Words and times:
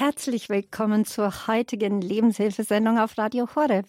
Herzlich 0.00 0.48
willkommen 0.48 1.04
zur 1.04 1.46
heutigen 1.46 2.00
Lebenshilfesendung 2.00 2.98
auf 2.98 3.18
Radio 3.18 3.46
Horeb. 3.54 3.84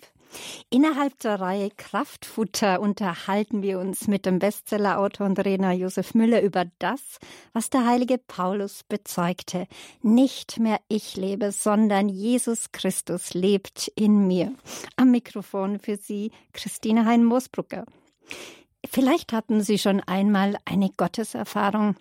Innerhalb 0.69 1.17
der 1.19 1.39
Reihe 1.39 1.69
Kraftfutter 1.77 2.81
unterhalten 2.81 3.61
wir 3.61 3.79
uns 3.79 4.09
mit 4.09 4.25
dem 4.25 4.37
Bestsellerautor 4.37 5.25
und 5.25 5.35
Trainer 5.35 5.71
Josef 5.71 6.13
Müller 6.13 6.41
über 6.41 6.65
das, 6.79 6.99
was 7.53 7.69
der 7.69 7.85
heilige 7.85 8.17
Paulus 8.17 8.83
bezeugte. 8.83 9.67
Nicht 10.01 10.59
mehr 10.59 10.81
ich 10.89 11.15
lebe, 11.15 11.53
sondern 11.53 12.09
Jesus 12.09 12.73
Christus 12.73 13.33
lebt 13.33 13.87
in 13.95 14.27
mir. 14.27 14.53
Am 14.97 15.11
Mikrofon 15.11 15.79
für 15.79 15.95
Sie 15.95 16.33
Christine 16.51 17.05
Hein-Moosbrucker. 17.05 17.85
Vielleicht 18.85 19.31
hatten 19.31 19.61
Sie 19.61 19.77
schon 19.77 20.01
einmal 20.01 20.57
eine 20.65 20.89
Gotteserfahrung 20.89 21.95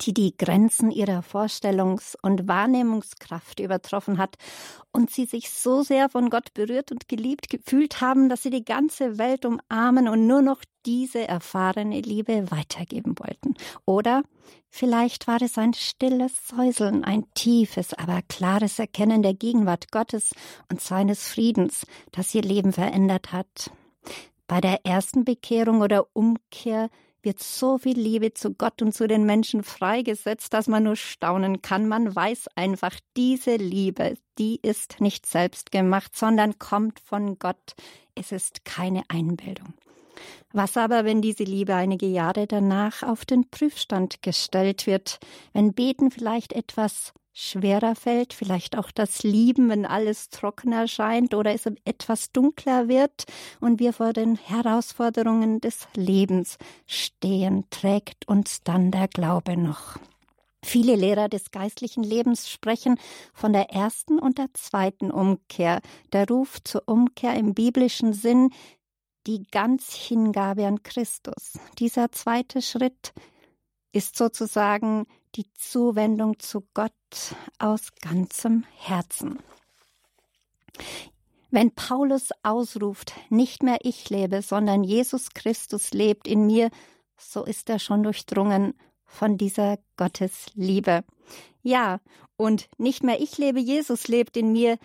die 0.00 0.14
die 0.14 0.36
Grenzen 0.36 0.90
ihrer 0.90 1.22
Vorstellungs- 1.22 2.16
und 2.22 2.48
Wahrnehmungskraft 2.48 3.60
übertroffen 3.60 4.18
hat 4.18 4.36
und 4.92 5.10
sie 5.10 5.26
sich 5.26 5.50
so 5.50 5.82
sehr 5.82 6.08
von 6.08 6.30
Gott 6.30 6.54
berührt 6.54 6.92
und 6.92 7.08
geliebt 7.08 7.48
gefühlt 7.50 8.00
haben, 8.00 8.28
dass 8.28 8.42
sie 8.42 8.50
die 8.50 8.64
ganze 8.64 9.18
Welt 9.18 9.44
umarmen 9.44 10.08
und 10.08 10.26
nur 10.26 10.42
noch 10.42 10.62
diese 10.86 11.26
erfahrene 11.26 12.00
Liebe 12.00 12.50
weitergeben 12.50 13.14
wollten. 13.18 13.54
Oder 13.84 14.22
vielleicht 14.70 15.26
war 15.26 15.42
es 15.42 15.58
ein 15.58 15.74
stilles 15.74 16.48
Säuseln, 16.48 17.04
ein 17.04 17.24
tiefes, 17.34 17.92
aber 17.92 18.20
klares 18.28 18.78
Erkennen 18.78 19.22
der 19.22 19.34
Gegenwart 19.34 19.90
Gottes 19.90 20.32
und 20.70 20.80
seines 20.80 21.28
Friedens, 21.28 21.86
das 22.12 22.34
ihr 22.34 22.42
Leben 22.42 22.72
verändert 22.72 23.32
hat. 23.32 23.70
Bei 24.46 24.62
der 24.62 24.86
ersten 24.86 25.24
Bekehrung 25.24 25.82
oder 25.82 26.06
Umkehr 26.14 26.88
wird 27.22 27.40
so 27.40 27.78
viel 27.78 27.98
Liebe 27.98 28.32
zu 28.34 28.54
Gott 28.54 28.82
und 28.82 28.92
zu 28.92 29.06
den 29.06 29.24
Menschen 29.24 29.62
freigesetzt, 29.62 30.52
dass 30.52 30.68
man 30.68 30.84
nur 30.84 30.96
staunen 30.96 31.62
kann. 31.62 31.88
Man 31.88 32.14
weiß 32.14 32.48
einfach, 32.54 32.94
diese 33.16 33.56
Liebe, 33.56 34.16
die 34.38 34.60
ist 34.62 35.00
nicht 35.00 35.26
selbst 35.26 35.72
gemacht, 35.72 36.16
sondern 36.16 36.58
kommt 36.58 37.00
von 37.00 37.38
Gott. 37.38 37.74
Es 38.14 38.32
ist 38.32 38.64
keine 38.64 39.02
Einbildung. 39.08 39.74
Was 40.52 40.76
aber, 40.76 41.04
wenn 41.04 41.22
diese 41.22 41.44
Liebe 41.44 41.74
einige 41.74 42.06
Jahre 42.06 42.46
danach 42.46 43.02
auf 43.02 43.24
den 43.24 43.48
Prüfstand 43.50 44.22
gestellt 44.22 44.86
wird, 44.86 45.18
wenn 45.52 45.74
Beten 45.74 46.10
vielleicht 46.10 46.52
etwas 46.52 47.12
schwerer 47.38 47.94
fällt, 47.94 48.32
vielleicht 48.32 48.76
auch 48.76 48.90
das 48.90 49.22
Lieben, 49.22 49.68
wenn 49.68 49.86
alles 49.86 50.28
trockener 50.28 50.88
scheint 50.88 51.34
oder 51.34 51.54
es 51.54 51.66
etwas 51.84 52.32
dunkler 52.32 52.88
wird 52.88 53.24
und 53.60 53.78
wir 53.78 53.92
vor 53.92 54.12
den 54.12 54.36
Herausforderungen 54.36 55.60
des 55.60 55.86
Lebens 55.94 56.58
stehen, 56.86 57.64
trägt 57.70 58.26
uns 58.26 58.62
dann 58.64 58.90
der 58.90 59.06
Glaube 59.06 59.56
noch. 59.56 59.98
Viele 60.64 60.96
Lehrer 60.96 61.28
des 61.28 61.52
geistlichen 61.52 62.02
Lebens 62.02 62.50
sprechen 62.50 62.98
von 63.32 63.52
der 63.52 63.70
ersten 63.70 64.18
und 64.18 64.38
der 64.38 64.52
zweiten 64.54 65.12
Umkehr. 65.12 65.80
Der 66.12 66.26
Ruf 66.26 66.58
zur 66.64 66.82
Umkehr 66.86 67.34
im 67.34 67.54
biblischen 67.54 68.12
Sinn, 68.12 68.50
die 69.28 69.44
ganz 69.44 69.94
Hingabe 69.94 70.66
an 70.66 70.82
Christus. 70.82 71.58
Dieser 71.78 72.10
zweite 72.10 72.62
Schritt 72.62 73.12
ist 73.92 74.16
sozusagen 74.16 75.06
die 75.34 75.52
Zuwendung 75.54 76.38
zu 76.38 76.66
Gott 76.74 76.92
aus 77.58 77.92
ganzem 78.00 78.64
Herzen. 78.76 79.38
Wenn 81.50 81.70
Paulus 81.70 82.30
ausruft, 82.42 83.14
nicht 83.30 83.62
mehr 83.62 83.78
ich 83.82 84.10
lebe, 84.10 84.42
sondern 84.42 84.84
Jesus 84.84 85.30
Christus 85.30 85.92
lebt 85.92 86.28
in 86.28 86.46
mir, 86.46 86.70
so 87.16 87.44
ist 87.44 87.70
er 87.70 87.78
schon 87.78 88.02
durchdrungen 88.02 88.74
von 89.04 89.38
dieser 89.38 89.78
Gottesliebe. 89.96 91.04
Ja, 91.62 92.00
und 92.36 92.68
nicht 92.78 93.02
mehr 93.02 93.20
ich 93.20 93.38
lebe, 93.38 93.60
Jesus 93.60 94.08
lebt 94.08 94.36
in 94.36 94.52
mir, 94.52 94.78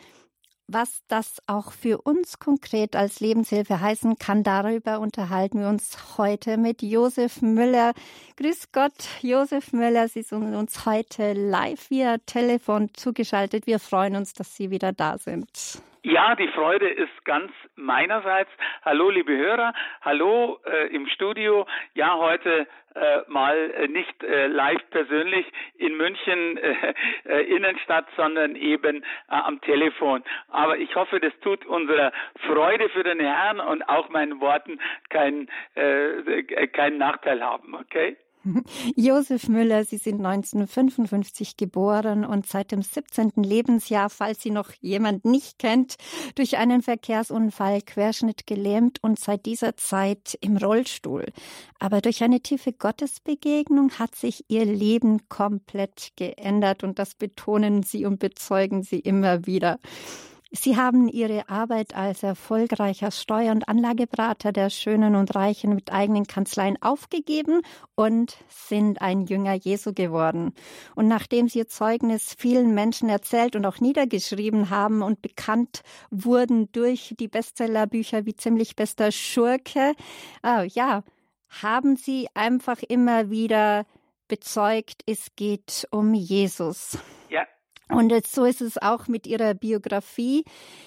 was 0.68 1.02
das 1.08 1.38
auch 1.48 1.72
für 1.72 2.02
uns 2.02 2.40
konkret 2.40 2.96
als 2.96 3.20
Lebenshilfe 3.20 3.80
heißen 3.80 4.18
kann, 4.18 4.44
darüber 4.44 5.00
unterhalten 5.00 5.60
wir 5.60 5.68
uns 5.68 6.18
heute 6.18 6.58
mit 6.58 6.82
Josef 6.82 7.42
Müller. 7.42 7.94
Grüß 8.38 8.72
Gott, 8.72 8.94
Josef 9.22 9.74
Müller. 9.74 10.08
Sie 10.08 10.24
sind 10.24 10.56
uns 10.56 10.86
heute 10.86 11.34
live 11.34 11.90
via 11.90 12.18
Telefon 12.26 12.90
zugeschaltet. 12.94 13.68
Wir 13.68 13.80
freuen 13.80 14.16
uns, 14.16 14.34
dass 14.34 14.56
Sie 14.56 14.72
wieder 14.72 14.94
da 14.94 15.18
sind. 15.18 15.82
Ja, 16.06 16.36
die 16.36 16.50
Freude 16.50 16.90
ist 16.90 17.24
ganz 17.24 17.50
meinerseits. 17.78 18.50
Hallo, 18.84 19.10
liebe 19.10 19.38
Hörer. 19.38 19.74
Hallo 20.02 20.60
äh, 20.66 20.94
im 20.94 21.08
Studio. 21.08 21.66
Ja, 21.94 22.18
heute 22.18 22.68
äh, 22.94 23.20
mal 23.28 23.56
äh, 23.72 23.88
nicht 23.88 24.22
äh, 24.22 24.48
live 24.48 24.82
persönlich 24.90 25.46
in 25.78 25.96
München 25.96 26.58
äh, 26.58 26.94
äh, 27.24 27.44
Innenstadt, 27.56 28.06
sondern 28.18 28.58
eben 28.58 29.02
äh, 29.02 29.06
am 29.30 29.62
Telefon. 29.62 30.26
Aber 30.50 30.78
ich 30.78 30.94
hoffe, 30.94 31.22
das 31.22 31.32
tut 31.40 31.66
unserer 31.66 32.12
Freude 32.48 32.90
für 32.90 33.04
den 33.04 33.22
Herrn 33.22 33.62
und 33.62 33.88
auch 33.88 34.10
meinen 34.10 34.42
Worten 34.42 34.82
keinen 35.10 35.48
äh, 35.76 36.68
keinen 36.68 36.98
Nachteil 36.98 37.42
haben. 37.42 37.76
Okay? 37.76 38.18
Josef 38.96 39.48
Müller, 39.48 39.86
Sie 39.86 39.98
sind 39.98 40.26
1955 40.26 41.58
geboren 41.58 42.26
und 42.26 42.46
seit 42.46 42.72
dem 42.72 42.82
17. 42.82 43.32
Lebensjahr, 43.38 44.10
falls 44.10 44.42
Sie 44.42 44.52
noch 44.52 44.72
jemand 44.82 45.26
nicht 45.26 45.60
kennt, 45.60 45.96
durch 46.36 46.58
einen 46.58 46.82
Verkehrsunfall 46.82 47.82
Querschnitt 47.82 48.46
gelähmt 48.46 49.00
und 49.02 49.20
seit 49.20 49.46
dieser 49.46 49.78
Zeit 49.78 50.38
im 50.42 50.58
Rollstuhl. 50.58 51.26
Aber 51.80 52.02
durch 52.02 52.24
eine 52.24 52.42
tiefe 52.42 52.74
Gottesbegegnung 52.74 53.92
hat 54.00 54.16
sich 54.16 54.46
Ihr 54.50 54.66
Leben 54.66 55.30
komplett 55.30 56.12
geändert 56.16 56.84
und 56.84 57.00
das 57.00 57.16
betonen 57.16 57.84
Sie 57.84 58.06
und 58.06 58.20
bezeugen 58.20 58.84
Sie 58.84 59.00
immer 59.00 59.46
wieder. 59.46 59.80
Sie 60.56 60.78
haben 60.78 61.08
Ihre 61.08 61.50
Arbeit 61.50 61.96
als 61.96 62.22
erfolgreicher 62.22 63.10
Steuer- 63.10 63.54
und 63.54 63.68
Anlageberater 63.68 64.52
der 64.52 64.70
Schönen 64.70 65.16
und 65.16 65.36
Reichen 65.36 65.74
mit 65.74 65.92
eigenen 65.92 66.28
Kanzleien 66.28 66.80
aufgegeben 66.80 67.64
und 67.96 68.38
sind 68.50 69.02
ein 69.02 69.26
Jünger 69.26 69.56
Jesu 69.56 69.94
geworden. 69.94 70.54
Und 70.94 71.08
nachdem 71.08 71.48
Sie 71.48 71.58
Ihr 71.58 71.68
Zeugnis 71.68 72.36
vielen 72.38 72.76
Menschen 72.76 73.10
erzählt 73.10 73.56
und 73.56 73.66
auch 73.66 73.80
niedergeschrieben 73.80 74.70
haben 74.70 75.02
und 75.02 75.24
bekannt 75.24 75.82
wurden 76.12 76.72
durch 76.72 77.16
die 77.20 77.28
Bestsellerbücher 77.28 78.28
wie 78.28 78.36
Ziemlich 78.36 78.76
bester 78.76 79.12
Schurke, 79.12 79.94
äh, 80.46 80.68
ja, 80.68 81.04
haben 81.64 81.96
Sie 81.96 82.28
einfach 82.36 82.84
immer 82.84 83.32
wieder 83.32 83.88
bezeugt, 84.28 85.02
es 85.08 85.36
geht 85.36 85.88
um 85.90 86.14
Jesus. 86.14 87.00
Und 87.94 88.12
so 88.26 88.46
ist 88.46 88.62
es 88.62 88.82
auch 88.82 89.08
mit 89.08 89.28
ihrer 89.28 89.54
Biografie, 89.54 90.46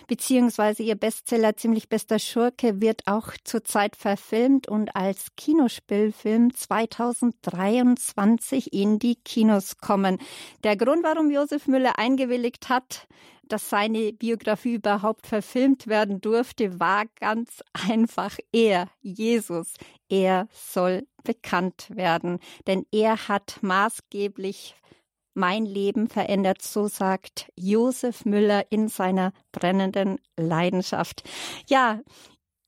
beziehungsweise 0.08 0.82
ihr 0.82 0.96
Bestseller 0.96 1.56
Ziemlich 1.56 1.88
bester 1.88 2.18
Schurke 2.18 2.80
wird 2.80 3.02
auch 3.06 3.28
zurzeit 3.44 3.94
verfilmt 3.94 4.66
und 4.68 4.96
als 4.96 5.28
Kinospielfilm 5.36 6.52
2023 6.52 8.72
in 8.72 8.98
die 8.98 9.14
Kinos 9.14 9.78
kommen. 9.78 10.18
Der 10.64 10.76
Grund, 10.76 11.04
warum 11.04 11.30
Josef 11.30 11.68
Müller 11.68 11.96
eingewilligt 11.98 12.68
hat, 12.68 13.06
dass 13.44 13.70
seine 13.70 14.12
Biografie 14.12 14.74
überhaupt 14.74 15.28
verfilmt 15.28 15.86
werden 15.86 16.20
durfte, 16.20 16.80
war 16.80 17.04
ganz 17.20 17.62
einfach 17.88 18.36
er, 18.50 18.88
Jesus. 19.00 19.74
Er 20.08 20.48
soll 20.52 21.06
bekannt 21.22 21.86
werden, 21.90 22.40
denn 22.66 22.84
er 22.90 23.28
hat 23.28 23.58
maßgeblich 23.62 24.74
mein 25.36 25.66
Leben 25.66 26.08
verändert, 26.08 26.62
so 26.62 26.88
sagt 26.88 27.50
Josef 27.56 28.24
Müller 28.24 28.64
in 28.70 28.88
seiner 28.88 29.32
brennenden 29.52 30.18
Leidenschaft. 30.36 31.22
Ja, 31.68 32.00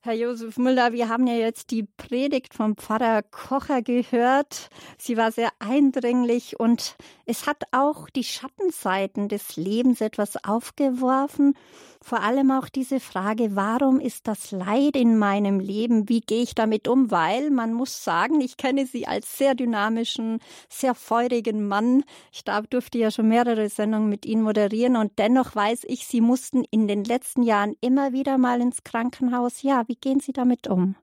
Herr 0.00 0.14
Josef 0.14 0.58
Müller, 0.58 0.92
wir 0.92 1.08
haben 1.08 1.26
ja 1.26 1.34
jetzt 1.34 1.72
die 1.72 1.82
Predigt 1.82 2.54
vom 2.54 2.76
Pfarrer 2.76 3.22
Kocher 3.22 3.82
gehört. 3.82 4.68
Sie 4.96 5.16
war 5.16 5.32
sehr 5.32 5.50
eindringlich 5.58 6.60
und 6.60 6.96
es 7.26 7.46
hat 7.46 7.64
auch 7.72 8.08
die 8.08 8.22
Schattenseiten 8.22 9.28
des 9.28 9.56
Lebens 9.56 10.00
etwas 10.00 10.42
aufgeworfen. 10.44 11.54
Vor 12.00 12.22
allem 12.22 12.50
auch 12.50 12.68
diese 12.68 13.00
Frage, 13.00 13.56
warum 13.56 14.00
ist 14.00 14.28
das 14.28 14.52
Leid 14.52 14.96
in 14.96 15.18
meinem 15.18 15.60
Leben? 15.60 16.08
Wie 16.08 16.20
gehe 16.20 16.42
ich 16.42 16.54
damit 16.54 16.88
um? 16.88 17.10
Weil 17.10 17.50
man 17.50 17.72
muss 17.72 18.04
sagen, 18.04 18.40
ich 18.40 18.56
kenne 18.56 18.86
Sie 18.86 19.06
als 19.06 19.36
sehr 19.36 19.54
dynamischen, 19.54 20.38
sehr 20.68 20.94
feurigen 20.94 21.66
Mann. 21.66 22.04
Ich 22.32 22.44
durfte 22.44 22.98
ja 22.98 23.10
schon 23.10 23.28
mehrere 23.28 23.68
Sendungen 23.68 24.08
mit 24.08 24.26
Ihnen 24.26 24.42
moderieren 24.42 24.96
und 24.96 25.18
dennoch 25.18 25.54
weiß 25.54 25.84
ich, 25.84 26.06
Sie 26.06 26.20
mussten 26.20 26.64
in 26.70 26.88
den 26.88 27.04
letzten 27.04 27.42
Jahren 27.42 27.74
immer 27.80 28.12
wieder 28.12 28.38
mal 28.38 28.60
ins 28.60 28.84
Krankenhaus. 28.84 29.62
Ja, 29.62 29.84
wie 29.88 29.96
gehen 29.96 30.20
Sie 30.20 30.32
damit 30.32 30.68
um? 30.68 30.94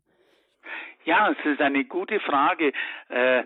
Ja, 1.06 1.30
es 1.30 1.46
ist 1.46 1.62
eine 1.62 1.86
gute 1.86 2.20
Frage. 2.20 2.74
Äh, 3.10 3.44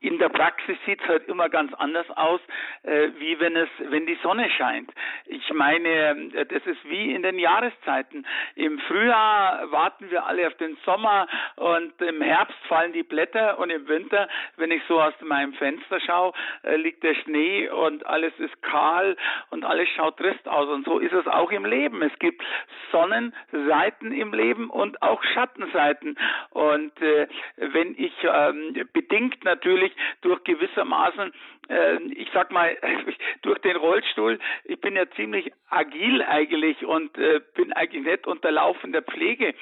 in 0.00 0.18
der 0.18 0.28
Praxis 0.28 0.76
sieht 0.84 1.00
es 1.00 1.08
halt 1.08 1.28
immer 1.28 1.48
ganz 1.48 1.72
anders 1.74 2.08
aus, 2.10 2.40
äh, 2.82 3.08
wie 3.18 3.38
wenn 3.40 3.56
es, 3.56 3.68
wenn 3.88 4.06
die 4.06 4.18
Sonne 4.22 4.50
scheint. 4.50 4.90
Ich 5.26 5.52
meine, 5.52 5.88
äh, 5.88 6.46
das 6.46 6.66
ist 6.66 6.84
wie 6.84 7.14
in 7.14 7.22
den 7.22 7.38
Jahreszeiten. 7.38 8.26
Im 8.54 8.78
Frühjahr 8.80 9.70
warten 9.70 10.10
wir 10.10 10.26
alle 10.26 10.46
auf 10.46 10.54
den 10.54 10.76
Sommer 10.84 11.26
und 11.56 12.00
im 12.02 12.20
Herbst 12.20 12.58
fallen 12.68 12.92
die 12.92 13.02
Blätter 13.02 13.58
und 13.58 13.70
im 13.70 13.88
Winter, 13.88 14.28
wenn 14.56 14.70
ich 14.70 14.82
so 14.88 15.00
aus 15.00 15.14
meinem 15.20 15.54
Fenster 15.54 16.00
schaue, 16.00 16.32
liegt 16.76 17.02
der 17.02 17.14
Schnee 17.14 17.68
und 17.68 18.06
alles 18.06 18.32
ist 18.38 18.60
kahl 18.62 19.16
und 19.50 19.64
alles 19.64 19.88
schaut 19.96 20.18
trist 20.18 20.46
aus. 20.48 20.68
Und 20.68 20.84
so 20.84 20.98
ist 20.98 21.12
es 21.12 21.26
auch 21.26 21.50
im 21.50 21.64
Leben. 21.64 22.02
Es 22.02 22.16
gibt 22.18 22.42
Sonnenseiten 22.92 24.12
im 24.12 24.32
Leben 24.32 24.70
und 24.70 25.02
auch 25.02 25.22
Schattenseiten. 25.22 26.18
Und 26.50 27.00
äh, 27.00 27.26
wenn 27.56 27.94
ich 27.98 28.12
ähm, 28.22 28.74
bedingt 28.98 29.44
natürlich 29.44 29.92
durch 30.22 30.42
gewissermaßen, 30.42 31.32
äh, 31.68 32.02
ich 32.14 32.28
sag 32.34 32.50
mal, 32.50 32.76
durch 33.42 33.58
den 33.60 33.76
Rollstuhl, 33.76 34.40
ich 34.64 34.80
bin 34.80 34.96
ja 34.96 35.08
ziemlich 35.10 35.52
agil 35.70 36.22
eigentlich 36.22 36.84
und 36.84 37.16
äh, 37.16 37.40
bin 37.54 37.72
eigentlich 37.74 38.04
nicht 38.04 38.26
unter 38.26 38.50
laufender 38.50 39.02
Pflege, 39.02 39.54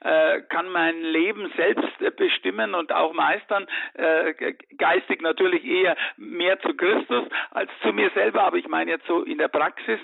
äh, 0.00 0.42
kann 0.42 0.68
mein 0.68 1.02
Leben 1.02 1.50
selbst 1.56 2.00
äh, 2.00 2.12
bestimmen 2.12 2.74
und 2.74 2.92
auch 2.92 3.12
meistern, 3.14 3.66
äh, 3.94 4.54
geistig 4.78 5.22
natürlich 5.22 5.64
eher 5.64 5.96
mehr 6.16 6.60
zu 6.60 6.74
Christus 6.74 7.24
als 7.50 7.70
zu 7.82 7.92
mir 7.92 8.10
selber, 8.10 8.44
aber 8.44 8.58
ich 8.58 8.68
meine 8.68 8.92
jetzt 8.92 9.06
so 9.08 9.22
in 9.22 9.38
der 9.38 9.48
Praxis 9.48 9.98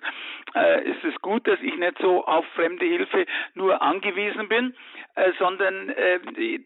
äh, 0.56 0.82
ist 0.90 1.04
es 1.04 1.14
gut, 1.22 1.46
dass 1.46 1.60
ich 1.62 1.76
nicht 1.76 1.98
so 2.00 2.25
auf 2.25 2.44
fremde 2.56 2.86
Hilfe 2.86 3.26
nur 3.54 3.81
angewiesen 3.81 4.48
bin, 4.48 4.75
sondern 5.38 5.93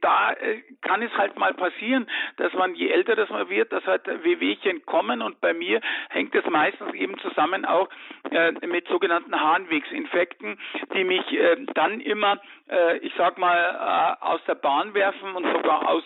da 0.00 0.34
kann 0.82 1.02
es 1.02 1.10
halt 1.16 1.36
mal 1.38 1.54
passieren, 1.54 2.06
dass 2.36 2.52
man, 2.54 2.74
je 2.74 2.88
älter 2.88 3.16
das 3.16 3.28
man 3.30 3.48
wird, 3.48 3.72
dass 3.72 3.84
halt 3.86 4.06
Wehwehchen 4.24 4.84
kommen 4.86 5.22
und 5.22 5.40
bei 5.40 5.54
mir 5.54 5.80
hängt 6.10 6.34
es 6.34 6.44
meistens 6.46 6.94
eben 6.94 7.18
zusammen 7.18 7.64
auch 7.64 7.88
äh, 8.30 8.52
mit 8.66 8.88
sogenannten 8.88 9.38
Harnwegsinfekten, 9.38 10.58
die 10.94 11.04
mich 11.04 11.32
äh, 11.32 11.56
dann 11.74 12.00
immer, 12.00 12.40
äh, 12.70 12.98
ich 12.98 13.12
sag 13.16 13.38
mal, 13.38 14.18
äh, 14.20 14.24
aus 14.24 14.40
der 14.46 14.54
Bahn 14.56 14.94
werfen 14.94 15.34
und 15.34 15.44
sogar 15.44 15.88
aus, 15.88 16.04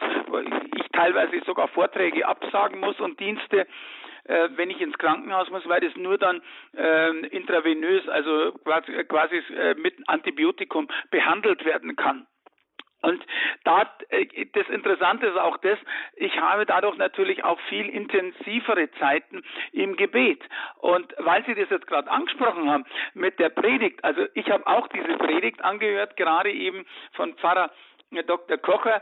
ich 0.76 0.88
teilweise 0.92 1.40
sogar 1.44 1.68
Vorträge 1.68 2.26
absagen 2.26 2.80
muss 2.80 2.98
und 3.00 3.18
Dienste 3.20 3.66
äh, 4.28 4.48
wenn 4.56 4.70
ich 4.70 4.80
ins 4.80 4.96
Krankenhaus 4.98 5.50
muss, 5.50 5.66
weil 5.68 5.80
das 5.80 5.96
nur 5.96 6.18
dann 6.18 6.42
äh, 6.76 7.26
intravenös, 7.28 8.06
also 8.08 8.52
quasi, 8.64 8.92
quasi 9.04 9.36
äh, 9.54 9.74
mit 9.74 9.94
Antibiotikum 10.06 10.88
behandelt 11.10 11.64
werden 11.64 11.96
kann. 11.96 12.26
Und 13.02 13.24
da, 13.64 13.88
äh, 14.08 14.26
das 14.52 14.68
Interessante 14.68 15.26
ist 15.26 15.36
auch 15.36 15.56
das, 15.58 15.78
ich 16.16 16.36
habe 16.40 16.66
dadurch 16.66 16.96
natürlich 16.96 17.44
auch 17.44 17.60
viel 17.68 17.88
intensivere 17.88 18.90
Zeiten 18.92 19.42
im 19.72 19.96
Gebet. 19.96 20.42
Und 20.78 21.14
weil 21.18 21.44
Sie 21.44 21.54
das 21.54 21.70
jetzt 21.70 21.86
gerade 21.86 22.10
angesprochen 22.10 22.70
haben 22.70 22.84
mit 23.14 23.38
der 23.38 23.50
Predigt, 23.50 24.02
also 24.04 24.26
ich 24.34 24.50
habe 24.50 24.66
auch 24.66 24.88
diese 24.88 25.16
Predigt 25.18 25.62
angehört, 25.62 26.16
gerade 26.16 26.50
eben 26.50 26.86
von 27.12 27.34
Pfarrer 27.34 27.70
Dr. 28.26 28.56
Kocher, 28.56 28.96
äh, 28.96 29.00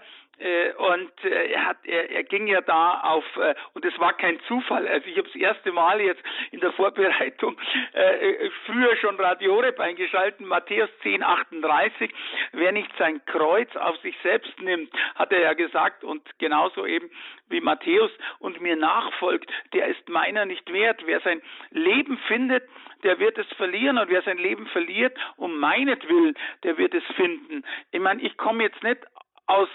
und 0.76 1.24
äh, 1.24 1.52
er 1.52 1.64
hat 1.64 1.78
er, 1.84 2.10
er 2.10 2.24
ging 2.24 2.46
ja 2.46 2.60
da 2.60 3.00
auf 3.00 3.24
äh, 3.36 3.54
und 3.72 3.84
es 3.86 3.98
war 3.98 4.12
kein 4.12 4.38
Zufall. 4.40 4.86
Also 4.86 5.06
ich 5.08 5.16
habe 5.16 5.28
das 5.28 5.36
erste 5.36 5.72
Mal 5.72 6.00
jetzt 6.02 6.22
in 6.50 6.60
der 6.60 6.72
Vorbereitung 6.72 7.56
äh, 7.94 8.50
früher 8.66 8.94
schon 8.96 9.16
Radio 9.16 9.54
Horeb 9.54 9.80
eingeschalten 9.80 10.46
Matthäus 10.46 10.90
10:38 11.02 12.10
wer 12.52 12.72
nicht 12.72 12.90
sein 12.98 13.24
Kreuz 13.24 13.74
auf 13.76 13.96
sich 14.02 14.14
selbst 14.22 14.60
nimmt 14.60 14.92
hat 15.14 15.32
er 15.32 15.40
ja 15.40 15.54
gesagt 15.54 16.04
und 16.04 16.22
genauso 16.38 16.84
eben 16.84 17.10
wie 17.48 17.62
Matthäus 17.62 18.10
und 18.38 18.60
mir 18.60 18.76
nachfolgt 18.76 19.50
der 19.72 19.86
ist 19.86 20.06
meiner 20.08 20.44
nicht 20.44 20.70
wert. 20.70 21.00
Wer 21.06 21.20
sein 21.20 21.40
Leben 21.70 22.18
findet 22.28 22.62
der 23.02 23.18
wird 23.18 23.38
es 23.38 23.46
verlieren. 23.56 23.98
Und 23.98 24.08
wer 24.10 24.22
sein 24.22 24.38
Leben 24.38 24.66
verliert 24.66 25.16
um 25.36 25.58
meinetwillen 25.58 26.34
der 26.62 26.76
wird 26.76 26.92
es 26.92 27.04
finden. 27.16 27.64
Ich 27.90 28.00
meine 28.00 28.20
ich 28.20 28.36
komme 28.36 28.64
jetzt 28.64 28.82
nicht 28.82 28.98
aus 29.46 29.68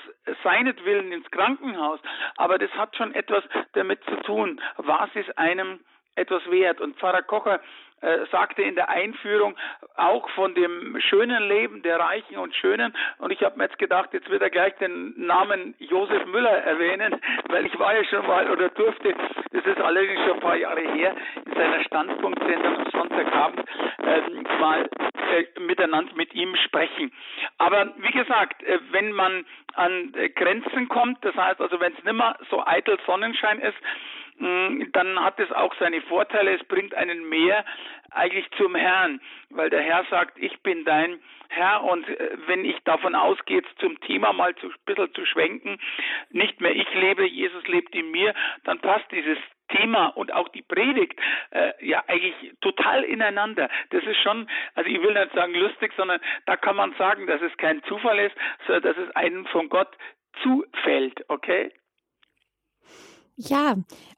seinetwillen 0.43 1.11
ins 1.11 1.29
Krankenhaus. 1.31 1.99
Aber 2.37 2.57
das 2.57 2.71
hat 2.71 2.95
schon 2.95 3.13
etwas 3.13 3.43
damit 3.73 4.03
zu 4.05 4.15
tun, 4.23 4.61
was 4.77 5.09
ist 5.15 5.37
einem 5.37 5.79
etwas 6.15 6.45
wert. 6.49 6.81
Und 6.81 6.97
Pfarrer 6.97 7.21
Kocher 7.21 7.61
äh, 8.01 8.25
sagte 8.31 8.61
in 8.61 8.75
der 8.75 8.89
Einführung 8.89 9.55
auch 9.95 10.29
von 10.31 10.55
dem 10.55 10.99
schönen 10.99 11.47
Leben 11.47 11.81
der 11.83 11.99
Reichen 11.99 12.37
und 12.37 12.55
Schönen. 12.55 12.93
Und 13.19 13.31
ich 13.31 13.41
habe 13.43 13.57
mir 13.57 13.65
jetzt 13.65 13.77
gedacht, 13.77 14.09
jetzt 14.13 14.29
wird 14.29 14.41
er 14.41 14.49
gleich 14.49 14.75
den 14.77 15.13
Namen 15.17 15.75
Josef 15.79 16.25
Müller 16.25 16.49
erwähnen, 16.49 17.19
weil 17.49 17.65
ich 17.65 17.77
war 17.77 17.95
ja 17.95 18.03
schon 18.05 18.25
mal 18.25 18.49
oder 18.49 18.69
durfte, 18.69 19.13
das 19.51 19.65
ist 19.65 19.79
allerdings 19.79 20.19
schon 20.21 20.33
ein 20.33 20.39
paar 20.39 20.55
Jahre 20.55 20.81
her, 20.81 21.15
in 21.45 21.53
seiner 21.53 21.83
Standpunktsendung 21.83 22.77
am 22.77 22.91
Sonntagabend 22.91 23.65
äh, 23.99 24.21
mal 24.59 24.89
äh, 25.31 25.59
miteinander 25.59 26.13
mit 26.15 26.33
ihm 26.33 26.55
sprechen. 26.55 27.11
Aber 27.57 27.93
wie 27.97 28.11
gesagt, 28.11 28.63
äh, 28.63 28.79
wenn 28.91 29.11
man 29.11 29.45
an 29.75 30.13
Grenzen 30.35 30.89
kommt, 30.89 31.23
das 31.23 31.35
heißt 31.35 31.61
also, 31.61 31.79
wenn 31.79 31.93
es 31.93 32.03
nicht 32.03 32.13
mehr 32.13 32.37
so 32.49 32.65
eitel 32.65 32.97
Sonnenschein 33.05 33.59
ist, 33.59 33.77
dann 34.41 35.23
hat 35.23 35.39
es 35.39 35.51
auch 35.51 35.73
seine 35.79 36.01
Vorteile. 36.01 36.55
Es 36.55 36.63
bringt 36.67 36.95
einen 36.95 37.27
mehr 37.29 37.63
eigentlich 38.09 38.49
zum 38.57 38.75
Herrn, 38.75 39.21
weil 39.49 39.69
der 39.69 39.81
Herr 39.81 40.03
sagt, 40.09 40.37
ich 40.37 40.61
bin 40.61 40.83
dein 40.83 41.19
Herr 41.49 41.83
und 41.83 42.07
äh, 42.07 42.37
wenn 42.47 42.65
ich 42.65 42.77
davon 42.83 43.13
ausgehe, 43.13 43.61
zum 43.79 43.99
Thema 44.01 44.33
mal 44.33 44.55
zu, 44.55 44.67
ein 44.67 44.73
bisschen 44.85 45.13
zu 45.13 45.25
schwenken, 45.25 45.79
nicht 46.29 46.59
mehr 46.61 46.75
ich 46.75 46.91
lebe, 46.93 47.25
Jesus 47.25 47.65
lebt 47.67 47.93
in 47.95 48.09
mir, 48.11 48.33
dann 48.63 48.79
passt 48.79 49.11
dieses 49.11 49.37
Thema 49.69 50.07
und 50.07 50.33
auch 50.33 50.49
die 50.49 50.61
Predigt 50.61 51.19
äh, 51.51 51.73
ja 51.85 52.03
eigentlich 52.07 52.53
total 52.61 53.03
ineinander. 53.03 53.69
Das 53.91 54.03
ist 54.03 54.21
schon, 54.21 54.49
also 54.75 54.89
ich 54.89 55.01
will 55.01 55.13
nicht 55.13 55.33
sagen 55.33 55.53
lustig, 55.53 55.93
sondern 55.95 56.19
da 56.45 56.57
kann 56.57 56.75
man 56.75 56.93
sagen, 56.93 57.27
dass 57.27 57.41
es 57.41 57.55
kein 57.57 57.83
Zufall 57.83 58.19
ist, 58.19 58.35
sondern 58.65 58.93
dass 58.93 59.07
es 59.07 59.15
einem 59.15 59.45
von 59.45 59.69
Gott 59.69 59.89
zufällt, 60.41 61.23
okay? 61.29 61.71
Ja, 63.47 63.75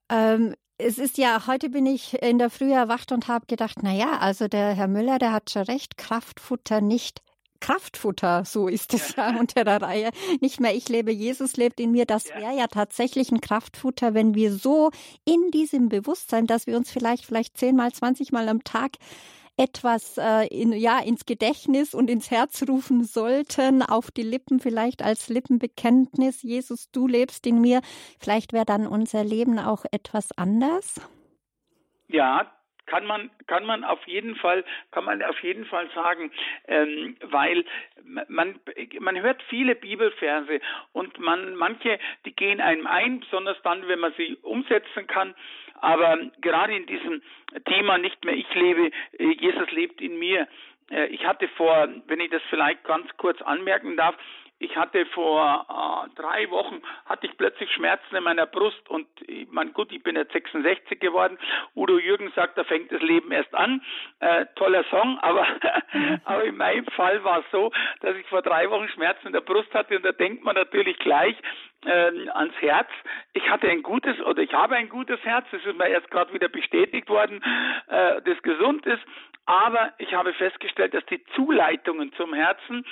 ähm, 0.10 0.54
es 0.78 0.98
ist 0.98 1.18
ja, 1.18 1.48
heute 1.48 1.70
bin 1.70 1.86
ich 1.86 2.22
in 2.22 2.40
der 2.40 2.50
Früh 2.50 2.74
erwacht 2.74 3.12
und 3.12 3.28
habe 3.28 3.46
gedacht, 3.46 3.78
na 3.82 3.94
ja, 3.94 4.18
also 4.18 4.48
der 4.48 4.74
Herr 4.74 4.88
Müller, 4.88 5.18
der 5.18 5.32
hat 5.32 5.50
schon 5.50 5.64
recht, 5.64 5.98
Kraftfutter 5.98 6.82
nicht 6.82 7.22
Kraftfutter, 7.62 8.44
so 8.44 8.68
ist 8.68 8.94
es 8.94 9.16
ja 9.16 9.30
unter 9.40 9.64
der 9.64 9.82
Reihe. 9.82 10.10
Nicht 10.42 10.60
mehr 10.60 10.76
ich 10.76 10.90
lebe, 10.90 11.14
Jesus 11.14 11.56
lebt 11.56 11.80
in 11.80 11.92
mir. 11.92 12.06
Das 12.06 12.26
wäre 12.26 12.58
ja 12.58 12.68
tatsächlich 12.68 13.32
ein 13.32 13.40
Kraftfutter, 13.40 14.14
wenn 14.14 14.36
wir 14.36 14.54
so 14.54 14.92
in 15.24 15.50
diesem 15.52 15.88
Bewusstsein, 15.88 16.46
dass 16.46 16.68
wir 16.68 16.76
uns 16.76 16.92
vielleicht, 16.92 17.26
vielleicht 17.26 17.58
zehnmal, 17.58 17.94
zwanzigmal 17.94 18.50
am 18.50 18.66
Tag 18.66 18.98
etwas 19.58 20.18
äh, 20.18 20.48
in, 20.48 20.74
ja, 20.74 21.00
ins 21.00 21.26
Gedächtnis 21.26 21.94
und 21.94 22.10
ins 22.10 22.32
Herz 22.32 22.64
rufen 22.68 23.04
sollten, 23.04 23.84
auf 23.84 24.12
die 24.12 24.24
Lippen 24.24 24.60
vielleicht 24.60 25.04
als 25.04 25.30
Lippenbekenntnis, 25.30 26.42
Jesus, 26.42 26.90
du 26.92 27.08
lebst 27.08 27.46
in 27.46 27.62
mir. 27.62 27.82
Vielleicht 28.20 28.54
wäre 28.54 28.66
dann 28.66 28.88
unser 28.88 29.24
Leben 29.24 29.60
auch 29.60 29.86
etwas 29.92 30.32
anders. 30.38 31.00
Ja, 32.08 32.52
kann 32.86 33.06
man 33.06 33.30
kann 33.48 33.66
man 33.66 33.84
auf 33.84 34.06
jeden 34.08 34.36
Fall 34.36 34.64
kann 34.92 35.06
man 35.06 35.22
auf 35.24 35.40
jeden 35.42 35.66
Fall 35.66 35.90
sagen, 35.96 36.32
ähm, 36.68 37.18
weil 37.22 37.66
man 38.28 38.60
man 39.00 39.22
hört 39.22 39.42
viele 39.50 39.76
Bibelverse 39.76 40.60
und 40.92 41.20
man 41.20 41.56
manche 41.56 42.00
die 42.26 42.36
gehen 42.36 42.62
einem 42.62 42.88
ein, 42.88 43.22
besonders 43.22 43.62
dann, 43.64 43.88
wenn 43.88 44.00
man 44.00 44.14
sie 44.18 44.38
umsetzen 44.42 45.08
kann. 45.08 45.36
Aber 45.82 46.18
gerade 46.40 46.76
in 46.76 46.86
diesem 46.86 47.22
Thema 47.66 47.98
nicht 47.98 48.24
mehr 48.24 48.36
ich 48.36 48.54
lebe, 48.54 48.92
äh, 49.20 49.32
Jesus 49.40 49.70
lebt 49.72 50.02
in 50.02 50.18
mir. 50.18 50.48
Äh, 50.90 51.08
ich 51.08 51.26
hatte 51.26 51.48
vor, 51.50 51.90
wenn 52.08 52.22
ich 52.22 52.30
das 52.30 52.42
vielleicht 52.50 52.84
ganz 52.86 53.06
kurz 53.18 53.42
anmerken 53.42 53.98
darf, 53.98 54.16
ich 54.64 54.76
hatte 54.78 55.06
vor 55.08 55.66
äh, 55.70 56.16
drei 56.20 56.50
Wochen 56.50 56.82
hatte 57.06 57.28
ich 57.28 57.38
plötzlich 57.38 57.70
Schmerzen 57.72 58.16
in 58.16 58.24
meiner 58.24 58.46
Brust 58.46 58.90
und 58.90 59.08
ich 59.28 59.48
mein, 59.52 59.74
gut, 59.74 59.92
ich 59.92 60.02
bin 60.02 60.16
jetzt 60.16 60.32
66 60.32 61.00
geworden. 61.00 61.38
Udo 61.76 62.00
Jürgens 62.00 62.34
sagt, 62.36 62.58
da 62.58 62.64
fängt 62.64 62.92
das 62.92 63.02
Leben 63.02 63.32
erst 63.32 63.54
an. 63.54 63.82
Äh, 64.20 64.46
toller 64.56 64.84
Song, 64.86 65.20
aber, 65.22 65.46
aber 66.26 66.44
in 66.46 66.58
meinem 66.58 66.86
Fall 66.86 67.24
war 67.24 67.40
es 67.40 67.46
so, 67.52 67.72
dass 68.02 68.16
ich 68.16 68.26
vor 68.28 68.42
drei 68.42 68.70
Wochen 68.70 68.88
Schmerzen 68.90 69.28
in 69.28 69.34
der 69.34 69.42
Brust 69.42 69.74
hatte 69.74 69.96
und 69.98 70.06
da 70.06 70.12
denkt 70.12 70.44
man 70.44 70.56
natürlich 70.56 70.98
gleich, 71.00 71.36
äh, 71.86 72.30
ans 72.30 72.56
Herz. 72.60 72.90
Ich 73.34 73.50
hatte 73.50 73.70
ein 73.70 73.84
gutes 73.84 74.20
oder 74.22 74.42
ich 74.42 74.54
habe 74.54 74.76
ein 74.76 74.90
gutes 74.90 75.20
Herz. 75.24 75.46
Das 75.52 75.64
ist 75.64 75.78
mir 75.78 75.88
erst 75.88 76.10
gerade 76.12 76.34
wieder 76.34 76.50
bestätigt 76.50 77.10
worden, 77.10 77.42
äh, 77.88 78.22
das 78.22 78.42
gesund 78.44 78.86
ist. 78.86 79.04
aber 79.46 79.94
ich 79.98 80.14
habe 80.14 80.34
festgestellt, 80.34 80.94
dass 80.94 81.06
die 81.08 81.24
Zuleitungen 81.36 82.14
zum 82.14 82.34
Herzen, 82.34 82.86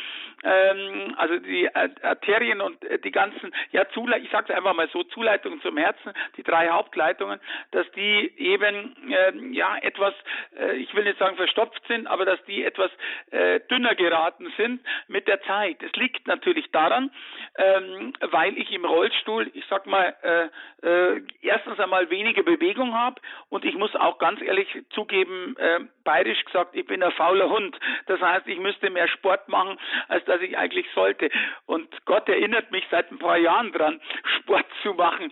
ähm, 0.44 1.14
also 1.18 1.38
die 1.38 1.74
Arterien 1.74 2.60
und 2.60 2.84
äh, 2.84 3.00
die 3.00 3.12
ganzen, 3.12 3.54
ja, 3.72 3.88
Zule 3.90 4.20
ich 4.20 4.30
sage 4.32 4.52
es 4.52 4.58
einfach 4.58 4.74
mal 4.74 4.90
so, 4.90 5.04
Zuleitungen 5.04 5.62
zum 5.62 5.78
Herzen, 5.78 6.12
die 6.36 6.44
drei 6.44 6.70
Hauptleitungen, 6.70 7.40
dass 7.72 7.90
die 7.94 8.34
eben 8.38 8.96
äh, 9.10 9.34
ja 9.54 9.78
etwas, 9.78 10.14
äh, 10.60 10.76
ich 10.76 10.94
will 10.94 11.06
nicht 11.06 11.20
sagen 11.20 11.38
verstopft 11.38 11.82
sind, 11.88 12.08
aber 12.08 12.26
dass 12.26 12.44
die 12.46 12.66
etwas 12.66 12.92
äh, 13.32 13.62
dünner 13.62 13.96
geraten 13.96 14.52
sind 14.58 14.82
mit 15.08 15.28
der 15.28 15.42
Zeit. 15.44 15.82
Es 15.82 15.94
liegt 15.94 16.28
natürlich 16.28 16.70
daran, 16.72 17.12
ähm, 17.58 18.14
weil 18.32 18.58
ich 18.58 18.72
im 18.72 18.81
Rollstuhl, 18.86 19.50
ich 19.54 19.66
sag 19.70 19.86
mal, 19.86 20.16
äh, 20.24 20.88
äh, 20.88 21.22
erstens 21.42 21.80
einmal 21.80 22.10
weniger 22.10 22.44
Bewegung 22.44 22.94
habe 22.94 23.22
und 23.50 23.66
ich 23.66 23.76
muss 23.76 23.96
auch 23.96 24.18
ganz 24.18 24.42
ehrlich 24.42 24.68
zugeben, 24.92 25.56
äh, 25.58 25.80
bayerisch 26.04 26.44
gesagt, 26.46 26.76
ich 26.76 26.86
bin 26.86 27.04
ein 27.04 27.12
fauler 27.12 27.50
Hund. 27.50 27.78
Das 28.08 28.20
heißt, 28.22 28.48
ich 28.48 28.60
müsste 28.60 28.90
mehr 28.90 29.08
Sport 29.08 29.48
machen, 29.50 29.78
als 30.08 30.26
dass 30.26 30.42
ich 30.42 30.58
eigentlich 30.58 30.88
sollte. 30.94 31.30
Und 31.66 31.88
Gott 32.06 32.28
erinnert 32.30 32.72
mich 32.72 32.86
seit 32.92 33.12
ein 33.12 33.20
paar 33.20 33.38
Jahren 33.38 33.72
dran, 33.72 34.02
Sport 34.40 34.66
zu 34.82 34.94
machen. 34.94 35.32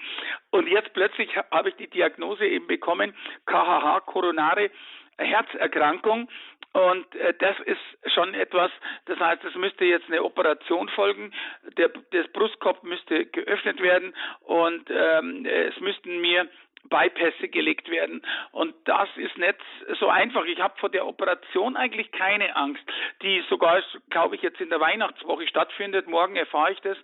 Und 0.52 0.68
jetzt 0.68 0.94
plötzlich 0.94 1.30
habe 1.52 1.70
ich 1.70 1.76
die 1.76 1.90
Diagnose 1.90 2.46
eben 2.46 2.68
bekommen, 2.68 3.16
KHH, 3.46 4.02
koronare 4.06 4.72
Herzerkrankung. 5.18 6.30
Und 6.74 7.16
äh, 7.16 7.34
das 7.40 7.56
ist 7.66 8.14
schon 8.14 8.34
etwas, 8.36 8.72
das 9.06 9.20
heißt, 9.20 9.44
es 9.44 9.56
müsste 9.56 9.86
jetzt 9.86 10.06
eine 10.08 10.24
Operation 10.24 10.88
folgen. 10.90 11.34
Der, 11.78 11.90
das 12.12 12.28
Brustkorb 12.32 12.84
müsste 12.84 13.26
geöffnet 13.26 13.82
werden 13.82 14.14
und 14.42 14.90
ähm, 14.90 15.46
es 15.46 15.80
müssten 15.80 16.22
mir 16.22 16.48
Bypässe 16.90 17.50
gelegt 17.50 17.90
werden. 17.90 18.22
Und 18.52 18.74
das 18.86 19.10
ist 19.16 19.38
nicht 19.38 19.56
so 20.00 20.10
einfach. 20.10 20.46
Ich 20.46 20.60
habe 20.60 20.78
vor 20.80 20.90
der 20.90 21.08
Operation 21.08 21.76
eigentlich 21.76 22.12
keine 22.12 22.56
Angst, 22.56 22.84
die 23.22 23.44
sogar, 23.50 23.82
glaube 24.10 24.36
ich, 24.36 24.42
jetzt 24.42 24.62
in 24.62 24.70
der 24.70 24.80
Weihnachtswoche 24.80 25.48
stattfindet. 25.48 26.08
Morgen 26.08 26.36
erfahre 26.36 26.72
ich 26.72 26.80
das 26.82 26.98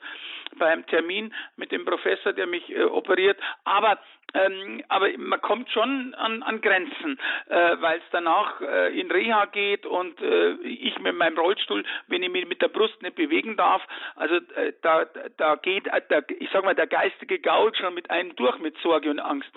beim 0.57 0.85
Termin 0.87 1.33
mit 1.57 1.71
dem 1.71 1.85
Professor, 1.85 2.33
der 2.33 2.47
mich 2.47 2.69
äh, 2.69 2.83
operiert. 2.83 3.37
Aber 3.63 3.99
ähm, 4.35 4.83
aber 4.89 5.07
man 5.17 5.41
kommt 5.41 5.69
schon 5.71 6.13
an, 6.15 6.43
an 6.43 6.59
Grenzen, 6.59 7.17
äh, 7.47 7.77
weil 7.79 7.99
es 7.99 8.03
danach 8.11 8.59
äh, 8.59 8.99
in 8.99 9.09
Reha 9.09 9.45
geht 9.45 9.85
und 9.85 10.19
äh, 10.21 10.53
ich 10.63 10.97
mit 10.99 11.15
meinem 11.15 11.37
Rollstuhl, 11.37 11.85
wenn 12.07 12.23
ich 12.23 12.31
mich 12.31 12.45
mit 12.45 12.61
der 12.61 12.67
Brust 12.67 13.01
nicht 13.01 13.15
bewegen 13.15 13.55
darf, 13.55 13.81
also 14.15 14.35
äh, 14.35 14.73
da, 14.81 15.05
da 15.37 15.55
geht, 15.55 15.87
äh, 15.87 16.01
der, 16.09 16.25
ich 16.39 16.49
sag 16.51 16.65
mal, 16.65 16.75
der 16.75 16.87
geistige 16.87 17.39
Gaul 17.39 17.73
schon 17.75 17.93
mit 17.93 18.09
einem 18.09 18.35
durch 18.35 18.57
mit 18.59 18.77
Sorge 18.79 19.09
und 19.09 19.19
Angst. 19.19 19.49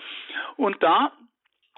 Und 0.57 0.81
da 0.83 1.11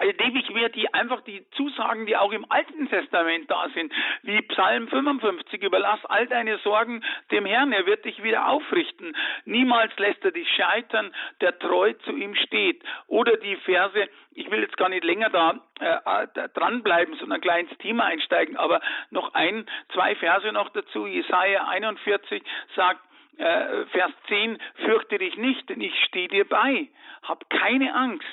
indem 0.02 0.36
ich 0.36 0.50
mir 0.50 0.68
die 0.68 0.92
einfach 0.92 1.20
die 1.22 1.44
Zusagen, 1.52 2.06
die 2.06 2.16
auch 2.16 2.32
im 2.32 2.50
Alten 2.50 2.88
Testament 2.88 3.50
da 3.50 3.68
sind, 3.74 3.92
wie 4.22 4.40
Psalm 4.42 4.88
55, 4.88 5.62
überlass 5.62 6.04
all 6.06 6.26
deine 6.26 6.58
Sorgen 6.58 7.04
dem 7.30 7.46
Herrn, 7.46 7.72
er 7.72 7.86
wird 7.86 8.04
dich 8.04 8.22
wieder 8.22 8.48
aufrichten. 8.48 9.16
Niemals 9.44 9.96
lässt 9.98 10.24
er 10.24 10.32
dich 10.32 10.48
scheitern, 10.50 11.14
der 11.40 11.58
treu 11.58 11.92
zu 12.04 12.12
ihm 12.12 12.34
steht. 12.34 12.82
Oder 13.06 13.36
die 13.36 13.56
Verse, 13.56 14.08
ich 14.32 14.50
will 14.50 14.60
jetzt 14.60 14.76
gar 14.76 14.88
nicht 14.88 15.04
länger 15.04 15.30
da, 15.30 15.60
äh, 15.80 16.26
da 16.34 16.48
dranbleiben, 16.48 17.16
sondern 17.16 17.40
gleich 17.40 17.68
ins 17.68 17.78
Thema 17.78 18.04
einsteigen, 18.04 18.56
aber 18.56 18.80
noch 19.10 19.34
ein, 19.34 19.66
zwei 19.92 20.14
Verse 20.16 20.50
noch 20.52 20.70
dazu. 20.70 21.06
Jesaja 21.06 21.68
41 21.68 22.42
sagt, 22.74 23.00
äh, 23.38 23.86
Vers 23.86 24.12
10, 24.28 24.58
fürchte 24.84 25.18
dich 25.18 25.36
nicht, 25.36 25.68
denn 25.68 25.80
ich 25.80 25.94
stehe 26.04 26.28
dir 26.28 26.48
bei. 26.48 26.88
Hab 27.22 27.48
keine 27.50 27.94
Angst 27.94 28.26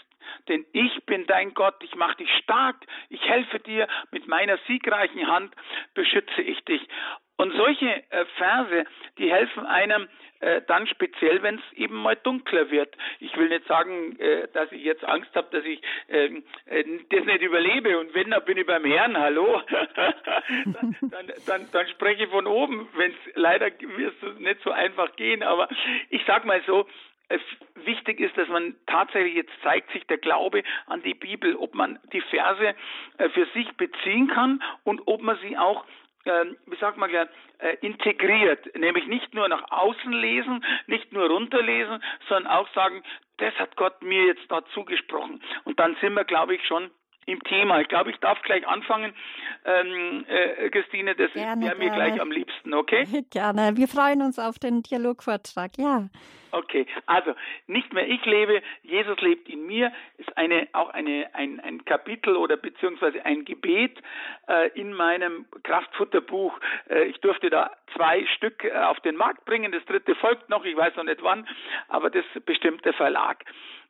denn 0.47 0.65
ich 0.73 1.05
bin 1.05 1.25
dein 1.27 1.53
Gott, 1.53 1.75
ich 1.83 1.95
mache 1.95 2.17
dich 2.17 2.31
stark, 2.43 2.75
ich 3.09 3.21
helfe 3.27 3.59
dir, 3.59 3.87
mit 4.11 4.27
meiner 4.27 4.57
siegreichen 4.67 5.27
Hand 5.27 5.53
beschütze 5.93 6.41
ich 6.41 6.63
dich. 6.65 6.81
Und 7.37 7.53
solche 7.55 8.03
äh, 8.11 8.25
Verse, 8.37 8.85
die 9.17 9.31
helfen 9.31 9.65
einem 9.65 10.09
äh, 10.39 10.61
dann 10.67 10.87
speziell, 10.87 11.41
wenn 11.43 11.55
es 11.55 11.77
eben 11.77 11.95
mal 11.95 12.15
dunkler 12.15 12.71
wird. 12.71 12.95
Ich 13.19 13.35
will 13.37 13.49
nicht 13.49 13.67
sagen, 13.67 14.17
äh, 14.19 14.47
dass 14.53 14.71
ich 14.71 14.83
jetzt 14.83 15.03
Angst 15.03 15.33
habe, 15.35 15.47
dass 15.51 15.65
ich 15.65 15.81
ähm, 16.07 16.43
äh, 16.65 16.83
das 17.09 17.25
nicht 17.25 17.41
überlebe 17.41 17.99
und 17.99 18.13
wenn, 18.13 18.31
dann 18.31 18.45
bin 18.45 18.57
ich 18.57 18.65
beim 18.65 18.85
Herrn, 18.85 19.17
hallo. 19.17 19.61
dann, 19.69 20.95
dann, 21.01 21.31
dann, 21.45 21.67
dann, 21.71 21.87
spreche 21.89 22.23
ich 22.23 22.29
von 22.29 22.47
oben, 22.47 22.87
wenn 22.95 23.11
es 23.11 23.35
leider 23.35 23.67
wird 23.79 24.13
es 24.21 24.39
nicht 24.39 24.61
so 24.63 24.71
einfach 24.71 25.15
gehen, 25.15 25.43
aber 25.43 25.67
ich 26.09 26.21
sag 26.25 26.45
mal 26.45 26.61
so, 26.65 26.87
wichtig 27.85 28.19
ist, 28.19 28.35
dass 28.37 28.47
man 28.47 28.75
tatsächlich 28.87 29.35
jetzt 29.35 29.51
zeigt 29.61 29.91
sich 29.91 30.05
der 30.07 30.17
Glaube 30.17 30.63
an 30.87 31.03
die 31.03 31.13
Bibel, 31.13 31.55
ob 31.55 31.75
man 31.75 31.99
die 32.11 32.21
Verse 32.21 32.75
äh, 33.17 33.29
für 33.29 33.45
sich 33.53 33.71
beziehen 33.77 34.27
kann 34.27 34.63
und 34.83 35.01
ob 35.05 35.21
man 35.21 35.37
sie 35.43 35.57
auch 35.57 35.85
ähm, 36.25 36.57
wie 36.65 36.75
sagt 36.77 36.97
man 36.97 37.09
gleich, 37.09 37.27
äh, 37.59 37.75
integriert, 37.81 38.75
nämlich 38.75 39.07
nicht 39.07 39.33
nur 39.33 39.47
nach 39.47 39.71
außen 39.71 40.11
lesen, 40.11 40.65
nicht 40.87 41.11
nur 41.13 41.27
runterlesen, 41.27 42.03
sondern 42.27 42.51
auch 42.51 42.67
sagen, 42.73 43.03
das 43.37 43.53
hat 43.55 43.75
Gott 43.75 44.01
mir 44.01 44.25
jetzt 44.25 44.49
da 44.49 44.65
zugesprochen. 44.73 45.41
Und 45.63 45.79
dann 45.79 45.95
sind 46.01 46.13
wir, 46.13 46.25
glaube 46.25 46.55
ich, 46.55 46.65
schon 46.65 46.91
im 47.29 47.43
Thema. 47.43 47.81
Ich 47.81 47.87
glaube, 47.87 48.11
ich 48.11 48.17
darf 48.17 48.41
gleich 48.41 48.67
anfangen. 48.67 49.13
Ähm, 49.65 50.25
äh, 50.27 50.69
Christine, 50.69 51.15
das 51.15 51.33
wäre 51.35 51.55
mir 51.55 51.89
gleich 51.89 52.19
am 52.19 52.31
liebsten, 52.31 52.73
okay? 52.73 53.05
Gerne. 53.31 53.75
Wir 53.75 53.87
freuen 53.87 54.21
uns 54.21 54.39
auf 54.39 54.59
den 54.59 54.83
Dialogvortrag, 54.83 55.77
ja. 55.77 56.09
Okay, 56.51 56.87
also 57.05 57.35
nicht 57.67 57.93
mehr 57.93 58.07
ich 58.07 58.25
lebe, 58.25 58.61
Jesus 58.81 59.19
lebt 59.21 59.47
in 59.49 59.67
mir, 59.67 59.91
ist 60.17 60.35
eine 60.35 60.67
auch 60.73 60.89
eine 60.89 61.29
ein, 61.33 61.59
ein 61.59 61.85
Kapitel 61.85 62.35
oder 62.35 62.57
beziehungsweise 62.57 63.23
ein 63.23 63.45
Gebet 63.45 64.01
äh, 64.47 64.69
in 64.69 64.93
meinem 64.93 65.45
Kraftfutterbuch. 65.63 66.59
Äh, 66.89 67.03
ich 67.05 67.19
durfte 67.19 67.51
da 67.51 67.71
zwei 67.95 68.25
Stück 68.37 68.63
äh, 68.63 68.71
auf 68.71 68.99
den 69.01 69.15
Markt 69.15 69.45
bringen, 69.45 69.71
das 69.71 69.85
dritte 69.85 70.15
folgt 70.15 70.49
noch, 70.49 70.65
ich 70.65 70.75
weiß 70.75 70.95
noch 70.95 71.03
nicht 71.03 71.21
wann, 71.21 71.47
aber 71.87 72.09
das 72.09 72.25
bestimmt 72.45 72.83
der 72.83 72.93
Verlag. 72.93 73.45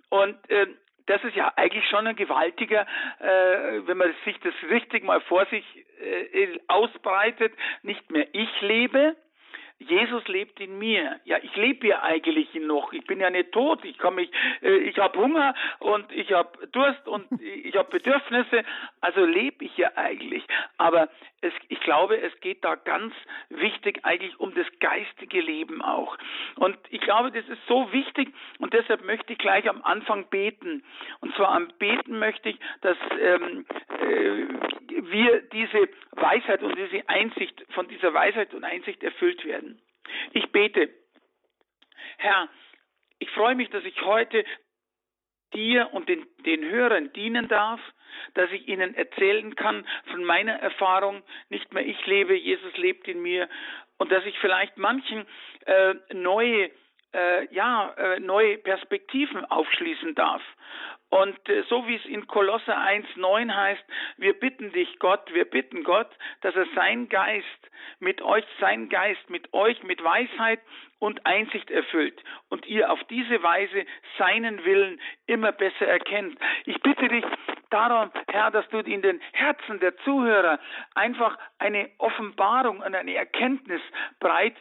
Und 0.09 0.37
äh, 0.49 0.67
das 1.09 1.23
ist 1.23 1.35
ja 1.35 1.51
eigentlich 1.55 1.87
schon 1.89 2.05
ein 2.05 2.15
gewaltiger, 2.15 2.85
äh, 3.19 3.87
wenn 3.87 3.97
man 3.97 4.13
sich 4.25 4.39
das 4.41 4.53
richtig 4.69 5.03
mal 5.03 5.19
vor 5.21 5.45
sich 5.47 5.65
äh, 5.99 6.59
ausbreitet, 6.67 7.51
nicht 7.81 8.11
mehr 8.11 8.27
ich 8.31 8.61
lebe, 8.61 9.15
Jesus 9.79 10.27
lebt 10.27 10.59
in 10.59 10.77
mir. 10.77 11.19
Ja, 11.23 11.37
ich 11.41 11.55
lebe 11.55 11.87
ja 11.87 12.03
eigentlich 12.03 12.53
noch. 12.55 12.91
Ich 12.91 13.05
bin 13.05 13.19
ja 13.19 13.29
nicht 13.29 13.51
tot. 13.53 13.83
Ich 13.85 13.97
kann 13.97 14.15
mich, 14.15 14.29
äh, 14.61 14.77
ich 14.77 14.97
habe 14.99 15.17
Hunger 15.17 15.55
und 15.79 16.11
ich 16.11 16.31
habe 16.33 16.67
Durst 16.67 17.07
und 17.07 17.25
ich 17.41 17.75
habe 17.75 17.89
Bedürfnisse. 17.89 18.63
Also 19.01 19.25
lebe 19.25 19.65
ich 19.65 19.77
ja 19.77 19.91
eigentlich. 19.95 20.43
Aber 20.77 21.09
es, 21.41 21.53
ich 21.69 21.79
glaube, 21.81 22.19
es 22.19 22.37
geht 22.41 22.63
da 22.63 22.75
ganz 22.75 23.13
wichtig 23.49 23.99
eigentlich 24.03 24.39
um 24.39 24.53
das 24.53 24.67
geistige 24.79 25.41
Leben 25.41 25.81
auch. 25.81 26.17
Und 26.55 26.77
ich 26.89 27.01
glaube, 27.01 27.31
das 27.31 27.47
ist 27.47 27.65
so 27.67 27.91
wichtig 27.91 28.33
und 28.59 28.73
deshalb 28.73 29.03
möchte 29.05 29.33
ich 29.33 29.39
gleich 29.39 29.69
am 29.69 29.81
Anfang 29.83 30.25
beten. 30.29 30.83
Und 31.21 31.33
zwar 31.35 31.49
am 31.49 31.69
Beten 31.79 32.19
möchte 32.19 32.49
ich, 32.49 32.59
dass 32.81 32.97
ähm, 33.21 33.65
äh, 34.01 35.01
wir 35.11 35.41
diese 35.53 35.89
Weisheit 36.11 36.61
und 36.63 36.75
diese 36.77 37.07
Einsicht 37.07 37.65
von 37.69 37.87
dieser 37.87 38.13
Weisheit 38.13 38.53
und 38.53 38.63
Einsicht 38.63 39.03
erfüllt 39.03 39.45
werden. 39.45 39.68
Ich 40.33 40.51
bete, 40.51 40.89
Herr, 42.17 42.49
ich 43.19 43.29
freue 43.31 43.55
mich, 43.55 43.69
dass 43.69 43.83
ich 43.83 44.01
heute 44.01 44.43
dir 45.53 45.89
und 45.93 46.07
den, 46.09 46.25
den 46.45 46.69
Hörern 46.69 47.11
dienen 47.13 47.47
darf, 47.47 47.81
dass 48.33 48.51
ich 48.51 48.67
ihnen 48.67 48.93
erzählen 48.95 49.55
kann 49.55 49.85
von 50.11 50.23
meiner 50.23 50.53
Erfahrung, 50.53 51.23
nicht 51.49 51.73
mehr 51.73 51.85
ich 51.85 52.05
lebe, 52.05 52.35
Jesus 52.35 52.75
lebt 52.77 53.07
in 53.07 53.21
mir. 53.21 53.49
Und 53.97 54.11
dass 54.11 54.25
ich 54.25 54.37
vielleicht 54.39 54.77
manchen 54.77 55.25
äh, 55.65 55.95
neue 56.13 56.71
äh, 57.13 57.53
ja, 57.53 57.93
äh, 57.97 58.19
neue 58.19 58.57
Perspektiven 58.57 59.45
aufschließen 59.45 60.15
darf. 60.15 60.41
Und 61.09 61.49
äh, 61.49 61.63
so 61.63 61.87
wie 61.87 61.95
es 61.95 62.05
in 62.05 62.27
Kolosse 62.27 62.77
1,9 62.77 63.53
heißt, 63.53 63.83
wir 64.17 64.33
bitten 64.39 64.71
dich, 64.71 64.99
Gott, 64.99 65.33
wir 65.33 65.45
bitten 65.45 65.83
Gott, 65.83 66.09
dass 66.41 66.55
er 66.55 66.67
sein 66.75 67.09
Geist 67.09 67.45
mit 67.99 68.21
euch, 68.21 68.45
sein 68.59 68.89
Geist 68.89 69.29
mit 69.29 69.51
euch 69.53 69.81
mit 69.83 70.03
Weisheit 70.03 70.59
und 70.99 71.25
Einsicht 71.25 71.71
erfüllt 71.71 72.21
und 72.49 72.67
ihr 72.67 72.91
auf 72.91 73.03
diese 73.05 73.41
Weise 73.41 73.85
seinen 74.17 74.63
Willen 74.65 75.01
immer 75.25 75.51
besser 75.51 75.87
erkennt. 75.87 76.37
Ich 76.65 76.79
bitte 76.81 77.07
dich 77.07 77.25
darum, 77.71 78.11
Herr, 78.29 78.51
dass 78.51 78.67
du 78.69 78.79
in 78.79 79.01
den 79.01 79.19
Herzen 79.31 79.79
der 79.79 79.97
Zuhörer 79.99 80.59
einfach 80.93 81.37
eine 81.57 81.89
Offenbarung 81.97 82.81
und 82.81 82.93
eine 82.93 83.15
Erkenntnis 83.15 83.81
breit 84.19 84.55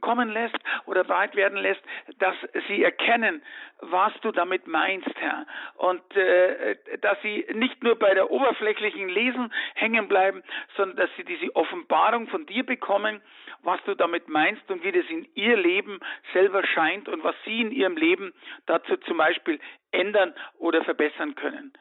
kommen 0.00 0.30
lässt 0.30 0.56
oder 0.86 1.04
breit 1.04 1.34
werden 1.34 1.58
lässt, 1.58 1.82
dass 2.18 2.36
sie 2.68 2.82
erkennen, 2.84 3.42
was 3.80 4.12
du 4.22 4.30
damit 4.30 4.66
meinst, 4.66 5.10
Herr. 5.16 5.46
Und 5.76 6.16
äh, 6.16 6.76
dass 7.00 7.20
sie 7.22 7.46
nicht 7.54 7.82
nur 7.82 7.98
bei 7.98 8.14
der 8.14 8.30
oberflächlichen 8.30 9.08
Lesen 9.08 9.52
hängen 9.74 10.08
bleiben, 10.08 10.42
sondern 10.76 10.98
dass 10.98 11.10
sie 11.16 11.24
diese 11.24 11.54
Offenbarung 11.56 12.28
von 12.28 12.46
dir 12.46 12.64
bekommen, 12.64 13.20
was 13.62 13.82
du 13.84 13.94
damit 13.94 14.28
meinst 14.28 14.70
und 14.70 14.84
wie 14.84 14.92
das 14.92 15.04
in 15.08 15.26
ihr 15.34 15.56
Leben 15.56 16.00
selber 16.32 16.64
scheint 16.64 17.08
und 17.08 17.24
was 17.24 17.34
sie 17.44 17.60
in 17.60 17.72
ihrem 17.72 17.96
Leben 17.96 18.32
dazu 18.66 18.96
zum 18.98 19.16
Beispiel 19.16 19.58
ändern 19.90 20.34
oder 20.58 20.84
verbessern 20.84 21.34
können. 21.34 21.72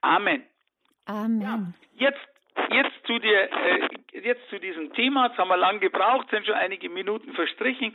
Amen. 0.00 0.44
Amen. 1.06 1.40
Ja, 1.40 2.08
jetzt 2.08 2.28
jetzt 2.70 3.06
zu 3.06 3.18
dir, 3.18 3.50
äh, 3.50 3.88
jetzt 4.20 4.48
zu 4.50 4.58
diesem 4.58 4.92
Thema. 4.94 5.26
Jetzt 5.26 5.38
haben 5.38 5.48
wir 5.48 5.56
lang 5.56 5.80
gebraucht, 5.80 6.28
sind 6.30 6.46
schon 6.46 6.54
einige 6.54 6.88
Minuten 6.88 7.32
verstrichen, 7.32 7.94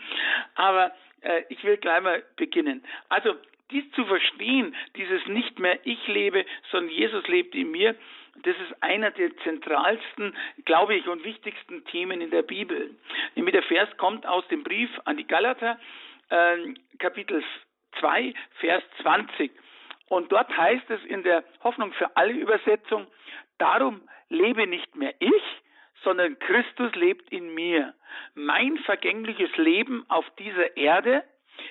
aber 0.55 0.91
äh, 1.21 1.43
ich 1.49 1.63
will 1.63 1.77
gleich 1.77 2.01
mal 2.01 2.23
beginnen. 2.35 2.83
Also 3.09 3.35
dies 3.71 3.89
zu 3.91 4.05
verstehen, 4.05 4.75
dieses 4.95 5.25
nicht 5.27 5.59
mehr 5.59 5.79
ich 5.85 6.07
lebe, 6.07 6.45
sondern 6.71 6.93
Jesus 6.93 7.27
lebt 7.27 7.55
in 7.55 7.71
mir, 7.71 7.95
das 8.43 8.55
ist 8.57 8.83
einer 8.83 9.11
der 9.11 9.35
zentralsten, 9.37 10.35
glaube 10.65 10.95
ich, 10.95 11.07
und 11.07 11.23
wichtigsten 11.23 11.85
Themen 11.85 12.19
in 12.21 12.31
der 12.31 12.41
Bibel. 12.41 12.91
Nämlich 13.35 13.53
der 13.53 13.63
Vers 13.63 13.89
kommt 13.97 14.25
aus 14.25 14.45
dem 14.49 14.63
Brief 14.63 14.89
an 15.05 15.17
die 15.17 15.25
Galater, 15.25 15.79
äh, 16.29 16.57
Kapitel 16.99 17.43
2, 17.99 18.33
Vers 18.59 18.83
20. 19.01 19.51
Und 20.09 20.31
dort 20.31 20.55
heißt 20.55 20.89
es 20.89 21.03
in 21.05 21.23
der 21.23 21.43
Hoffnung 21.63 21.93
für 21.93 22.15
alle 22.15 22.33
Übersetzung, 22.33 23.07
darum 23.57 24.01
lebe 24.29 24.67
nicht 24.67 24.95
mehr 24.95 25.13
ich, 25.19 25.43
sondern 26.03 26.37
Christus 26.39 26.93
lebt 26.95 27.31
in 27.31 27.53
mir. 27.53 27.93
Mein 28.33 28.77
vergängliches 28.79 29.55
Leben 29.57 30.05
auf 30.09 30.25
dieser 30.37 30.77
Erde 30.77 31.23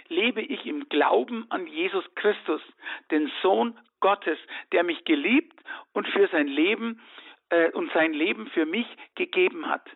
lebe 0.09 0.41
ich 0.41 0.67
im 0.67 0.89
Glauben 0.89 1.47
an 1.51 1.67
Jesus 1.67 2.05
Christus, 2.15 2.63
den 3.11 3.31
Sohn 3.43 3.79
Gottes, 4.01 4.39
der 4.73 4.83
mich 4.83 5.05
geliebt 5.05 5.59
und 5.93 6.07
für 6.09 6.29
sein 6.29 6.47
Leben 6.47 7.01
äh, 7.51 7.71
und 7.71 7.93
sein 7.93 8.13
Leben 8.13 8.49
für 8.49 8.67
mich 8.67 8.87
gegeben 9.15 9.69
hat. 9.69 9.89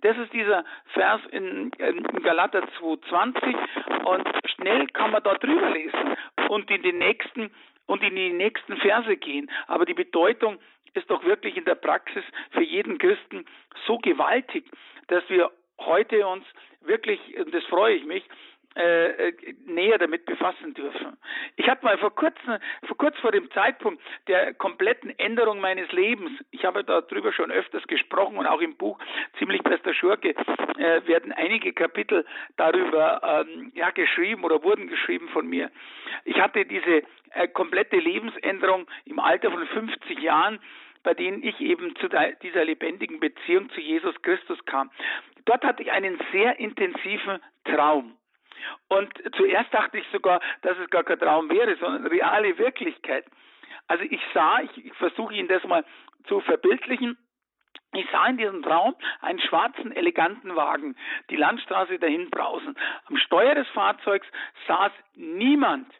Das 0.00 0.16
ist 0.18 0.32
dieser 0.32 0.64
Vers 0.94 1.20
in, 1.30 1.70
in 1.78 2.22
Galater 2.22 2.64
2,20 2.80 4.04
und 4.04 4.28
schnell 4.56 4.86
kann 4.88 5.12
man 5.12 5.22
da 5.22 5.34
drüber 5.34 5.70
lesen 5.70 6.16
und 6.48 6.70
in 6.70 6.82
den 6.82 6.98
nächsten 6.98 7.52
und 7.86 8.02
in 8.02 8.16
die 8.16 8.32
nächsten 8.32 8.76
Verse 8.78 9.16
gehen. 9.16 9.50
Aber 9.68 9.84
die 9.84 9.94
Bedeutung 9.94 10.58
ist 10.94 11.10
doch 11.10 11.24
wirklich 11.24 11.56
in 11.56 11.64
der 11.64 11.74
Praxis 11.74 12.24
für 12.50 12.62
jeden 12.62 12.98
Christen 12.98 13.46
so 13.86 13.98
gewaltig, 13.98 14.64
dass 15.08 15.28
wir 15.28 15.50
heute 15.78 16.26
uns 16.26 16.44
wirklich, 16.80 17.20
und 17.36 17.54
das 17.54 17.64
freue 17.64 17.94
ich 17.94 18.04
mich, 18.04 18.24
äh, 18.74 19.28
äh, 19.28 19.54
näher 19.66 19.98
damit 19.98 20.24
befassen 20.24 20.72
dürfen. 20.72 21.18
Ich 21.56 21.68
hatte 21.68 21.84
mal 21.84 21.98
vor 21.98 22.14
kurzem, 22.14 22.56
vor 22.86 22.96
kurz 22.96 23.18
vor 23.18 23.30
dem 23.30 23.50
Zeitpunkt 23.50 24.02
der 24.28 24.54
kompletten 24.54 25.10
Änderung 25.18 25.60
meines 25.60 25.92
Lebens, 25.92 26.30
ich 26.52 26.64
habe 26.64 26.82
darüber 26.82 27.34
schon 27.34 27.50
öfters 27.50 27.86
gesprochen 27.86 28.38
und 28.38 28.46
auch 28.46 28.62
im 28.62 28.76
Buch 28.76 28.98
Ziemlich 29.38 29.62
bester 29.62 29.92
Schurke 29.92 30.30
äh, 30.78 31.06
werden 31.06 31.32
einige 31.32 31.74
Kapitel 31.74 32.24
darüber 32.56 33.44
ähm, 33.46 33.72
ja, 33.74 33.90
geschrieben 33.90 34.42
oder 34.42 34.62
wurden 34.62 34.88
geschrieben 34.88 35.28
von 35.28 35.46
mir. 35.46 35.70
Ich 36.24 36.40
hatte 36.40 36.64
diese 36.64 37.02
äh, 37.32 37.48
komplette 37.48 37.96
Lebensänderung 37.96 38.86
im 39.04 39.18
Alter 39.18 39.50
von 39.50 39.66
50 39.66 40.18
Jahren 40.18 40.60
bei 41.02 41.14
denen 41.14 41.42
ich 41.42 41.60
eben 41.60 41.94
zu 41.96 42.08
dieser 42.42 42.64
lebendigen 42.64 43.20
Beziehung 43.20 43.70
zu 43.70 43.80
Jesus 43.80 44.20
Christus 44.22 44.64
kam. 44.66 44.90
Dort 45.44 45.64
hatte 45.64 45.82
ich 45.82 45.90
einen 45.90 46.20
sehr 46.32 46.58
intensiven 46.58 47.40
Traum. 47.64 48.16
Und 48.88 49.12
zuerst 49.36 49.72
dachte 49.74 49.98
ich 49.98 50.06
sogar, 50.12 50.40
dass 50.62 50.78
es 50.78 50.90
gar 50.90 51.02
kein 51.02 51.18
Traum 51.18 51.50
wäre, 51.50 51.76
sondern 51.76 52.06
reale 52.06 52.56
Wirklichkeit. 52.58 53.24
Also 53.88 54.04
ich 54.04 54.20
sah, 54.32 54.60
ich, 54.60 54.86
ich 54.86 54.94
versuche 54.94 55.34
Ihnen 55.34 55.48
das 55.48 55.64
mal 55.64 55.84
zu 56.28 56.40
verbildlichen, 56.40 57.18
ich 57.94 58.06
sah 58.10 58.26
in 58.26 58.38
diesem 58.38 58.62
Traum 58.62 58.94
einen 59.20 59.38
schwarzen, 59.40 59.92
eleganten 59.92 60.56
Wagen, 60.56 60.96
die 61.28 61.36
Landstraße 61.36 61.98
dahin 61.98 62.30
brausen. 62.30 62.74
Am 63.06 63.18
Steuer 63.18 63.54
des 63.54 63.68
Fahrzeugs 63.68 64.26
saß 64.66 64.92
niemand. 65.14 65.92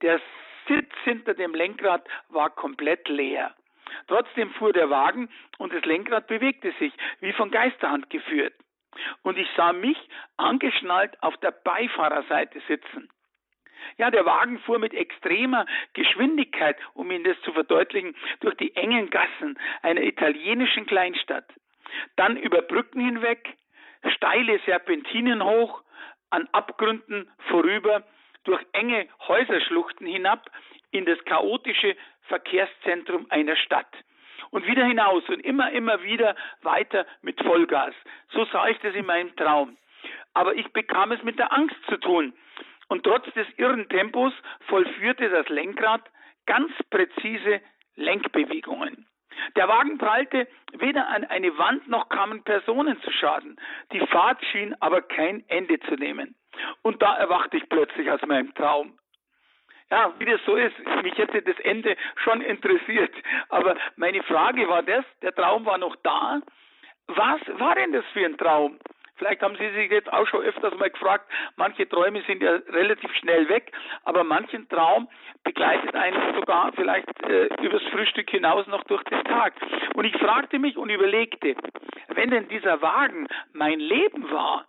Der 0.00 0.20
Sitz 0.66 0.92
hinter 1.04 1.34
dem 1.34 1.54
Lenkrad 1.54 2.06
war 2.30 2.48
komplett 2.48 3.08
leer. 3.08 3.54
Trotzdem 4.06 4.50
fuhr 4.54 4.72
der 4.72 4.90
Wagen 4.90 5.28
und 5.58 5.72
das 5.72 5.84
Lenkrad 5.84 6.26
bewegte 6.26 6.72
sich, 6.78 6.92
wie 7.20 7.32
von 7.32 7.50
Geisterhand 7.50 8.10
geführt. 8.10 8.54
Und 9.22 9.38
ich 9.38 9.48
sah 9.56 9.72
mich 9.72 9.98
angeschnallt 10.36 11.20
auf 11.22 11.36
der 11.38 11.50
Beifahrerseite 11.50 12.60
sitzen. 12.68 13.08
Ja, 13.98 14.10
der 14.10 14.24
Wagen 14.24 14.58
fuhr 14.60 14.78
mit 14.78 14.94
extremer 14.94 15.66
Geschwindigkeit, 15.92 16.76
um 16.94 17.10
Ihnen 17.10 17.24
das 17.24 17.40
zu 17.42 17.52
verdeutlichen, 17.52 18.16
durch 18.40 18.54
die 18.56 18.74
engen 18.76 19.10
Gassen 19.10 19.58
einer 19.82 20.02
italienischen 20.02 20.86
Kleinstadt. 20.86 21.44
Dann 22.16 22.36
über 22.36 22.62
Brücken 22.62 23.00
hinweg, 23.00 23.56
steile 24.16 24.58
Serpentinen 24.60 25.44
hoch, 25.44 25.82
an 26.30 26.48
Abgründen 26.52 27.30
vorüber, 27.48 28.04
durch 28.44 28.62
enge 28.72 29.08
Häuserschluchten 29.26 30.06
hinab 30.06 30.50
in 30.94 31.04
das 31.04 31.18
chaotische 31.24 31.96
Verkehrszentrum 32.28 33.26
einer 33.28 33.56
Stadt 33.56 33.92
und 34.50 34.66
wieder 34.66 34.84
hinaus 34.84 35.28
und 35.28 35.40
immer, 35.40 35.72
immer 35.72 36.02
wieder 36.02 36.36
weiter 36.62 37.06
mit 37.22 37.40
Vollgas. 37.42 37.94
So 38.30 38.44
sah 38.46 38.68
ich 38.68 38.78
das 38.78 38.94
in 38.94 39.04
meinem 39.04 39.34
Traum. 39.36 39.76
Aber 40.34 40.54
ich 40.54 40.68
bekam 40.72 41.12
es 41.12 41.22
mit 41.24 41.38
der 41.38 41.52
Angst 41.52 41.76
zu 41.88 41.96
tun. 41.96 42.32
Und 42.88 43.02
trotz 43.02 43.24
des 43.34 43.46
irren 43.56 43.88
Tempos 43.88 44.32
vollführte 44.68 45.28
das 45.30 45.48
Lenkrad 45.48 46.02
ganz 46.46 46.70
präzise 46.90 47.60
Lenkbewegungen. 47.96 49.06
Der 49.56 49.66
Wagen 49.68 49.98
prallte 49.98 50.46
weder 50.72 51.08
an 51.08 51.24
eine 51.24 51.58
Wand 51.58 51.88
noch 51.88 52.08
kamen 52.08 52.44
Personen 52.44 53.00
zu 53.02 53.10
Schaden. 53.10 53.56
Die 53.92 54.06
Fahrt 54.06 54.44
schien 54.52 54.76
aber 54.80 55.02
kein 55.02 55.42
Ende 55.48 55.80
zu 55.80 55.94
nehmen. 55.94 56.36
Und 56.82 57.02
da 57.02 57.16
erwachte 57.16 57.56
ich 57.56 57.68
plötzlich 57.68 58.08
aus 58.10 58.22
meinem 58.22 58.54
Traum. 58.54 58.96
Ja, 59.90 60.12
wie 60.18 60.24
das 60.24 60.40
so 60.44 60.56
ist, 60.56 60.74
mich 61.02 61.16
hätte 61.16 61.42
das 61.42 61.58
Ende 61.60 61.96
schon 62.16 62.40
interessiert. 62.40 63.12
Aber 63.48 63.76
meine 63.96 64.22
Frage 64.22 64.68
war 64.68 64.82
das, 64.82 65.04
der 65.22 65.34
Traum 65.34 65.64
war 65.66 65.78
noch 65.78 65.96
da. 66.02 66.40
Was 67.06 67.40
war 67.58 67.74
denn 67.74 67.92
das 67.92 68.04
für 68.12 68.24
ein 68.24 68.36
Traum? 68.38 68.78
Vielleicht 69.16 69.42
haben 69.42 69.56
Sie 69.56 69.70
sich 69.70 69.90
jetzt 69.90 70.12
auch 70.12 70.26
schon 70.26 70.42
öfters 70.42 70.76
mal 70.76 70.90
gefragt, 70.90 71.30
manche 71.56 71.88
Träume 71.88 72.22
sind 72.26 72.42
ja 72.42 72.58
relativ 72.68 73.14
schnell 73.14 73.48
weg, 73.48 73.70
aber 74.04 74.24
manchen 74.24 74.68
Traum 74.68 75.08
begleitet 75.44 75.94
einen 75.94 76.34
sogar 76.34 76.72
vielleicht 76.72 77.08
äh, 77.28 77.48
übers 77.62 77.82
Frühstück 77.92 78.28
hinaus 78.30 78.66
noch 78.66 78.82
durch 78.84 79.02
den 79.04 79.22
Tag. 79.24 79.54
Und 79.94 80.04
ich 80.04 80.16
fragte 80.16 80.58
mich 80.58 80.76
und 80.76 80.90
überlegte, 80.90 81.54
wenn 82.08 82.30
denn 82.30 82.48
dieser 82.48 82.82
Wagen 82.82 83.28
mein 83.52 83.78
Leben 83.78 84.28
war, 84.32 84.66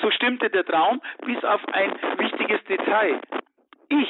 so 0.00 0.10
stimmte 0.10 0.50
der 0.50 0.64
Traum 0.64 1.00
bis 1.24 1.42
auf 1.44 1.66
ein 1.72 1.92
wichtiges 2.18 2.62
Detail. 2.64 3.20
Ich 3.88 4.08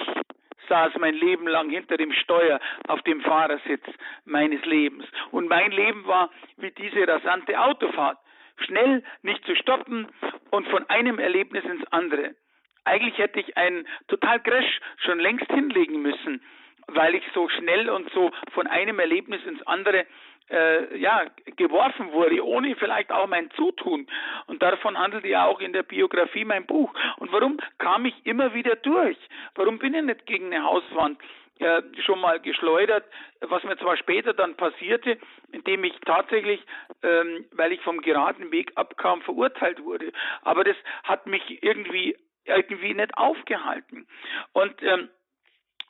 saß 0.70 0.92
mein 0.98 1.14
Leben 1.14 1.46
lang 1.48 1.68
hinter 1.68 1.96
dem 1.96 2.12
Steuer 2.12 2.60
auf 2.86 3.02
dem 3.02 3.20
Fahrersitz 3.20 3.84
meines 4.24 4.64
Lebens. 4.64 5.04
Und 5.32 5.48
mein 5.48 5.72
Leben 5.72 6.06
war 6.06 6.30
wie 6.56 6.70
diese 6.70 7.06
rasante 7.06 7.60
Autofahrt. 7.60 8.18
Schnell, 8.66 9.02
nicht 9.22 9.44
zu 9.44 9.56
stoppen 9.56 10.06
und 10.50 10.68
von 10.68 10.88
einem 10.88 11.18
Erlebnis 11.18 11.64
ins 11.64 11.84
andere. 11.92 12.36
Eigentlich 12.84 13.18
hätte 13.18 13.40
ich 13.40 13.56
einen 13.56 13.86
total 14.08 14.40
Crash 14.40 14.80
schon 14.98 15.18
längst 15.18 15.50
hinlegen 15.50 16.00
müssen, 16.02 16.40
weil 16.86 17.14
ich 17.14 17.24
so 17.34 17.48
schnell 17.48 17.90
und 17.90 18.10
so 18.12 18.30
von 18.52 18.66
einem 18.66 18.98
Erlebnis 18.98 19.44
ins 19.44 19.62
andere 19.66 20.06
äh, 20.50 20.96
ja, 20.98 21.24
geworfen 21.56 22.12
wurde, 22.12 22.44
ohne 22.44 22.76
vielleicht 22.76 23.10
auch 23.10 23.26
mein 23.26 23.50
Zutun. 23.52 24.06
Und 24.46 24.62
davon 24.62 24.98
handelt 24.98 25.24
ja 25.24 25.46
auch 25.46 25.60
in 25.60 25.72
der 25.72 25.82
Biografie 25.82 26.44
mein 26.44 26.66
Buch. 26.66 26.92
Und 27.18 27.32
warum 27.32 27.58
kam 27.78 28.06
ich 28.06 28.14
immer 28.24 28.54
wieder 28.54 28.76
durch? 28.76 29.18
Warum 29.54 29.78
bin 29.78 29.94
ich 29.94 30.02
nicht 30.02 30.26
gegen 30.26 30.46
eine 30.46 30.64
Hauswand? 30.64 31.18
äh, 31.60 31.82
schon 32.04 32.20
mal 32.20 32.40
geschleudert, 32.40 33.04
was 33.40 33.62
mir 33.64 33.76
zwar 33.76 33.96
später 33.96 34.32
dann 34.32 34.56
passierte, 34.56 35.18
indem 35.52 35.84
ich 35.84 35.92
tatsächlich, 36.06 36.60
ähm, 37.02 37.44
weil 37.52 37.72
ich 37.72 37.80
vom 37.82 38.00
geraden 38.00 38.50
Weg 38.50 38.72
abkam, 38.76 39.20
verurteilt 39.22 39.84
wurde. 39.84 40.12
Aber 40.42 40.64
das 40.64 40.76
hat 41.04 41.26
mich 41.26 41.62
irgendwie 41.62 42.16
irgendwie 42.44 42.94
nicht 42.94 43.16
aufgehalten. 43.16 44.06
Und 44.52 44.82
ähm, 44.82 45.10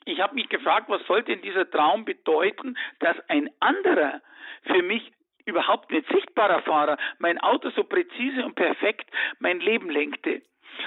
ich 0.05 0.19
habe 0.19 0.35
mich 0.35 0.49
gefragt, 0.49 0.89
was 0.89 1.05
soll 1.05 1.23
denn 1.23 1.41
dieser 1.41 1.69
Traum 1.69 2.05
bedeuten, 2.05 2.77
dass 2.99 3.17
ein 3.29 3.49
anderer 3.59 4.21
für 4.63 4.81
mich 4.81 5.11
überhaupt 5.45 5.91
nicht 5.91 6.07
sichtbarer 6.09 6.61
Fahrer 6.61 6.97
mein 7.19 7.39
Auto 7.39 7.69
so 7.71 7.83
präzise 7.83 8.45
und 8.45 8.55
perfekt 8.55 9.09
mein 9.39 9.59
Leben 9.59 9.89
lenkte. 9.89 10.41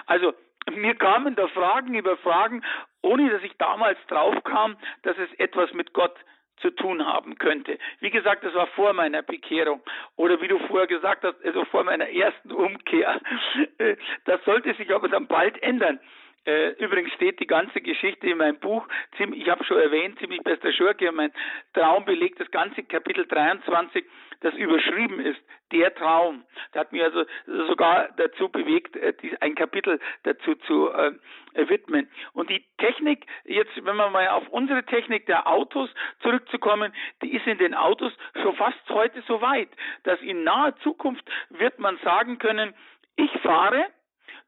Also 0.07 0.35
mir 0.73 0.95
kamen 0.95 1.35
da 1.35 1.49
Fragen 1.49 1.95
über 1.95 2.17
Fragen, 2.19 2.63
ohne 3.03 3.31
dass 3.31 3.43
ich 3.43 3.57
damals 3.59 3.99
drauf 4.09 4.43
kam, 4.45 4.77
dass 5.03 5.17
es 5.19 5.33
etwas 5.39 5.73
mit 5.75 5.93
Gott 5.93 6.15
zu 6.59 6.71
tun 6.71 7.05
haben 7.05 7.37
könnte. 7.37 7.79
Wie 8.01 8.11
gesagt, 8.11 8.45
das 8.45 8.55
war 8.55 8.69
vor 8.69 8.93
meiner 8.93 9.23
Bekehrung 9.23 9.83
oder 10.17 10.41
wie 10.41 10.49
du 10.49 10.59
vorher 10.67 10.87
gesagt 10.87 11.25
hast, 11.25 11.45
also 11.45 11.65
vor 11.67 11.85
meiner 11.85 12.09
ersten 12.09 12.53
Umkehr. 12.53 13.21
Das 14.25 14.43
sollte 14.45 14.73
sich 14.75 14.95
aber 14.95 15.09
dann 15.09 15.27
bald 15.27 15.63
ändern. 15.63 16.01
Äh, 16.47 16.71
übrigens 16.73 17.13
steht 17.15 17.41
die 17.41 17.47
ganze 17.47 17.81
Geschichte 17.81 18.29
in 18.29 18.39
meinem 18.39 18.59
Buch, 18.59 18.87
ziemlich, 19.17 19.43
ich 19.43 19.49
habe 19.49 19.65
schon 19.65 19.79
erwähnt, 19.79 20.19
ziemlich 20.19 20.43
bester 20.43 20.73
Schurke, 20.73 21.11
mein 21.13 21.33
Traum 21.73 22.05
belegt 22.05 22.41
das 22.41 22.51
ganze 22.51 22.83
Kapitel 22.83 23.27
23, 23.27 24.05
das 24.41 24.55
überschrieben 24.55 25.21
ist, 25.21 25.41
der 25.73 25.95
Traum. 25.95 26.45
Das 26.73 26.83
hat 26.83 26.93
mich 26.93 27.03
also 27.03 27.25
sogar 27.67 28.11
dazu 28.17 28.49
bewegt, 28.51 28.95
äh, 28.97 29.15
ein 29.41 29.55
Kapitel 29.55 29.99
dazu 30.25 30.55
zu 30.67 30.91
äh, 30.93 31.13
widmen. 31.55 32.09
Und 32.35 32.51
die 32.51 32.65
Technik, 32.79 33.27
jetzt, 33.45 33.75
wenn 33.77 33.97
wir 33.97 34.11
mal 34.11 34.29
auf 34.29 34.47
unsere 34.49 34.85
Technik 34.85 35.27
der 35.27 35.47
Autos 35.47 35.89
zurückzukommen, 36.21 36.93
die 37.23 37.35
ist 37.35 37.47
in 37.47 37.59
den 37.59 37.75
Autos 37.75 38.13
schon 38.43 38.55
fast 38.57 38.79
heute 38.91 39.23
so 39.27 39.41
weit, 39.41 39.71
dass 40.03 40.21
in 40.21 40.45
naher 40.45 40.77
Zukunft 40.77 41.25
wird 41.49 41.79
man 41.79 41.97
sagen 42.05 42.39
können, 42.39 42.75
ich 43.17 43.31
fahre, 43.43 43.87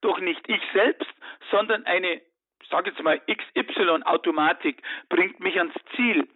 doch 0.00 0.18
nicht 0.20 0.48
ich 0.48 0.60
selbst, 0.72 1.08
sondern 1.50 1.84
eine, 1.86 2.20
sage 2.70 2.90
jetzt 2.90 3.02
mal, 3.02 3.20
XY-Automatik 3.20 4.82
bringt 5.08 5.40
mich 5.40 5.58
ans 5.58 5.74
Ziel. 5.94 6.26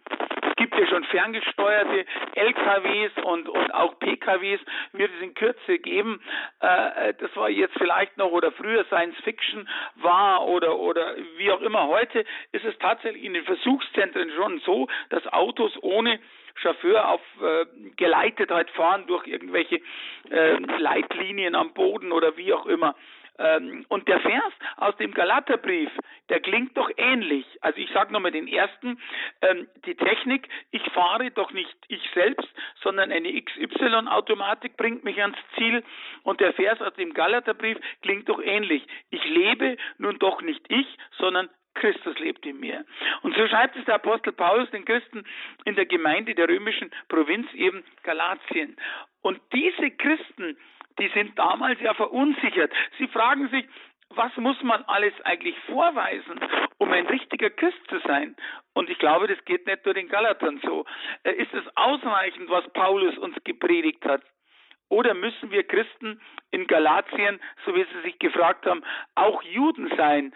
Es 0.49 0.55
gibt 0.55 0.77
ja 0.77 0.87
schon 0.87 1.03
ferngesteuerte 1.05 2.05
LKWs 2.35 3.11
und, 3.23 3.49
und 3.49 3.73
auch 3.73 3.97
PKWs, 3.99 4.59
wird 4.93 5.11
es 5.15 5.21
in 5.21 5.33
Kürze 5.33 5.79
geben. 5.79 6.21
Äh, 6.59 7.13
das 7.19 7.35
war 7.35 7.49
jetzt 7.49 7.75
vielleicht 7.77 8.17
noch 8.17 8.31
oder 8.31 8.51
früher 8.51 8.85
Science 8.85 9.17
Fiction 9.23 9.67
war 9.95 10.45
oder, 10.47 10.77
oder 10.77 11.15
wie 11.37 11.51
auch 11.51 11.61
immer. 11.61 11.87
Heute 11.87 12.25
ist 12.51 12.65
es 12.65 12.77
tatsächlich 12.79 13.23
in 13.23 13.33
den 13.33 13.45
Versuchszentren 13.45 14.31
schon 14.35 14.59
so, 14.59 14.87
dass 15.09 15.25
Autos 15.27 15.71
ohne 15.81 16.19
Chauffeur 16.55 17.07
auf 17.09 17.21
äh, 17.41 17.65
geleitet 17.95 18.51
halt 18.51 18.69
fahren 18.71 19.05
durch 19.07 19.25
irgendwelche 19.27 19.81
äh, 20.29 20.57
Leitlinien 20.77 21.55
am 21.55 21.73
Boden 21.73 22.11
oder 22.11 22.37
wie 22.37 22.53
auch 22.53 22.65
immer. 22.65 22.95
Ähm, 23.41 23.85
und 23.89 24.07
der 24.07 24.19
Vers 24.19 24.53
aus 24.77 24.95
dem 24.97 25.13
Galaterbrief, 25.13 25.89
der 26.29 26.39
klingt 26.39 26.77
doch 26.77 26.89
ähnlich. 26.97 27.45
Also 27.61 27.79
ich 27.79 27.89
sage 27.91 28.13
nochmal 28.13 28.31
den 28.31 28.47
ersten, 28.47 28.99
ähm, 29.41 29.67
die 29.85 29.95
Technik, 29.95 30.47
ich 30.71 30.83
fahre 30.91 31.31
doch 31.31 31.51
nicht 31.51 31.75
ich 31.87 32.07
selbst, 32.13 32.47
sondern 32.81 33.11
eine 33.11 33.41
XY-Automatik 33.41 34.77
bringt 34.77 35.03
mich 35.03 35.19
ans 35.21 35.37
Ziel. 35.55 35.83
Und 36.23 36.39
der 36.39 36.53
Vers 36.53 36.81
aus 36.81 36.93
dem 36.93 37.13
Galaterbrief 37.13 37.77
klingt 38.01 38.29
doch 38.29 38.41
ähnlich. 38.41 38.85
Ich 39.09 39.23
lebe 39.25 39.77
nun 39.97 40.19
doch 40.19 40.41
nicht 40.41 40.63
ich, 40.69 40.87
sondern 41.17 41.49
Christus 41.73 42.17
lebt 42.19 42.45
in 42.45 42.59
mir. 42.59 42.85
Und 43.21 43.35
so 43.35 43.47
schreibt 43.47 43.75
es 43.77 43.85
der 43.85 43.95
Apostel 43.95 44.33
Paulus 44.33 44.69
den 44.71 44.85
Christen 44.85 45.23
in 45.65 45.75
der 45.75 45.85
Gemeinde 45.85 46.35
der 46.35 46.49
römischen 46.49 46.91
Provinz 47.07 47.51
eben 47.53 47.83
Galatien. 48.03 48.75
Und 49.21 49.39
diese 49.53 49.89
Christen, 49.91 50.57
die 50.99 51.09
sind 51.09 51.37
damals 51.37 51.79
ja 51.81 51.93
verunsichert. 51.93 52.71
Sie 52.97 53.07
fragen 53.07 53.49
sich, 53.49 53.65
was 54.15 54.35
muss 54.37 54.61
man 54.61 54.83
alles 54.83 55.13
eigentlich 55.23 55.55
vorweisen, 55.67 56.39
um 56.77 56.91
ein 56.91 57.07
richtiger 57.07 57.49
Christ 57.49 57.79
zu 57.89 57.99
sein? 57.99 58.35
Und 58.73 58.89
ich 58.89 58.99
glaube, 58.99 59.27
das 59.27 59.43
geht 59.45 59.65
nicht 59.65 59.85
nur 59.85 59.93
den 59.93 60.09
Galatern 60.09 60.59
so. 60.63 60.85
Äh, 61.23 61.33
ist 61.33 61.53
es 61.53 61.63
ausreichend, 61.75 62.49
was 62.49 62.67
Paulus 62.73 63.17
uns 63.17 63.35
gepredigt 63.43 64.03
hat? 64.05 64.21
Oder 64.89 65.13
müssen 65.13 65.51
wir 65.51 65.63
Christen 65.63 66.19
in 66.51 66.67
Galatien, 66.67 67.39
so 67.65 67.73
wie 67.73 67.85
sie 67.85 68.01
sich 68.01 68.19
gefragt 68.19 68.65
haben, 68.65 68.83
auch 69.15 69.41
Juden 69.43 69.89
sein, 69.95 70.33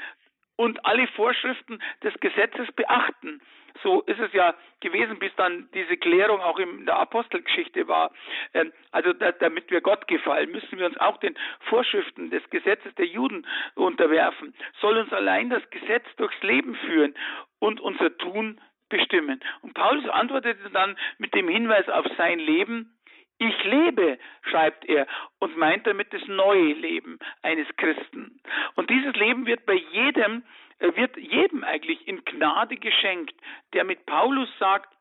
und 0.56 0.86
alle 0.86 1.08
Vorschriften 1.08 1.80
des 2.04 2.13
Gesetzes 2.20 2.72
beachten. 2.74 3.41
So 3.84 4.02
ist 4.02 4.20
es 4.20 4.32
ja 4.34 4.56
gewesen, 4.80 5.20
bis 5.20 5.36
dann 5.36 5.70
diese 5.74 5.98
Klärung 5.98 6.40
auch 6.42 6.60
in 6.60 6.86
der 6.86 6.98
Apostelgeschichte 6.98 7.88
war. 7.88 8.12
Ähm, 8.54 8.72
also 8.92 9.14
damit 9.14 9.70
wir 9.72 9.82
Gott 9.82 10.08
gefallen, 10.08 10.52
müssen 10.52 10.80
wir 10.80 10.86
uns 10.86 10.98
auch 10.98 11.18
den 11.18 11.36
Vorschriften 11.70 12.30
des 12.30 12.48
Gesetzes 12.50 12.94
der 12.96 13.06
Juden 13.06 13.46
unterwerfen. 13.76 14.54
Soll 14.80 14.98
uns 14.98 15.12
allein 15.12 15.50
das 15.50 15.68
Gesetz 15.70 16.06
durchs 16.18 16.42
Leben 16.42 16.76
führen 16.76 17.16
und 17.60 17.80
unser 17.80 18.18
Tun 18.18 18.62
bestimmen. 18.90 19.42
Und 19.62 19.74
Paulus 19.74 20.08
antwortete 20.10 20.70
dann 20.72 20.96
mit 21.18 21.34
dem 21.34 21.48
Hinweis 21.48 21.88
auf 21.90 22.06
sein 22.18 22.40
Leben, 22.40 22.92
ich 23.38 23.64
lebe, 23.66 24.18
schreibt 24.50 24.86
er, 24.86 25.08
und 25.40 25.58
meint 25.58 25.86
damit 25.86 26.14
das 26.14 26.26
neue 26.28 26.74
Leben 26.74 27.20
eines 27.42 27.68
Christen. 27.76 28.40
Und 28.76 28.90
dieses 28.90 29.14
Leben 29.16 29.46
wird 29.46 29.66
bei 29.66 29.74
jedem, 29.92 30.44
wird 30.80 31.18
jedem 31.18 31.64
eigentlich 31.64 32.08
in 32.08 32.24
Gnade 32.26 32.78
geschenkt, 32.78 33.36
der 33.74 33.84
mit 33.84 34.06
Paulus 34.06 34.50
sagt, 34.60 34.94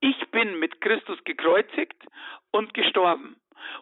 ich 0.00 0.30
bin 0.30 0.58
mit 0.58 0.80
Christus 0.80 1.22
gekreuzigt 1.24 1.96
und 2.50 2.72
gestorben 2.74 3.36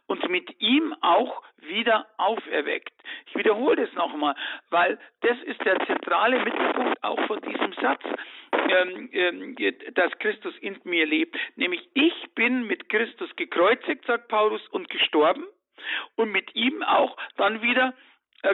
und 0.06 0.28
mit 0.30 0.60
ihm 0.60 0.94
auch 1.02 1.42
wieder 1.58 2.06
auferweckt. 2.16 2.92
Ich 3.26 3.36
wiederhole 3.36 3.76
das 3.76 3.92
nochmal, 3.94 4.34
weil 4.70 4.98
das 5.20 5.36
ist 5.44 5.62
der 5.64 5.78
zentrale 5.86 6.42
Mittelpunkt 6.42 7.02
auch 7.04 7.20
von 7.26 7.40
diesem 7.42 7.72
Satz, 7.74 8.02
ähm, 8.52 9.10
ähm, 9.12 9.56
dass 9.94 10.18
Christus 10.18 10.56
in 10.58 10.78
mir 10.84 11.06
lebt. 11.06 11.36
Nämlich 11.56 11.88
ich 11.94 12.14
bin 12.34 12.66
mit 12.66 12.88
Christus 12.88 13.34
gekreuzigt, 13.36 14.06
sagt 14.06 14.28
Paulus, 14.28 14.66
und 14.68 14.88
gestorben 14.88 15.46
und 16.16 16.32
mit 16.32 16.54
ihm 16.54 16.82
auch 16.82 17.16
dann 17.36 17.60
wieder 17.62 17.88
äh, 17.88 17.92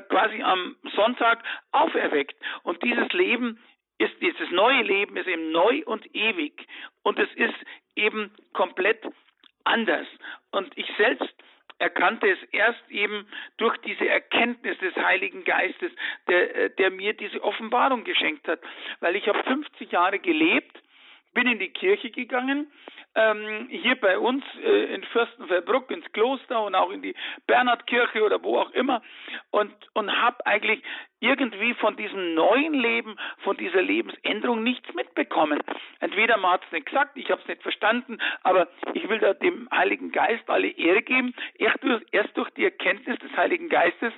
quasi 0.09 0.43
am 0.43 0.77
Sonntag 0.95 1.43
auferweckt. 1.73 2.37
Und 2.63 2.83
dieses 2.83 3.13
Leben 3.13 3.59
ist 3.99 4.15
dieses 4.21 4.51
neue 4.51 4.83
Leben 4.83 5.17
ist 5.17 5.29
eben 5.29 5.53
neu 5.53 5.83
und 5.85 6.15
ewig 6.15 6.67
und 7.03 7.19
es 7.19 7.33
ist 7.35 7.55
eben 7.95 8.33
komplett 8.53 9.01
anders. 9.65 10.07
Und 10.51 10.77
ich 10.77 10.87
selbst 10.97 11.33
erkannte 11.79 12.29
es 12.31 12.39
erst 12.53 12.83
eben 12.91 13.27
durch 13.59 13.77
diese 13.79 14.09
Erkenntnis 14.09 14.79
des 14.79 14.95
Heiligen 14.97 15.45
Geistes, 15.45 15.93
der, 16.29 16.55
äh, 16.55 16.71
der 16.77 16.91
mir 16.91 17.13
diese 17.13 17.43
Offenbarung 17.43 18.05
geschenkt 18.05 18.47
hat. 18.49 18.61
Weil 19.01 19.17
ich 19.17 19.27
habe 19.29 19.43
50 19.43 19.91
Jahre 19.91 20.19
gelebt, 20.19 20.81
bin 21.35 21.47
in 21.47 21.59
die 21.59 21.71
Kirche 21.71 22.11
gegangen, 22.11 22.71
ähm, 23.15 23.69
hier 23.71 23.97
bei 23.97 24.19
uns 24.19 24.45
äh, 24.63 24.95
in 24.95 25.05
Fürstenfeldbruck 25.05 25.91
ins 25.91 26.11
Kloster 26.13 26.63
und 26.63 26.75
auch 26.75 26.91
in 26.91 27.03
die 27.03 27.15
Bernhardkirche 27.47 28.23
oder 28.23 28.43
wo 28.43 28.59
auch 28.59 28.71
immer 28.71 29.03
und, 29.51 29.73
und 29.95 30.11
habe 30.21 30.45
eigentlich 30.47 30.83
irgendwie 31.21 31.75
von 31.75 31.97
diesem 31.97 32.35
neuen 32.35 32.75
Leben, 32.75 33.17
von 33.39 33.57
dieser 33.57 33.83
Lebensänderung 33.83 34.63
nichts 34.63 34.93
mitbekommen. 34.95 35.61
Entweder 36.01 36.37
man 36.37 36.53
hat 36.53 36.65
es 36.67 36.73
nicht 36.73 36.87
gesagt, 36.87 37.17
ich 37.17 37.31
habe 37.31 37.41
es 37.41 37.49
nicht 37.49 37.63
verstanden, 37.63 38.19
aber 38.43 38.69
ich 38.95 39.09
will 39.09 39.19
da 39.19 39.35
dem 39.35 39.69
Heiligen 39.71 40.11
Geist 40.11 40.49
alle 40.49 40.69
Ehre 40.69 41.03
geben. 41.03 41.35
Erst 41.55 41.83
durch, 41.83 42.03
erst 42.11 42.37
durch 42.37 42.51
die 42.51 42.65
Erkenntnis 42.65 43.19
des 43.21 43.37
Heiligen 43.37 43.69
Geistes 43.69 44.13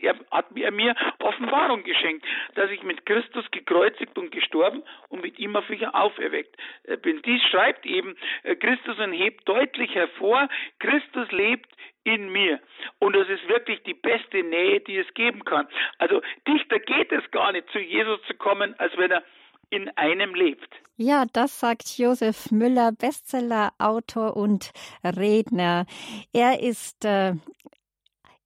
er 0.00 0.16
hat 0.30 0.52
mir, 0.52 0.70
mir 0.70 0.94
Offenbarung 1.18 1.82
geschenkt, 1.84 2.24
dass 2.54 2.70
ich 2.70 2.82
mit 2.82 3.04
Christus 3.06 3.44
gekreuzigt 3.50 4.16
und 4.18 4.30
gestorben 4.30 4.82
und 5.08 5.22
mit 5.22 5.38
ihm 5.38 5.56
auf 5.56 5.68
wieder 5.68 5.94
auferweckt 5.94 6.56
äh, 6.84 6.96
bin. 6.96 7.22
Dies 7.22 7.42
schreibt 7.50 7.86
eben 7.86 8.16
äh, 8.42 8.54
Christus 8.56 8.98
und 8.98 9.12
hebt 9.12 9.48
deutlich 9.48 9.94
hervor, 9.94 10.48
Christus 10.78 11.30
lebt 11.32 11.70
in 12.04 12.30
mir. 12.32 12.60
Und 12.98 13.14
das 13.14 13.28
ist 13.28 13.46
wirklich 13.48 13.82
die 13.84 13.94
beste 13.94 14.42
Nähe, 14.42 14.80
die 14.80 14.98
es 14.98 15.14
geben 15.14 15.44
kann. 15.44 15.68
Also 15.98 16.20
dichter 16.46 16.78
geht 16.78 17.12
es 17.12 17.28
gar 17.30 17.52
nicht, 17.52 17.70
zu 17.70 17.78
Jesus 17.78 18.20
zu 18.26 18.34
kommen, 18.34 18.74
als 18.78 18.96
wenn 18.96 19.10
er 19.10 19.22
in 19.70 19.88
einem 19.96 20.34
lebt. 20.34 20.68
Ja, 20.96 21.24
das 21.32 21.58
sagt 21.58 21.98
Josef 21.98 22.50
Müller, 22.50 22.92
Bestseller, 22.92 23.72
Autor 23.78 24.36
und 24.36 24.72
Redner. 25.02 25.86
Er 26.32 26.60
ist 26.60 27.04
äh, 27.04 27.32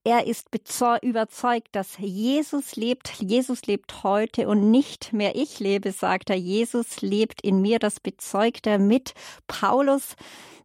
er 0.07 0.25
ist 0.25 0.47
überzeugt, 1.01 1.67
dass 1.73 1.97
Jesus 1.97 2.77
lebt. 2.77 3.11
Jesus 3.19 3.63
lebt 3.65 4.03
heute 4.03 4.47
und 4.47 4.71
nicht 4.71 5.11
mehr 5.11 5.35
ich 5.35 5.59
lebe, 5.59 5.91
sagt 5.91 6.29
er. 6.29 6.37
Jesus 6.37 7.01
lebt 7.01 7.41
in 7.41 7.61
mir. 7.61 7.77
Das 7.77 7.99
bezeugt 7.99 8.67
er 8.67 8.79
mit 8.79 9.13
Paulus. 9.47 10.15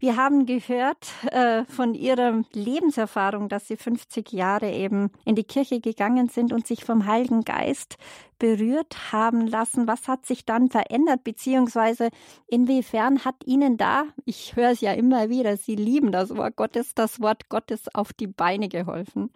Wir 0.02 0.16
haben 0.16 0.46
gehört 0.46 1.12
äh, 1.30 1.64
von 1.66 1.94
ihrer 1.94 2.42
Lebenserfahrung, 2.52 3.48
dass 3.48 3.68
sie 3.68 3.76
50 3.76 4.32
Jahre 4.32 4.68
eben 4.68 5.12
in 5.24 5.36
die 5.36 5.44
Kirche 5.44 5.78
gegangen 5.78 6.28
sind 6.28 6.52
und 6.52 6.66
sich 6.66 6.84
vom 6.84 7.06
Heiligen 7.06 7.42
Geist 7.44 7.98
berührt 8.40 9.12
haben 9.12 9.46
lassen. 9.46 9.86
Was 9.86 10.08
hat 10.08 10.26
sich 10.26 10.44
dann 10.44 10.70
verändert, 10.70 11.22
beziehungsweise 11.22 12.08
inwiefern 12.48 13.24
hat 13.24 13.36
Ihnen 13.46 13.76
da, 13.76 14.06
ich 14.24 14.56
höre 14.56 14.70
es 14.70 14.80
ja 14.80 14.92
immer 14.92 15.28
wieder, 15.28 15.56
Sie 15.56 15.76
lieben 15.76 16.10
das 16.10 16.36
Wort 16.36 16.56
Gottes, 16.56 16.96
das 16.96 17.20
Wort 17.20 17.48
Gottes 17.48 17.82
auf 17.94 18.12
die 18.12 18.26
Beine 18.26 18.68
geholfen? 18.68 19.30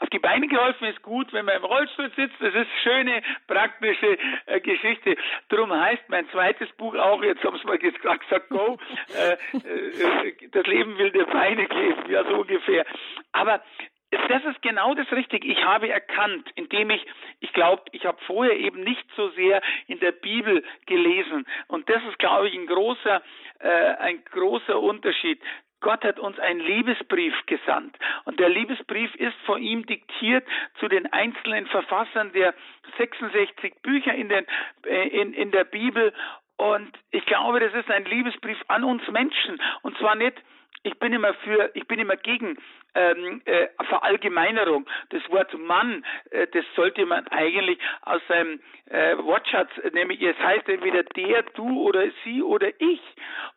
Auf 0.00 0.08
die 0.08 0.18
Beine 0.18 0.48
geholfen 0.48 0.86
ist 0.86 1.02
gut, 1.02 1.32
wenn 1.32 1.44
man 1.44 1.56
im 1.56 1.64
Rollstuhl 1.64 2.10
sitzt. 2.16 2.36
Das 2.40 2.54
ist 2.54 2.68
schöne, 2.82 3.22
praktische 3.46 4.18
äh, 4.46 4.60
Geschichte. 4.60 5.16
Darum 5.48 5.72
heißt 5.72 6.08
mein 6.08 6.28
zweites 6.30 6.70
Buch 6.72 6.94
auch, 6.94 7.22
jetzt 7.22 7.44
haben 7.44 7.58
Sie 7.58 7.66
mal 7.66 7.78
gesagt, 7.78 8.20
gesagt 8.28 8.48
go, 8.48 8.78
äh, 9.14 9.32
äh, 9.56 10.48
das 10.50 10.66
Leben 10.66 10.98
will 10.98 11.10
dir 11.10 11.26
Beine 11.26 11.66
geben, 11.66 12.10
ja 12.10 12.24
so 12.24 12.40
ungefähr. 12.40 12.84
Aber 13.32 13.62
das 14.10 14.44
ist 14.44 14.62
genau 14.62 14.94
das 14.94 15.10
Richtige. 15.12 15.46
Ich 15.46 15.62
habe 15.64 15.88
erkannt, 15.88 16.48
indem 16.56 16.90
ich, 16.90 17.04
ich 17.40 17.52
glaube, 17.52 17.82
ich 17.92 18.04
habe 18.06 18.18
vorher 18.26 18.56
eben 18.56 18.82
nicht 18.82 19.04
so 19.16 19.28
sehr 19.30 19.60
in 19.86 20.00
der 20.00 20.12
Bibel 20.12 20.64
gelesen. 20.86 21.46
Und 21.68 21.88
das 21.88 22.02
ist, 22.08 22.18
glaube 22.18 22.48
ich, 22.48 22.54
ein 22.54 22.66
großer, 22.66 23.22
äh, 23.60 23.68
ein 23.68 24.24
großer 24.24 24.80
Unterschied. 24.80 25.40
Gott 25.80 26.04
hat 26.04 26.18
uns 26.18 26.38
einen 26.38 26.60
Liebesbrief 26.60 27.34
gesandt. 27.46 27.96
Und 28.24 28.38
der 28.38 28.48
Liebesbrief 28.48 29.14
ist 29.14 29.36
von 29.46 29.60
ihm 29.62 29.86
diktiert 29.86 30.46
zu 30.78 30.88
den 30.88 31.10
einzelnen 31.12 31.66
Verfassern 31.66 32.32
der 32.32 32.54
66 32.98 33.74
Bücher 33.82 34.14
in, 34.14 34.28
den, 34.28 34.46
äh, 34.86 35.08
in, 35.08 35.32
in 35.32 35.50
der 35.50 35.64
Bibel. 35.64 36.12
Und 36.56 36.92
ich 37.10 37.24
glaube, 37.24 37.60
das 37.60 37.72
ist 37.72 37.90
ein 37.90 38.04
Liebesbrief 38.04 38.58
an 38.68 38.84
uns 38.84 39.06
Menschen. 39.08 39.60
Und 39.82 39.96
zwar 39.98 40.14
nicht 40.14 40.36
ich 40.82 40.98
bin 40.98 41.12
immer 41.12 41.34
für, 41.34 41.70
ich 41.74 41.86
bin 41.86 41.98
immer 41.98 42.16
gegen 42.16 42.56
ähm, 42.94 43.42
äh, 43.44 43.68
Verallgemeinerung. 43.88 44.86
Das 45.10 45.22
Wort 45.30 45.52
Mann, 45.58 46.04
äh, 46.30 46.46
das 46.48 46.64
sollte 46.74 47.04
man 47.06 47.26
eigentlich 47.28 47.78
aus 48.02 48.20
seinem 48.28 48.60
äh, 48.86 49.16
Wortschatz, 49.18 49.70
nämlich 49.92 50.22
es 50.22 50.38
heißt 50.38 50.68
entweder 50.68 51.02
der, 51.02 51.42
du 51.54 51.82
oder 51.82 52.04
sie 52.24 52.42
oder 52.42 52.68
ich. 52.80 53.00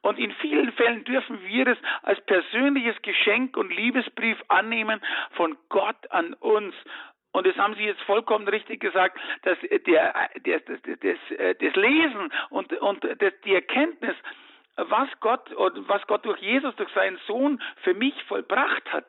Und 0.01 0.19
in 0.19 0.31
vielen 0.33 0.71
Fällen 0.73 1.03
dürfen 1.05 1.39
wir 1.45 1.67
es 1.67 1.77
als 2.03 2.19
persönliches 2.21 3.01
Geschenk 3.01 3.57
und 3.57 3.73
Liebesbrief 3.73 4.37
annehmen 4.49 5.01
von 5.31 5.57
Gott 5.69 6.11
an 6.11 6.33
uns. 6.35 6.75
Und 7.31 7.47
das 7.47 7.57
haben 7.57 7.73
Sie 7.75 7.85
jetzt 7.85 8.01
vollkommen 8.03 8.47
richtig 8.47 8.79
gesagt, 8.79 9.17
dass 9.41 9.57
der, 9.61 10.29
der, 10.45 10.59
das, 10.59 10.79
das, 10.83 11.57
das 11.59 11.75
Lesen 11.75 12.31
und, 12.51 12.71
und 12.73 13.03
das, 13.03 13.33
die 13.43 13.55
Erkenntnis 13.55 14.15
was 14.75 15.09
Gott 15.19 15.51
und 15.53 15.87
was 15.87 16.05
Gott 16.07 16.25
durch 16.25 16.39
Jesus, 16.39 16.75
durch 16.75 16.91
seinen 16.93 17.19
Sohn 17.27 17.61
für 17.83 17.93
mich 17.93 18.13
vollbracht 18.23 18.91
hat, 18.91 19.05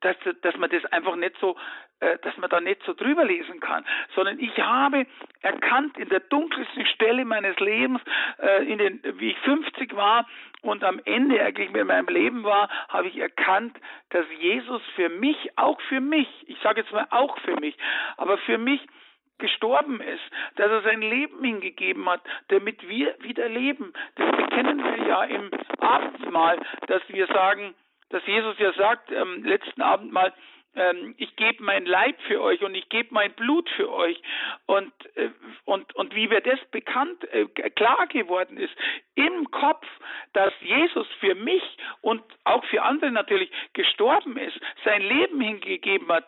dass, 0.00 0.16
dass 0.42 0.56
man 0.56 0.70
das 0.70 0.84
einfach 0.86 1.16
nicht 1.16 1.34
so, 1.40 1.56
äh, 2.00 2.18
dass 2.18 2.36
man 2.36 2.50
da 2.50 2.60
nicht 2.60 2.82
so 2.84 2.92
drüber 2.92 3.24
lesen 3.24 3.60
kann, 3.60 3.84
sondern 4.14 4.38
ich 4.38 4.56
habe 4.58 5.06
erkannt 5.40 5.96
in 5.98 6.08
der 6.08 6.20
dunkelsten 6.20 6.84
Stelle 6.86 7.24
meines 7.24 7.58
Lebens, 7.58 8.00
äh, 8.38 8.64
in 8.64 8.78
den, 8.78 9.00
wie 9.18 9.30
ich 9.30 9.38
50 9.40 9.94
war 9.96 10.26
und 10.62 10.84
am 10.84 11.00
Ende 11.04 11.40
eigentlich 11.40 11.70
mit 11.70 11.86
meinem 11.86 12.08
Leben 12.08 12.44
war, 12.44 12.68
habe 12.88 13.08
ich 13.08 13.16
erkannt, 13.16 13.76
dass 14.10 14.26
Jesus 14.40 14.82
für 14.96 15.08
mich, 15.08 15.36
auch 15.56 15.80
für 15.82 16.00
mich, 16.00 16.28
ich 16.46 16.58
sage 16.60 16.82
jetzt 16.82 16.92
mal 16.92 17.06
auch 17.10 17.38
für 17.38 17.58
mich, 17.60 17.76
aber 18.16 18.38
für 18.38 18.58
mich 18.58 18.80
gestorben 19.38 20.00
ist, 20.00 20.22
dass 20.56 20.70
er 20.70 20.82
sein 20.82 21.02
Leben 21.02 21.42
hingegeben 21.44 22.08
hat, 22.08 22.22
damit 22.48 22.88
wir 22.88 23.14
wieder 23.20 23.48
leben. 23.48 23.92
Das 24.16 24.30
bekennen 24.36 24.82
wir 24.82 25.06
ja 25.06 25.24
im 25.24 25.50
Abendmahl, 25.78 26.58
dass 26.86 27.02
wir 27.08 27.26
sagen, 27.26 27.74
dass 28.10 28.24
Jesus 28.26 28.56
ja 28.58 28.72
sagt, 28.74 29.12
am 29.12 29.34
ähm, 29.34 29.44
letzten 29.44 29.82
Abendmahl, 29.82 30.32
ähm, 30.76 31.14
ich 31.18 31.34
gebe 31.36 31.62
mein 31.62 31.86
Leib 31.86 32.20
für 32.26 32.40
euch 32.40 32.62
und 32.62 32.74
ich 32.74 32.88
gebe 32.88 33.12
mein 33.12 33.32
Blut 33.32 33.68
für 33.70 33.92
euch. 33.92 34.20
Und, 34.66 34.92
äh, 35.16 35.30
und, 35.64 35.94
und 35.94 36.14
wie 36.14 36.28
mir 36.28 36.40
das 36.40 36.58
bekannt, 36.70 37.24
äh, 37.32 37.46
klar 37.70 38.06
geworden 38.08 38.56
ist, 38.56 38.74
im 39.14 39.50
Kopf, 39.50 39.86
dass 40.32 40.52
Jesus 40.60 41.06
für 41.20 41.34
mich 41.34 41.62
und 42.00 42.22
auch 42.44 42.64
für 42.66 42.82
andere 42.82 43.10
natürlich 43.10 43.50
gestorben 43.72 44.36
ist, 44.36 44.58
sein 44.84 45.02
Leben 45.02 45.40
hingegeben 45.40 46.08
hat, 46.08 46.26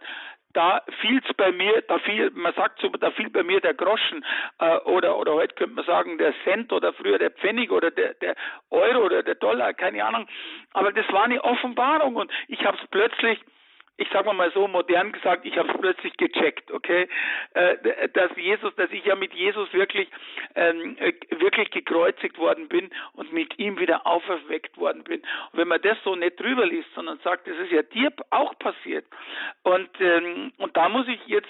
da 0.56 0.82
fiel's 1.00 1.26
bei 1.36 1.52
mir, 1.52 1.82
da 1.82 1.98
fiel, 1.98 2.30
man 2.34 2.54
sagt 2.54 2.80
so, 2.80 2.88
da 2.88 3.10
fiel 3.10 3.28
bei 3.28 3.42
mir 3.42 3.60
der 3.60 3.74
Groschen 3.74 4.24
äh, 4.58 4.76
oder 4.78 5.18
oder 5.18 5.34
heute 5.34 5.54
könnte 5.54 5.74
man 5.74 5.84
sagen 5.84 6.16
der 6.16 6.32
Cent 6.44 6.72
oder 6.72 6.94
früher 6.94 7.18
der 7.18 7.30
Pfennig 7.30 7.70
oder 7.70 7.90
der, 7.90 8.14
der 8.14 8.34
Euro 8.70 9.04
oder 9.04 9.22
der 9.22 9.34
Dollar, 9.34 9.74
keine 9.74 10.02
Ahnung. 10.02 10.26
Aber 10.72 10.92
das 10.92 11.06
war 11.12 11.24
eine 11.24 11.44
Offenbarung 11.44 12.16
und 12.16 12.32
ich 12.48 12.64
habe 12.64 12.78
es 12.82 12.88
plötzlich 12.90 13.38
ich 13.98 14.08
sage 14.10 14.32
mal 14.32 14.50
so 14.52 14.68
modern 14.68 15.12
gesagt, 15.12 15.46
ich 15.46 15.56
habe 15.56 15.70
es 15.70 15.80
plötzlich 15.80 16.16
gecheckt, 16.16 16.70
okay, 16.70 17.08
äh, 17.54 18.08
dass 18.10 18.30
Jesus, 18.36 18.74
dass 18.76 18.90
ich 18.90 19.04
ja 19.04 19.14
mit 19.14 19.32
Jesus 19.34 19.72
wirklich 19.72 20.08
ähm, 20.54 20.96
äh, 20.98 21.12
wirklich 21.38 21.70
gekreuzigt 21.70 22.38
worden 22.38 22.68
bin 22.68 22.90
und 23.14 23.32
mit 23.32 23.58
ihm 23.58 23.78
wieder 23.78 24.06
auferweckt 24.06 24.76
worden 24.76 25.04
bin. 25.04 25.20
Und 25.20 25.58
wenn 25.58 25.68
man 25.68 25.80
das 25.80 25.96
so 26.04 26.14
nicht 26.14 26.38
drüber 26.38 26.66
liest, 26.66 26.88
sondern 26.94 27.18
sagt, 27.20 27.46
das 27.46 27.56
ist 27.58 27.72
ja 27.72 27.82
dir 27.82 28.12
auch 28.30 28.58
passiert. 28.58 29.06
Und 29.62 29.90
ähm, 30.00 30.52
und 30.58 30.76
da 30.76 30.88
muss 30.88 31.08
ich 31.08 31.20
jetzt 31.26 31.48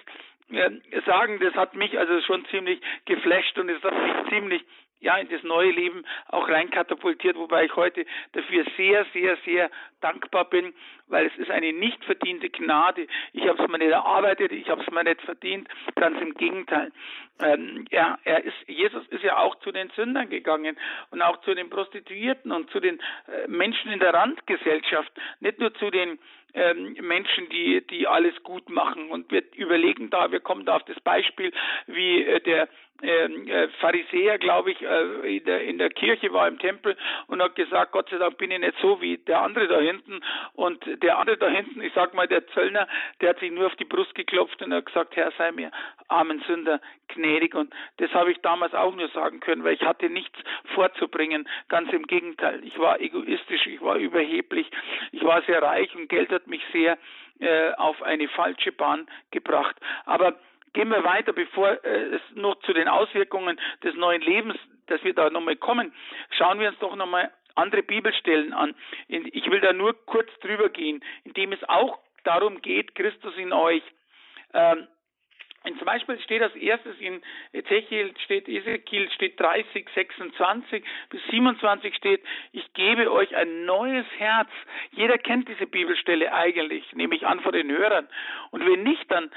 äh, 0.50 0.70
sagen, 1.04 1.40
das 1.40 1.54
hat 1.54 1.74
mich 1.74 1.98
also 1.98 2.20
schon 2.20 2.44
ziemlich 2.46 2.80
geflasht 3.04 3.58
und 3.58 3.68
es 3.68 3.82
hat 3.82 3.94
mich 3.94 4.30
ziemlich 4.30 4.64
ja, 5.06 5.16
in 5.18 5.28
das 5.28 5.42
neue 5.44 5.70
Leben 5.70 6.04
auch 6.28 6.48
reinkatapultiert, 6.48 7.36
wobei 7.36 7.66
ich 7.66 7.76
heute 7.76 8.04
dafür 8.32 8.64
sehr, 8.76 9.06
sehr, 9.12 9.36
sehr 9.44 9.70
dankbar 10.00 10.50
bin, 10.50 10.74
weil 11.06 11.26
es 11.26 11.36
ist 11.36 11.48
eine 11.48 11.72
nicht 11.72 12.04
verdiente 12.04 12.50
Gnade. 12.50 13.06
Ich 13.32 13.46
habe 13.46 13.62
es 13.62 13.70
mir 13.70 13.78
nicht 13.78 13.92
erarbeitet, 13.92 14.50
ich 14.50 14.68
habe 14.68 14.82
es 14.82 14.90
mir 14.90 15.04
nicht 15.04 15.22
verdient, 15.22 15.68
ganz 15.94 16.20
im 16.20 16.34
Gegenteil. 16.34 16.90
Ähm, 17.38 17.86
er, 17.90 18.18
er 18.24 18.42
ist, 18.44 18.56
Jesus 18.66 19.06
ist 19.08 19.22
ja 19.22 19.38
auch 19.38 19.54
zu 19.60 19.70
den 19.70 19.90
Sündern 19.90 20.28
gegangen 20.28 20.76
und 21.12 21.22
auch 21.22 21.40
zu 21.42 21.54
den 21.54 21.70
Prostituierten 21.70 22.50
und 22.50 22.68
zu 22.70 22.80
den 22.80 22.98
äh, 22.98 23.46
Menschen 23.46 23.92
in 23.92 24.00
der 24.00 24.12
Randgesellschaft, 24.12 25.12
nicht 25.38 25.60
nur 25.60 25.72
zu 25.74 25.90
den 25.90 26.18
ähm, 26.56 26.96
Menschen, 27.02 27.48
die, 27.50 27.86
die 27.86 28.08
alles 28.08 28.34
gut 28.42 28.68
machen. 28.68 29.10
Und 29.10 29.30
wir 29.30 29.44
überlegen 29.54 30.10
da, 30.10 30.32
wir 30.32 30.40
kommen 30.40 30.64
da 30.64 30.76
auf 30.76 30.84
das 30.84 30.98
Beispiel, 31.00 31.52
wie 31.86 32.24
äh, 32.24 32.40
der 32.40 32.68
ähm, 33.02 33.46
äh, 33.46 33.68
Pharisäer, 33.80 34.38
glaube 34.38 34.72
ich, 34.72 34.80
äh, 34.80 35.36
in, 35.68 35.78
der, 35.78 35.90
Kirche 35.90 36.32
war 36.32 36.48
im 36.48 36.58
Tempel 36.58 36.96
und 37.26 37.42
hat 37.42 37.54
gesagt, 37.54 37.92
Gott 37.92 38.08
sei 38.08 38.18
Dank 38.18 38.38
bin 38.38 38.50
ich 38.50 38.58
nicht 38.58 38.74
so 38.80 39.00
wie 39.00 39.18
der 39.18 39.42
andere 39.42 39.68
da 39.68 39.78
hinten. 39.80 40.20
Und 40.54 40.82
der 41.02 41.18
andere 41.18 41.36
da 41.36 41.48
hinten, 41.48 41.82
ich 41.82 41.92
sag 41.94 42.14
mal, 42.14 42.26
der 42.26 42.46
Zöllner, 42.48 42.88
der 43.20 43.30
hat 43.30 43.40
sich 43.40 43.50
nur 43.50 43.66
auf 43.66 43.76
die 43.76 43.84
Brust 43.84 44.14
geklopft 44.14 44.62
und 44.62 44.72
hat 44.72 44.86
gesagt, 44.86 45.16
Herr, 45.16 45.32
sei 45.36 45.52
mir 45.52 45.70
armen 46.08 46.42
Sünder 46.46 46.80
gnädig. 47.08 47.54
Und 47.54 47.72
das 47.98 48.12
habe 48.12 48.32
ich 48.32 48.38
damals 48.38 48.74
auch 48.74 48.94
nur 48.94 49.08
sagen 49.08 49.40
können, 49.40 49.64
weil 49.64 49.74
ich 49.74 49.82
hatte 49.82 50.08
nichts 50.08 50.38
vorzubringen. 50.74 51.48
Ganz 51.68 51.92
im 51.92 52.06
Gegenteil. 52.06 52.62
Ich 52.64 52.78
war 52.78 53.00
egoistisch, 53.00 53.66
ich 53.66 53.80
war 53.80 53.96
überheblich, 53.96 54.70
ich 55.12 55.15
war 55.26 55.42
sehr 55.42 55.62
reich 55.62 55.94
und 55.94 56.08
Geld 56.08 56.30
hat 56.30 56.46
mich 56.46 56.62
sehr 56.72 56.96
äh, 57.40 57.72
auf 57.74 58.02
eine 58.02 58.28
falsche 58.28 58.72
Bahn 58.72 59.06
gebracht. 59.30 59.76
Aber 60.06 60.36
Gehen 60.76 60.90
wir 60.90 61.04
weiter, 61.04 61.32
bevor 61.32 61.82
äh, 61.86 62.16
es 62.16 62.20
noch 62.34 62.56
zu 62.56 62.74
den 62.74 62.86
Auswirkungen 62.86 63.58
des 63.82 63.94
neuen 63.94 64.20
Lebens, 64.20 64.58
dass 64.88 65.02
wir 65.04 65.14
da 65.14 65.30
nochmal 65.30 65.56
kommen, 65.56 65.90
schauen 66.36 66.60
wir 66.60 66.68
uns 66.68 66.78
doch 66.80 66.94
nochmal 66.94 67.30
andere 67.54 67.82
Bibelstellen 67.82 68.52
an. 68.52 68.74
Ich 69.08 69.50
will 69.50 69.60
da 69.62 69.72
nur 69.72 69.94
kurz 70.04 70.28
drüber 70.40 70.68
gehen, 70.68 71.02
indem 71.24 71.52
es 71.52 71.66
auch 71.66 71.98
darum 72.24 72.60
geht, 72.60 72.94
Christus 72.94 73.34
in 73.38 73.54
euch. 73.54 73.82
Ähm, 74.52 74.86
und 75.66 75.78
zum 75.78 75.86
Beispiel 75.86 76.18
steht 76.20 76.42
als 76.42 76.54
erstes 76.54 76.96
in 77.00 77.20
Ezechiel 77.52 78.14
steht, 78.24 78.48
Ezekiel 78.48 79.10
steht 79.10 79.38
30, 79.40 79.88
26 79.94 80.84
bis 81.10 81.20
27 81.30 81.94
steht, 81.96 82.22
ich 82.52 82.72
gebe 82.74 83.10
euch 83.10 83.34
ein 83.34 83.64
neues 83.64 84.06
Herz. 84.18 84.48
Jeder 84.92 85.18
kennt 85.18 85.48
diese 85.48 85.66
Bibelstelle 85.66 86.32
eigentlich, 86.32 86.92
nehme 86.94 87.16
ich 87.16 87.26
an 87.26 87.40
von 87.40 87.52
den 87.52 87.70
Hörern. 87.70 88.06
Und 88.52 88.64
wenn 88.64 88.84
nicht, 88.84 89.10
dann 89.10 89.30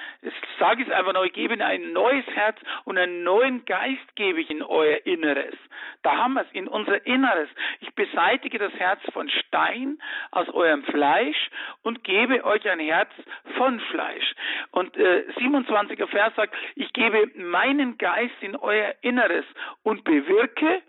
sage 0.60 0.84
ich 0.84 0.88
es 0.88 0.94
einfach 0.94 1.14
noch, 1.14 1.24
ich 1.24 1.34
gebe 1.34 1.54
ein 1.64 1.94
neues 1.94 2.26
Herz 2.28 2.58
und 2.86 2.98
einen 2.98 3.24
neuen 3.24 3.66
Geist 3.66 4.16
gebe 4.16 4.40
ich 4.40 4.50
in 4.52 4.62
euer 4.62 5.06
Inneres. 5.06 5.56
Da 6.04 6.16
haben 6.18 6.34
wir 6.34 6.42
es, 6.42 6.52
in 6.52 6.68
unser 6.68 7.06
Inneres. 7.06 7.50
Ich 7.82 7.94
beseitige 7.96 8.60
das 8.60 8.74
Herz 8.74 9.02
von 9.14 9.30
Stein 9.30 10.00
aus 10.32 10.48
eurem 10.50 10.84
Fleisch 10.84 11.50
und 11.82 12.04
gebe 12.04 12.44
euch 12.46 12.70
ein 12.70 12.80
Herz 12.80 13.10
von 13.58 13.80
Fleisch. 13.92 14.36
Und 14.72 14.96
äh, 14.96 15.26
27er 15.38 16.08
Vers 16.08 16.19
Vers 16.20 16.36
sagt, 16.36 16.54
ich 16.76 16.92
gebe 16.92 17.32
meinen 17.36 17.98
Geist 17.98 18.36
in 18.42 18.58
euer 18.58 18.94
Inneres 19.00 19.46
und 19.84 20.04
bewirke, 20.04 20.82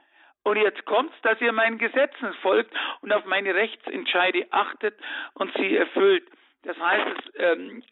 und 0.43 0.57
jetzt 0.57 0.85
kommt's, 0.87 1.14
dass 1.23 1.40
ihr 1.40 1.53
meinen 1.53 1.79
Gesetzen 1.79 2.33
folgt 2.43 2.75
und 3.03 3.12
auf 3.12 3.25
meine 3.27 3.55
Rechtsentscheide 3.55 4.47
achtet 4.51 4.99
und 5.35 5.53
sie 5.57 5.77
erfüllt. 5.77 6.27
Das 6.62 6.79
heißt, 6.79 7.07
es 7.33 7.42
ähm, 7.42 7.83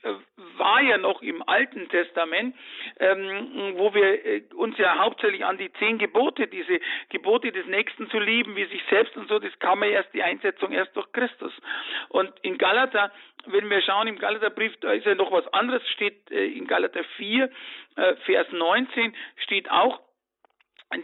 war 0.59 0.83
ja 0.83 0.99
noch 0.99 1.23
im 1.23 1.43
Alten 1.49 1.89
Testament, 1.89 2.55
ähm, 3.01 3.75
wo 3.77 3.95
wir 3.95 4.25
äh, 4.27 4.43
uns 4.55 4.77
ja 4.77 4.99
hauptsächlich 4.99 5.45
an 5.45 5.57
die 5.57 5.73
zehn 5.75 5.97
Gebote, 5.97 6.49
diese 6.49 6.79
Gebote 7.09 7.51
des 7.51 7.67
Nächsten 7.67 8.11
zu 8.11 8.19
lieben, 8.19 8.57
wie 8.57 8.67
sich 8.67 8.83
selbst 8.91 9.17
und 9.17 9.29
so, 9.29 9.39
das 9.39 9.59
kam 9.59 9.83
ja 9.83 9.91
erst 9.91 10.13
die 10.13 10.23
Einsetzung 10.23 10.73
erst 10.73 10.95
durch 10.97 11.11
Christus. 11.13 11.53
Und 12.11 12.31
in 12.43 12.59
Galater, 12.59 13.11
wenn 13.47 13.71
wir 13.71 13.81
schauen, 13.81 14.07
im 14.07 14.19
Galaterbrief, 14.19 14.77
da 14.81 14.93
ist 14.93 15.07
ja 15.07 15.15
noch 15.15 15.33
was 15.33 15.47
anderes, 15.55 15.83
steht 15.89 16.31
äh, 16.31 16.47
in 16.47 16.67
Galater 16.67 17.05
4, 17.17 17.51
äh, 17.97 18.17
Vers 18.27 18.49
19, 18.53 19.15
steht 19.45 19.71
auch, 19.71 20.01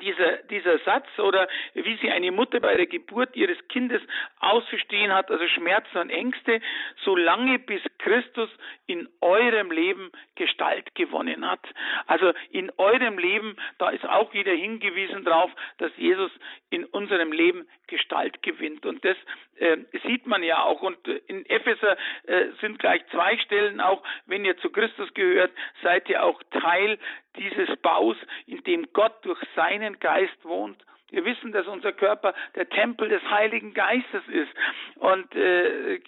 dieser, 0.01 0.39
dieser 0.45 0.79
Satz 0.81 1.07
oder 1.19 1.49
wie 1.75 1.97
sie 2.01 2.11
eine 2.11 2.33
Mutter 2.33 2.61
bei 2.61 2.75
der 2.77 2.87
Geburt 2.87 3.37
ihres 3.37 3.59
Kindes 3.69 4.03
auszustehen 4.41 5.13
hat, 5.13 5.31
also 5.31 5.47
Schmerzen 5.49 5.99
und 5.99 6.11
Ängste, 6.11 6.61
solange 7.05 7.59
bis 7.59 7.83
Christus 7.99 8.49
in 8.87 9.09
eurem 9.21 9.71
Leben 9.71 10.11
Gestalt 10.37 10.95
gewonnen 10.95 11.49
hat. 11.49 11.61
Also 12.07 12.33
in 12.51 12.71
eurem 12.79 13.19
Leben, 13.19 13.57
da 13.79 13.91
ist 13.91 14.07
auch 14.07 14.33
wieder 14.33 14.53
hingewiesen 14.53 15.25
drauf, 15.25 15.51
dass 15.79 15.93
Jesus 15.97 16.31
in 16.71 16.85
unserem 16.85 17.33
Leben 17.33 17.69
Gestalt 17.87 18.43
gewinnt. 18.43 18.87
Und 18.87 19.05
das 19.05 19.17
äh, 19.57 19.77
sieht 20.07 20.27
man 20.27 20.43
ja 20.43 20.63
auch. 20.63 20.83
Und 20.83 21.07
in 21.07 21.45
Epheser 21.47 21.97
äh, 22.27 22.47
sind 22.61 22.79
gleich 22.79 23.07
zwei 23.11 23.37
Stellen 23.39 23.81
auch, 23.81 24.03
wenn 24.27 24.45
ihr 24.45 24.57
zu 24.59 24.71
Christus 24.71 25.13
gehört, 25.15 25.53
seid 25.83 26.09
ihr 26.09 26.25
auch 26.25 26.43
Teil 26.51 26.99
dieses 27.37 27.77
Baus, 27.83 28.17
in 28.47 28.63
dem 28.65 28.87
Gott 28.93 29.25
durch 29.25 29.41
seinen 29.55 29.99
Geist 29.99 30.45
wohnt 30.45 30.85
Wir 31.11 31.25
wissen, 31.25 31.53
dass 31.53 31.67
unser 31.69 31.93
Körper 31.93 32.35
der 32.57 32.69
Tempel 32.69 33.09
des 33.09 33.23
Heiligen 33.31 33.73
Geistes 33.73 34.23
ist. 34.27 34.51
Und 34.97 35.33
äh, 35.37 36.01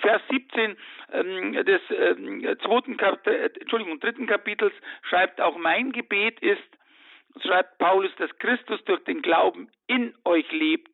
Vers 0.00 0.22
17 0.30 0.76
äh, 1.12 1.64
des 1.64 1.80
äh, 1.90 2.56
zweiten 2.58 2.96
Kap 2.98 3.26
Entschuldigung, 3.26 3.98
dritten 4.00 4.26
Kapitels 4.26 4.74
schreibt 5.02 5.40
auch 5.40 5.56
mein 5.56 5.92
Gebet 5.92 6.38
ist, 6.40 6.60
schreibt 7.42 7.78
Paulus, 7.78 8.14
dass 8.16 8.36
Christus 8.38 8.84
durch 8.84 9.02
den 9.04 9.22
Glauben 9.22 9.70
in 9.86 10.14
euch 10.24 10.50
lebt. 10.52 10.90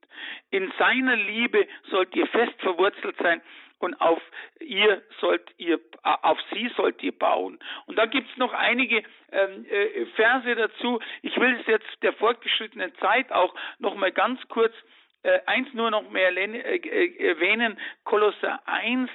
In 0.51 0.73
seiner 0.79 1.17
Liebe 1.17 1.67
sollt 1.91 2.15
ihr 2.15 2.27
fest 2.29 2.55
verwurzelt 2.61 3.17
sein 3.21 3.43
und 3.79 4.01
auf 4.01 4.21
ihr 4.61 5.03
sollt 5.21 5.43
ihr, 5.59 5.79
auf 6.03 6.39
sie 6.53 6.71
sollt 6.77 7.03
ihr 7.03 7.17
bauen. 7.17 7.59
Und 7.87 7.97
da 7.97 8.07
gibt's 8.07 8.37
noch 8.37 8.53
einige 8.53 9.03
ähm, 9.33 9.67
äh, 9.69 10.07
Verse 10.15 10.55
dazu. 10.55 11.01
Ich 11.23 11.37
will 11.37 11.57
es 11.61 11.67
jetzt 11.67 12.03
der 12.03 12.13
fortgeschrittenen 12.15 12.95
Zeit 12.97 13.31
auch 13.33 13.55
noch 13.79 13.95
mal 13.95 14.13
ganz 14.13 14.41
kurz 14.49 14.75
äh, 15.23 15.41
eins 15.47 15.73
nur 15.75 15.91
noch 15.91 16.09
mehr 16.11 16.37
äh, 16.37 16.77
äh, 16.77 17.29
erwähnen. 17.29 17.79
Kolosser 18.05 18.61
1 18.67 19.11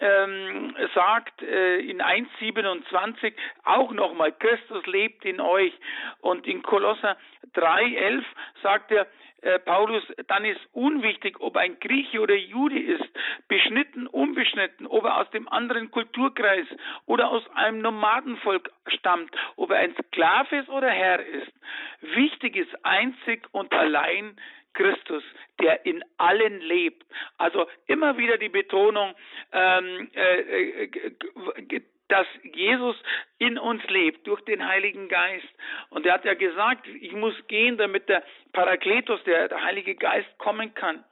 ähm, 0.00 0.74
sagt 0.94 1.42
äh, 1.42 1.78
in 1.80 2.00
1,27 2.00 3.32
auch 3.64 3.92
nochmal, 3.92 4.32
Christus 4.32 4.84
lebt 4.86 5.24
in 5.24 5.40
euch. 5.40 5.72
Und 6.20 6.46
in 6.46 6.62
Kolosser 6.62 7.16
3,11 7.54 8.24
sagt 8.62 8.90
er, 8.90 9.06
äh, 9.42 9.58
Paulus, 9.58 10.02
dann 10.26 10.44
ist 10.44 10.60
unwichtig, 10.72 11.40
ob 11.40 11.56
ein 11.56 11.78
Grieche 11.80 12.20
oder 12.20 12.34
Jude 12.34 12.78
ist, 12.78 13.08
beschnitten, 13.48 14.06
unbeschnitten, 14.06 14.86
ob 14.86 15.04
er 15.04 15.16
aus 15.16 15.30
dem 15.30 15.48
anderen 15.48 15.90
Kulturkreis 15.90 16.66
oder 17.06 17.30
aus 17.30 17.42
einem 17.54 17.80
Nomadenvolk 17.80 18.70
stammt, 18.88 19.30
ob 19.56 19.70
er 19.70 19.78
ein 19.78 19.94
Sklave 20.08 20.56
ist 20.56 20.68
oder 20.68 20.90
Herr 20.90 21.24
ist. 21.24 21.52
Wichtig 22.02 22.56
ist 22.56 22.84
einzig 22.84 23.46
und 23.52 23.72
allein 23.72 24.36
Christus, 24.74 25.22
der 25.60 25.84
in 25.86 26.02
allen 26.16 26.60
lebt. 26.60 27.04
Also 27.38 27.66
immer 27.86 28.16
wieder 28.18 28.38
die 28.38 28.48
Betonung, 28.48 29.14
ähm, 29.52 30.10
äh, 30.14 30.84
äh, 30.84 31.80
dass 32.08 32.26
Jesus 32.42 32.96
in 33.38 33.56
uns 33.56 33.82
lebt 33.88 34.26
durch 34.26 34.40
den 34.42 34.66
Heiligen 34.66 35.08
Geist. 35.08 35.48
Und 35.90 36.06
er 36.06 36.14
hat 36.14 36.24
ja 36.24 36.34
gesagt, 36.34 36.86
ich 36.88 37.12
muss 37.12 37.34
gehen, 37.46 37.78
damit 37.78 38.08
der 38.08 38.24
Parakletos, 38.52 39.22
der, 39.24 39.48
der 39.48 39.62
Heilige 39.62 39.94
Geist, 39.94 40.28
kommen 40.38 40.74
kann. 40.74 41.04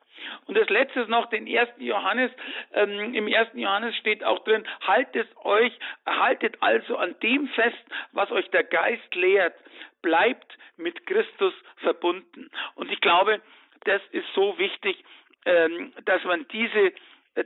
Und 0.46 0.56
das 0.56 0.68
letzte 0.68 1.08
noch 1.08 1.26
den 1.26 1.46
ersten 1.46 1.82
Johannes. 1.82 2.30
Ähm, 2.74 3.14
Im 3.14 3.28
ersten 3.28 3.58
Johannes 3.58 3.94
steht 3.96 4.24
auch 4.24 4.40
drin, 4.44 4.66
haltet 4.80 5.28
euch, 5.44 5.72
haltet 6.06 6.56
also 6.60 6.96
an 6.96 7.14
dem 7.22 7.48
fest, 7.48 7.78
was 8.12 8.30
euch 8.30 8.48
der 8.50 8.64
Geist 8.64 9.14
lehrt. 9.14 9.54
Bleibt 10.02 10.58
mit 10.76 11.06
Christus 11.06 11.54
verbunden. 11.78 12.50
Und 12.74 12.90
ich 12.90 13.00
glaube, 13.00 13.40
das 13.84 14.02
ist 14.12 14.26
so 14.34 14.58
wichtig, 14.58 15.04
ähm, 15.44 15.92
dass 16.04 16.22
man 16.24 16.46
diese 16.48 16.92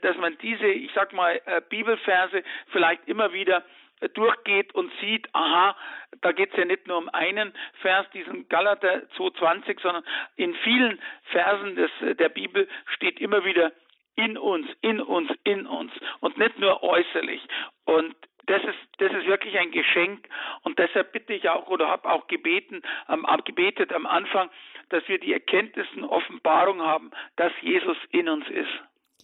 dass 0.00 0.16
man 0.16 0.38
diese, 0.38 0.66
ich 0.66 0.90
sag 0.94 1.12
mal, 1.12 1.40
äh, 1.44 1.60
Bibelverse 1.68 2.42
vielleicht 2.68 3.06
immer 3.06 3.32
wieder 3.32 3.62
äh, 4.00 4.08
durchgeht 4.08 4.74
und 4.74 4.92
sieht, 5.00 5.28
aha, 5.34 5.76
da 6.20 6.32
geht 6.32 6.50
es 6.52 6.58
ja 6.58 6.64
nicht 6.64 6.86
nur 6.86 6.98
um 6.98 7.08
einen 7.10 7.52
Vers, 7.80 8.08
diesen 8.14 8.48
Galater 8.48 9.02
2,20, 9.16 9.80
sondern 9.80 10.04
in 10.36 10.54
vielen 10.56 11.00
Versen 11.24 11.76
des, 11.76 11.90
äh, 12.00 12.14
der 12.14 12.28
Bibel 12.28 12.68
steht 12.94 13.20
immer 13.20 13.44
wieder 13.44 13.72
in 14.16 14.36
uns, 14.36 14.66
in 14.80 15.00
uns, 15.00 15.30
in 15.44 15.66
uns 15.66 15.92
und 16.20 16.36
nicht 16.36 16.58
nur 16.58 16.82
äußerlich. 16.82 17.42
Und 17.84 18.14
das 18.46 18.62
ist, 18.62 18.78
das 18.98 19.12
ist 19.12 19.26
wirklich 19.26 19.58
ein 19.58 19.70
Geschenk 19.70 20.28
und 20.62 20.78
deshalb 20.78 21.12
bitte 21.12 21.34
ich 21.34 21.48
auch 21.48 21.68
oder 21.68 21.88
habe 21.88 22.08
auch 22.10 22.26
gebeten, 22.26 22.82
ähm, 23.08 23.26
gebetet 23.44 23.92
am 23.92 24.06
Anfang, 24.06 24.50
dass 24.88 25.06
wir 25.08 25.18
die 25.18 25.32
Erkenntnissen 25.32 26.04
Offenbarung 26.04 26.80
haben, 26.82 27.10
dass 27.36 27.52
Jesus 27.60 27.96
in 28.10 28.28
uns 28.28 28.48
ist. 28.48 28.70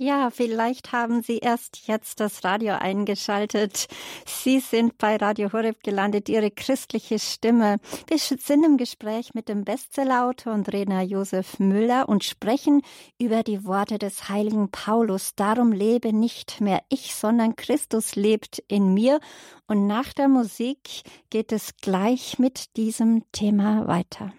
Ja, 0.00 0.30
vielleicht 0.30 0.92
haben 0.92 1.22
Sie 1.22 1.38
erst 1.38 1.88
jetzt 1.88 2.20
das 2.20 2.44
Radio 2.44 2.74
eingeschaltet. 2.74 3.88
Sie 4.24 4.61
sind 4.61 4.96
bei 4.96 5.16
Radio 5.16 5.52
Horeb 5.52 5.82
gelandet, 5.82 6.28
Ihre 6.28 6.52
christliche 6.52 7.18
Stimme. 7.18 7.78
Wir 8.06 8.18
sind 8.18 8.64
im 8.64 8.76
Gespräch 8.76 9.34
mit 9.34 9.48
dem 9.48 9.64
Bestsellerautor 9.64 10.54
und 10.54 10.72
Redner 10.72 11.02
Josef 11.02 11.58
Müller 11.58 12.08
und 12.08 12.22
sprechen 12.22 12.82
über 13.18 13.42
die 13.42 13.64
Worte 13.64 13.98
des 13.98 14.28
heiligen 14.28 14.70
Paulus. 14.70 15.34
Darum 15.34 15.72
lebe 15.72 16.12
nicht 16.12 16.61
mehr 16.61 16.80
ich, 16.88 17.16
sondern 17.16 17.56
Christus 17.56 18.14
lebt 18.14 18.62
in 18.68 18.94
mir. 18.94 19.18
Und 19.66 19.88
nach 19.88 20.12
der 20.12 20.28
Musik 20.28 21.02
geht 21.28 21.50
es 21.50 21.76
gleich 21.76 22.38
mit 22.38 22.76
diesem 22.76 23.24
Thema 23.32 23.88
weiter. 23.88 24.32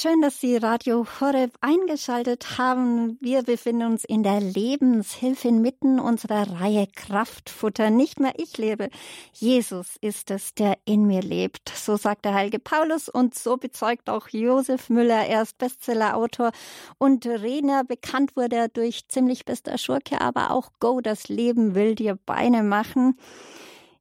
Schön, 0.00 0.22
dass 0.22 0.40
Sie 0.40 0.56
Radio 0.56 1.04
Horeb 1.18 1.50
eingeschaltet 1.60 2.56
haben. 2.56 3.18
Wir 3.20 3.42
befinden 3.42 3.82
uns 3.82 4.04
in 4.04 4.22
der 4.22 4.38
Lebenshilfe 4.38 5.48
inmitten 5.48 5.98
unserer 5.98 6.60
Reihe 6.60 6.86
Kraftfutter. 6.86 7.90
Nicht 7.90 8.20
mehr 8.20 8.34
ich 8.36 8.56
lebe. 8.58 8.90
Jesus 9.32 9.96
ist 10.00 10.30
es, 10.30 10.54
der 10.54 10.78
in 10.84 11.08
mir 11.08 11.20
lebt. 11.20 11.70
So 11.70 11.96
sagt 11.96 12.26
der 12.26 12.34
heilige 12.34 12.60
Paulus 12.60 13.08
und 13.08 13.34
so 13.34 13.56
bezeugt 13.56 14.08
auch 14.08 14.28
Josef 14.28 14.88
Müller. 14.88 15.26
Er 15.26 15.42
ist 15.42 15.58
Bestsellerautor 15.58 16.52
und 16.98 17.26
Redner. 17.26 17.82
Bekannt 17.82 18.36
wurde 18.36 18.54
er 18.54 18.68
durch 18.68 19.08
ziemlich 19.08 19.46
bester 19.46 19.78
Schurke, 19.78 20.20
aber 20.20 20.52
auch 20.52 20.70
Go, 20.78 21.00
das 21.00 21.28
Leben 21.28 21.74
will 21.74 21.96
dir 21.96 22.16
Beine 22.24 22.62
machen. 22.62 23.18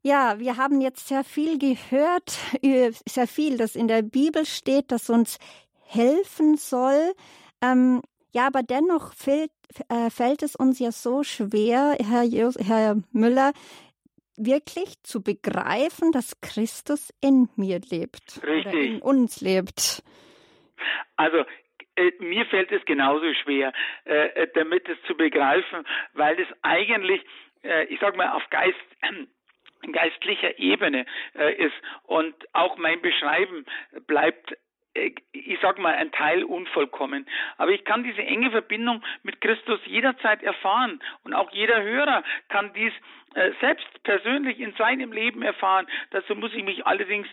Ja, 0.03 0.39
wir 0.39 0.57
haben 0.57 0.79
jetzt 0.79 1.07
sehr 1.07 1.23
viel 1.23 1.57
gehört, 1.57 2.37
sehr 3.09 3.27
viel, 3.27 3.57
das 3.57 3.75
in 3.75 3.87
der 3.87 4.03
Bibel 4.03 4.45
steht, 4.45 4.91
das 4.91 5.09
uns 5.09 5.37
helfen 5.87 6.57
soll. 6.57 7.13
Ähm, 7.61 8.01
ja, 8.31 8.47
aber 8.47 8.61
dennoch 8.63 9.13
fällt, 9.13 9.51
äh, 9.89 10.09
fällt 10.09 10.43
es 10.43 10.55
uns 10.55 10.79
ja 10.79 10.91
so 10.91 11.23
schwer, 11.23 11.97
Herr, 11.99 12.23
Herr 12.23 12.95
Müller, 13.11 13.51
wirklich 14.37 15.01
zu 15.03 15.23
begreifen, 15.23 16.11
dass 16.11 16.39
Christus 16.41 17.11
in 17.21 17.49
mir 17.55 17.79
lebt. 17.89 18.41
Richtig. 18.43 18.67
Oder 18.67 18.81
in 18.81 19.01
uns 19.01 19.41
lebt. 19.41 20.03
Also 21.15 21.43
äh, 21.95 22.11
mir 22.19 22.45
fällt 22.45 22.71
es 22.71 22.85
genauso 22.85 23.33
schwer, 23.43 23.73
äh, 24.05 24.27
äh 24.27 24.47
damit 24.53 24.87
es 24.87 24.97
zu 25.07 25.15
begreifen, 25.15 25.85
weil 26.13 26.39
es 26.39 26.47
eigentlich, 26.61 27.21
äh, 27.63 27.85
ich 27.85 27.99
sag 27.99 28.15
mal, 28.15 28.31
auf 28.31 28.43
Geist 28.49 28.77
geistlicher 29.91 30.57
Ebene 30.59 31.05
äh, 31.35 31.53
ist 31.53 31.75
und 32.03 32.35
auch 32.53 32.77
mein 32.77 33.01
Beschreiben 33.01 33.65
bleibt 34.07 34.57
ich 35.31 35.59
sag 35.61 35.79
mal, 35.79 35.95
ein 35.95 36.11
Teil 36.11 36.43
unvollkommen. 36.43 37.25
Aber 37.57 37.71
ich 37.71 37.83
kann 37.83 38.03
diese 38.03 38.21
enge 38.23 38.51
Verbindung 38.51 39.03
mit 39.23 39.41
Christus 39.41 39.79
jederzeit 39.85 40.43
erfahren. 40.43 41.01
Und 41.23 41.33
auch 41.33 41.51
jeder 41.51 41.81
Hörer 41.81 42.23
kann 42.49 42.73
dies 42.73 42.93
äh, 43.35 43.51
selbst 43.61 43.87
persönlich 44.03 44.59
in 44.59 44.73
seinem 44.73 45.11
Leben 45.11 45.41
erfahren. 45.41 45.87
Dazu 46.11 46.35
muss 46.35 46.53
ich 46.53 46.63
mich 46.63 46.85
allerdings, 46.85 47.27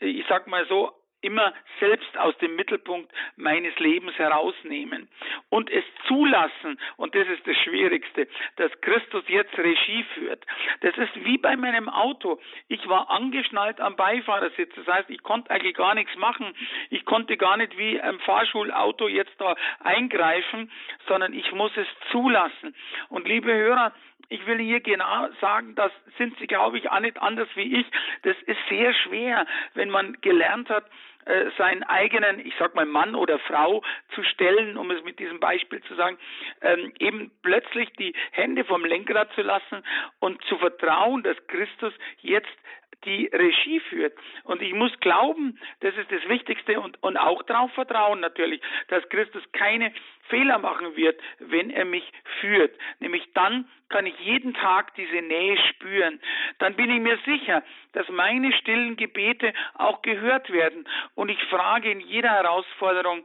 äh, 0.00 0.06
ich 0.06 0.26
sag 0.28 0.46
mal 0.46 0.66
so, 0.66 0.92
immer 1.20 1.52
selbst 1.80 2.16
aus 2.18 2.36
dem 2.38 2.56
Mittelpunkt 2.56 3.12
meines 3.36 3.76
Lebens 3.78 4.16
herausnehmen 4.18 5.08
und 5.48 5.70
es 5.70 5.84
zulassen, 6.06 6.78
und 6.96 7.14
das 7.14 7.26
ist 7.28 7.46
das 7.46 7.56
Schwierigste, 7.58 8.28
dass 8.56 8.70
Christus 8.80 9.24
jetzt 9.28 9.56
Regie 9.58 10.04
führt. 10.14 10.44
Das 10.80 10.96
ist 10.96 11.24
wie 11.24 11.38
bei 11.38 11.56
meinem 11.56 11.88
Auto. 11.88 12.40
Ich 12.68 12.88
war 12.88 13.10
angeschnallt 13.10 13.80
am 13.80 13.96
Beifahrersitz, 13.96 14.74
das 14.76 14.86
heißt, 14.86 15.10
ich 15.10 15.22
konnte 15.22 15.50
eigentlich 15.50 15.74
gar 15.74 15.94
nichts 15.94 16.14
machen. 16.16 16.54
Ich 16.90 17.04
konnte 17.04 17.36
gar 17.36 17.56
nicht 17.56 17.76
wie 17.76 18.00
ein 18.00 18.18
Fahrschulauto 18.20 19.08
jetzt 19.08 19.34
da 19.38 19.54
eingreifen, 19.80 20.70
sondern 21.06 21.32
ich 21.32 21.52
muss 21.52 21.76
es 21.76 21.86
zulassen. 22.10 22.74
Und 23.08 23.26
liebe 23.26 23.52
Hörer, 23.52 23.92
ich 24.28 24.46
will 24.46 24.58
hier 24.58 24.80
genau 24.80 25.28
sagen, 25.40 25.74
das 25.74 25.90
sind 26.18 26.38
Sie, 26.38 26.46
glaube 26.46 26.78
ich, 26.78 26.90
auch 26.90 27.00
nicht 27.00 27.20
anders 27.20 27.48
wie 27.54 27.80
ich. 27.80 27.86
Das 28.22 28.36
ist 28.42 28.58
sehr 28.68 28.92
schwer, 28.92 29.46
wenn 29.74 29.90
man 29.90 30.20
gelernt 30.20 30.68
hat, 30.68 30.84
äh, 31.28 31.50
seinen 31.58 31.82
eigenen, 31.82 32.44
ich 32.44 32.54
sag 32.58 32.74
mal 32.74 32.86
Mann 32.86 33.14
oder 33.14 33.38
Frau 33.38 33.82
zu 34.14 34.22
stellen, 34.22 34.78
um 34.78 34.90
es 34.90 35.04
mit 35.04 35.18
diesem 35.18 35.40
Beispiel 35.40 35.82
zu 35.82 35.94
sagen, 35.94 36.18
ähm, 36.62 36.92
eben 36.98 37.30
plötzlich 37.42 37.90
die 37.98 38.14
Hände 38.30 38.64
vom 38.64 38.84
Lenkrad 38.84 39.30
zu 39.34 39.42
lassen 39.42 39.84
und 40.20 40.42
zu 40.44 40.56
vertrauen, 40.56 41.22
dass 41.22 41.36
Christus 41.46 41.92
jetzt 42.22 42.56
die 43.04 43.26
Regie 43.32 43.80
führt. 43.80 44.12
Und 44.44 44.62
ich 44.62 44.74
muss 44.74 44.92
glauben, 45.00 45.58
das 45.80 45.96
ist 45.96 46.10
das 46.10 46.28
Wichtigste 46.28 46.80
und, 46.80 47.00
und 47.02 47.16
auch 47.16 47.42
darauf 47.44 47.72
vertrauen 47.72 48.20
natürlich, 48.20 48.60
dass 48.88 49.08
Christus 49.08 49.42
keine 49.52 49.92
Fehler 50.28 50.58
machen 50.58 50.96
wird, 50.96 51.20
wenn 51.38 51.70
er 51.70 51.84
mich 51.84 52.04
führt. 52.40 52.76
Nämlich 52.98 53.22
dann 53.34 53.68
kann 53.88 54.06
ich 54.06 54.18
jeden 54.20 54.52
Tag 54.54 54.94
diese 54.96 55.22
Nähe 55.22 55.56
spüren. 55.70 56.20
Dann 56.58 56.74
bin 56.74 56.90
ich 56.90 57.00
mir 57.00 57.18
sicher, 57.24 57.62
dass 57.92 58.08
meine 58.08 58.52
stillen 58.52 58.96
Gebete 58.96 59.52
auch 59.74 60.02
gehört 60.02 60.50
werden. 60.50 60.86
Und 61.14 61.30
ich 61.30 61.42
frage 61.44 61.90
in 61.90 62.00
jeder 62.00 62.30
Herausforderung, 62.30 63.24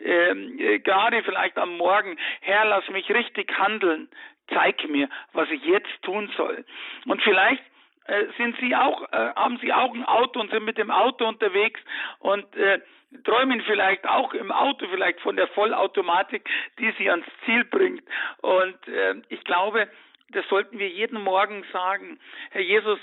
ähm, 0.00 0.58
äh, 0.58 0.78
gerade 0.78 1.22
vielleicht 1.24 1.58
am 1.58 1.76
Morgen, 1.76 2.16
Herr, 2.40 2.64
lass 2.66 2.88
mich 2.88 3.10
richtig 3.10 3.52
handeln, 3.58 4.08
zeig 4.48 4.88
mir, 4.88 5.08
was 5.32 5.50
ich 5.50 5.62
jetzt 5.64 6.02
tun 6.02 6.30
soll. 6.36 6.64
Und 7.06 7.20
vielleicht 7.22 7.62
sind 8.36 8.56
Sie 8.60 8.74
auch, 8.74 9.02
äh, 9.12 9.34
haben 9.34 9.58
Sie 9.58 9.72
auch 9.72 9.94
ein 9.94 10.04
Auto 10.04 10.40
und 10.40 10.50
sind 10.50 10.64
mit 10.64 10.78
dem 10.78 10.90
Auto 10.90 11.26
unterwegs 11.26 11.80
und 12.20 12.44
äh, 12.56 12.80
träumen 13.24 13.62
vielleicht 13.62 14.06
auch 14.06 14.34
im 14.34 14.50
Auto 14.52 14.86
vielleicht 14.90 15.20
von 15.20 15.36
der 15.36 15.48
Vollautomatik, 15.48 16.48
die 16.78 16.92
Sie 16.98 17.10
ans 17.10 17.26
Ziel 17.44 17.64
bringt. 17.64 18.02
Und 18.42 18.88
äh, 18.88 19.14
ich 19.28 19.42
glaube, 19.44 19.88
das 20.30 20.46
sollten 20.48 20.78
wir 20.78 20.88
jeden 20.88 21.22
Morgen 21.22 21.64
sagen. 21.72 22.18
Herr 22.50 22.62
Jesus, 22.62 22.98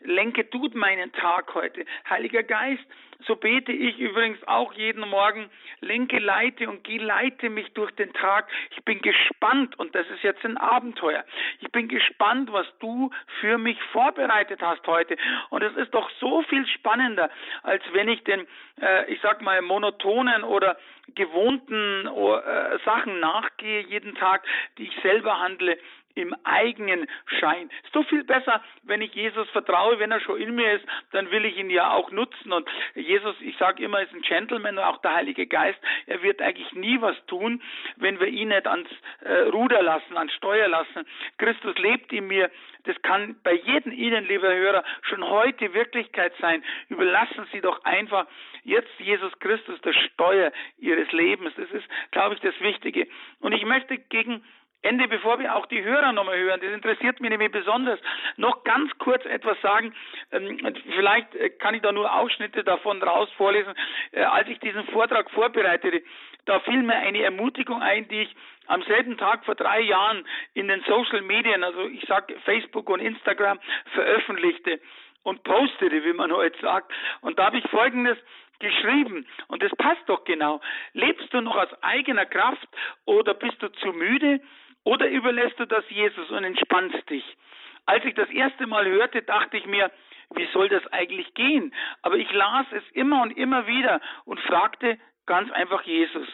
lenke 0.00 0.44
du 0.44 0.68
meinen 0.74 1.12
Tag 1.12 1.54
heute. 1.54 1.84
Heiliger 2.08 2.42
Geist, 2.42 2.84
so 3.26 3.34
bete 3.34 3.72
ich 3.72 3.98
übrigens 3.98 4.38
auch 4.46 4.72
jeden 4.74 5.08
Morgen, 5.08 5.50
lenke, 5.80 6.18
leite 6.18 6.68
und 6.68 6.84
geleite 6.84 7.50
mich 7.50 7.72
durch 7.72 7.90
den 7.92 8.12
Tag. 8.12 8.48
Ich 8.70 8.84
bin 8.84 9.00
gespannt 9.00 9.78
und 9.78 9.94
das 9.94 10.08
ist 10.10 10.22
jetzt 10.22 10.44
ein 10.44 10.56
Abenteuer. 10.56 11.24
Ich 11.60 11.70
bin 11.72 11.88
gespannt, 11.88 12.52
was 12.52 12.66
du 12.78 13.10
für 13.40 13.58
mich 13.58 13.80
vorbereitet 13.92 14.60
hast 14.62 14.86
heute. 14.86 15.16
Und 15.50 15.62
es 15.62 15.76
ist 15.76 15.92
doch 15.94 16.08
so 16.20 16.42
viel 16.42 16.66
spannender, 16.68 17.28
als 17.64 17.82
wenn 17.92 18.08
ich 18.08 18.22
den, 18.22 18.46
äh, 18.80 19.12
ich 19.12 19.20
sag 19.20 19.42
mal, 19.42 19.62
monotonen 19.62 20.44
oder 20.44 20.76
gewohnten 21.14 22.06
äh, 22.06 22.78
Sachen 22.84 23.18
nachgehe 23.18 23.80
jeden 23.80 24.14
Tag, 24.14 24.46
die 24.76 24.84
ich 24.84 24.96
selber 25.02 25.40
handle 25.40 25.76
im 26.18 26.34
eigenen 26.44 27.06
Schein. 27.26 27.70
So 27.92 28.02
viel 28.02 28.24
besser, 28.24 28.62
wenn 28.82 29.00
ich 29.00 29.14
Jesus 29.14 29.48
vertraue, 29.50 29.98
wenn 29.98 30.10
er 30.10 30.20
schon 30.20 30.40
in 30.40 30.54
mir 30.54 30.72
ist, 30.72 30.84
dann 31.12 31.30
will 31.30 31.44
ich 31.44 31.56
ihn 31.56 31.70
ja 31.70 31.92
auch 31.92 32.10
nutzen. 32.10 32.52
Und 32.52 32.68
Jesus, 32.94 33.36
ich 33.40 33.56
sage 33.56 33.82
immer, 33.82 34.02
ist 34.02 34.12
ein 34.12 34.22
Gentleman 34.22 34.78
und 34.78 34.84
auch 34.84 35.00
der 35.02 35.14
Heilige 35.14 35.46
Geist. 35.46 35.78
Er 36.06 36.22
wird 36.22 36.42
eigentlich 36.42 36.72
nie 36.72 37.00
was 37.00 37.16
tun, 37.26 37.62
wenn 37.96 38.20
wir 38.20 38.28
ihn 38.28 38.48
nicht 38.48 38.66
ans 38.66 38.88
äh, 39.20 39.48
Ruder 39.50 39.82
lassen, 39.82 40.16
ans 40.16 40.32
Steuer 40.34 40.68
lassen. 40.68 41.06
Christus 41.38 41.76
lebt 41.78 42.12
in 42.12 42.26
mir. 42.26 42.50
Das 42.84 43.00
kann 43.02 43.36
bei 43.42 43.54
jedem 43.54 43.92
Ihnen, 43.92 44.26
lieber 44.26 44.52
Hörer, 44.52 44.84
schon 45.02 45.22
heute 45.22 45.74
Wirklichkeit 45.74 46.32
sein. 46.40 46.64
Überlassen 46.88 47.46
Sie 47.52 47.60
doch 47.60 47.84
einfach 47.84 48.26
jetzt 48.64 48.98
Jesus 48.98 49.36
Christus 49.40 49.80
das 49.82 49.94
Steuer 49.96 50.52
Ihres 50.78 51.10
Lebens. 51.12 51.52
Das 51.56 51.70
ist, 51.70 51.86
glaube 52.10 52.34
ich, 52.34 52.40
das 52.40 52.58
Wichtige. 52.60 53.06
Und 53.40 53.52
ich 53.52 53.64
möchte 53.64 53.98
gegen 53.98 54.44
Ende, 54.82 55.08
bevor 55.08 55.38
wir 55.40 55.56
auch 55.56 55.66
die 55.66 55.82
Hörer 55.82 56.12
nochmal 56.12 56.38
hören, 56.38 56.60
das 56.60 56.72
interessiert 56.72 57.20
mich 57.20 57.30
nämlich 57.30 57.50
besonders, 57.50 57.98
noch 58.36 58.62
ganz 58.62 58.96
kurz 58.98 59.24
etwas 59.24 59.60
sagen. 59.60 59.92
Ähm, 60.30 60.58
vielleicht 60.94 61.34
äh, 61.34 61.50
kann 61.50 61.74
ich 61.74 61.82
da 61.82 61.90
nur 61.90 62.12
Ausschnitte 62.12 62.62
davon 62.62 63.02
raus 63.02 63.28
vorlesen. 63.36 63.74
Äh, 64.12 64.22
als 64.22 64.48
ich 64.48 64.60
diesen 64.60 64.84
Vortrag 64.86 65.30
vorbereitete, 65.30 66.02
da 66.44 66.60
fiel 66.60 66.82
mir 66.82 66.96
eine 66.96 67.22
Ermutigung 67.22 67.82
ein, 67.82 68.06
die 68.08 68.22
ich 68.22 68.36
am 68.66 68.82
selben 68.82 69.18
Tag 69.18 69.44
vor 69.44 69.56
drei 69.56 69.80
Jahren 69.80 70.24
in 70.54 70.68
den 70.68 70.82
Social 70.82 71.22
Medien, 71.22 71.64
also 71.64 71.86
ich 71.88 72.04
sage 72.06 72.36
Facebook 72.44 72.88
und 72.88 73.00
Instagram, 73.00 73.58
veröffentlichte 73.94 74.80
und 75.24 75.42
postete, 75.42 76.04
wie 76.04 76.12
man 76.12 76.32
heute 76.32 76.58
sagt. 76.60 76.92
Und 77.20 77.38
da 77.38 77.46
habe 77.46 77.58
ich 77.58 77.68
Folgendes 77.68 78.16
geschrieben. 78.60 79.26
Und 79.48 79.62
das 79.62 79.72
passt 79.76 80.02
doch 80.06 80.24
genau. 80.24 80.60
Lebst 80.92 81.32
du 81.32 81.40
noch 81.40 81.56
aus 81.56 81.82
eigener 81.82 82.26
Kraft 82.26 82.68
oder 83.04 83.34
bist 83.34 83.60
du 83.62 83.68
zu 83.68 83.92
müde? 83.92 84.40
Oder 84.88 85.06
überlässt 85.10 85.60
du 85.60 85.66
das 85.66 85.84
Jesus 85.90 86.30
und 86.30 86.44
entspannst 86.44 87.10
dich? 87.10 87.36
Als 87.84 88.02
ich 88.06 88.14
das 88.14 88.30
erste 88.30 88.66
Mal 88.66 88.86
hörte, 88.86 89.20
dachte 89.20 89.58
ich 89.58 89.66
mir, 89.66 89.90
wie 90.34 90.46
soll 90.54 90.70
das 90.70 90.86
eigentlich 90.94 91.34
gehen? 91.34 91.74
Aber 92.00 92.16
ich 92.16 92.32
las 92.32 92.64
es 92.72 92.82
immer 92.92 93.20
und 93.20 93.36
immer 93.36 93.66
wieder 93.66 94.00
und 94.24 94.40
fragte 94.40 94.98
ganz 95.26 95.52
einfach 95.52 95.82
Jesus. 95.82 96.26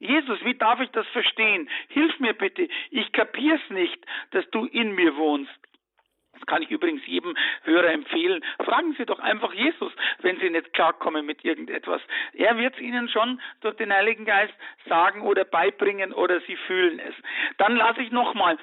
Jesus, 0.00 0.44
wie 0.44 0.54
darf 0.54 0.80
ich 0.80 0.90
das 0.90 1.06
verstehen? 1.08 1.66
Hilf 1.88 2.20
mir 2.20 2.34
bitte. 2.34 2.68
Ich 2.90 3.10
kapier's 3.12 3.70
nicht, 3.70 4.04
dass 4.32 4.44
du 4.50 4.66
in 4.66 4.94
mir 4.94 5.16
wohnst. 5.16 5.58
Das 6.42 6.46
kann 6.46 6.62
ich 6.62 6.70
übrigens 6.70 7.06
jedem 7.06 7.36
Hörer 7.62 7.92
empfehlen. 7.92 8.44
Fragen 8.64 8.94
Sie 8.98 9.06
doch 9.06 9.20
einfach 9.20 9.52
Jesus, 9.54 9.92
wenn 10.22 10.40
Sie 10.40 10.50
nicht 10.50 10.72
klarkommen 10.72 11.24
mit 11.24 11.44
irgendetwas. 11.44 12.02
Er 12.32 12.58
wird 12.58 12.74
es 12.74 12.80
Ihnen 12.80 13.08
schon 13.08 13.40
durch 13.60 13.76
den 13.76 13.92
Heiligen 13.92 14.24
Geist 14.24 14.52
sagen 14.88 15.22
oder 15.22 15.44
beibringen 15.44 16.12
oder 16.12 16.40
Sie 16.40 16.56
fühlen 16.56 16.98
es. 16.98 17.14
Dann 17.58 17.76
lasse 17.76 18.02
ich 18.02 18.10
nochmal, 18.10 18.58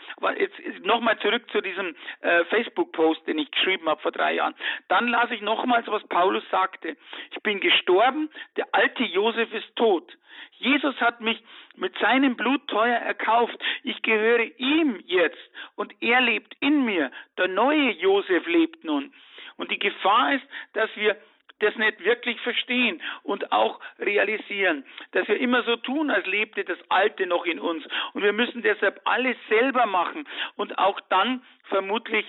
nochmal 0.82 1.18
zurück 1.20 1.50
zu 1.52 1.62
diesem 1.62 1.96
äh, 2.20 2.44
Facebook-Post, 2.46 3.26
den 3.28 3.38
ich 3.38 3.50
geschrieben 3.50 3.88
habe 3.88 4.02
vor 4.02 4.12
drei 4.12 4.34
Jahren. 4.34 4.56
Dann 4.90 5.08
lasse 5.08 5.36
ich 5.36 5.42
nochmals, 5.42 5.88
was 5.88 6.06
Paulus 6.08 6.44
sagte. 6.52 6.98
Ich 7.32 7.42
bin 7.44 7.62
gestorben, 7.62 8.30
der 8.58 8.68
alte 8.74 9.04
Josef 9.04 9.54
ist 9.54 9.74
tot. 9.78 10.18
Jesus 10.58 10.96
hat 11.00 11.22
mich 11.22 11.42
mit 11.76 11.98
seinem 12.00 12.36
Blut 12.36 12.68
teuer 12.68 12.98
erkauft. 12.98 13.58
Ich 13.84 14.02
gehöre 14.02 14.46
ihm 14.58 15.02
jetzt 15.06 15.40
und 15.76 15.94
er 16.02 16.22
lebt 16.22 16.56
in 16.60 16.86
mir. 16.86 17.12
Der 17.38 17.48
neue 17.48 17.92
Josef 17.92 18.46
lebt 18.48 18.84
nun. 18.84 19.14
Und 19.58 19.72
die 19.72 19.80
Gefahr 19.80 20.36
ist, 20.36 20.46
dass 20.74 20.90
wir 20.96 21.18
das 21.60 21.76
nicht 21.76 22.04
wirklich 22.04 22.40
verstehen 22.42 23.02
und 23.24 23.52
auch 23.52 23.80
realisieren, 24.00 24.86
dass 25.12 25.28
wir 25.28 25.40
immer 25.40 25.64
so 25.64 25.76
tun, 25.76 26.10
als 26.10 26.26
lebte 26.26 26.64
das 26.64 26.78
Alte 26.90 27.26
noch 27.26 27.46
in 27.46 27.60
uns. 27.60 27.86
Und 28.14 28.24
wir 28.24 28.34
müssen 28.34 28.62
deshalb 28.62 29.02
alles 29.06 29.36
selber 29.50 29.86
machen 29.86 30.28
und 30.56 30.78
auch 30.78 31.00
dann 31.10 31.44
vermutlich 31.66 32.26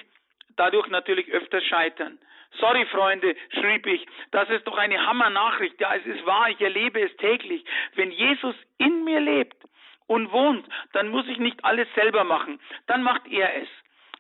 dadurch 0.56 0.88
natürlich 0.88 1.30
öfter 1.30 1.61
scheitern. 1.61 2.18
Sorry, 2.59 2.84
Freunde, 2.86 3.36
schrieb 3.55 3.86
ich, 3.86 4.07
das 4.32 4.48
ist 4.51 4.66
doch 4.66 4.76
eine 4.76 5.07
Hammer-Nachricht. 5.07 5.80
Ja, 5.80 5.94
es 5.94 6.05
ist 6.05 6.26
wahr, 6.26 6.51
ich 6.51 6.61
erlebe 6.61 7.01
es 7.01 7.16
täglich. 7.16 7.64
Wenn 7.94 8.11
Jesus 8.11 8.57
in 8.78 9.05
mir 9.05 9.20
lebt 9.20 9.57
und 10.07 10.32
wohnt, 10.32 10.66
dann 10.92 11.09
muss 11.09 11.26
ich 11.28 11.38
nicht 11.38 11.64
alles 11.64 11.88
selber 11.94 12.24
machen. 12.24 12.61
Dann 12.86 13.03
macht 13.03 13.26
er 13.28 13.62
es. 13.62 13.68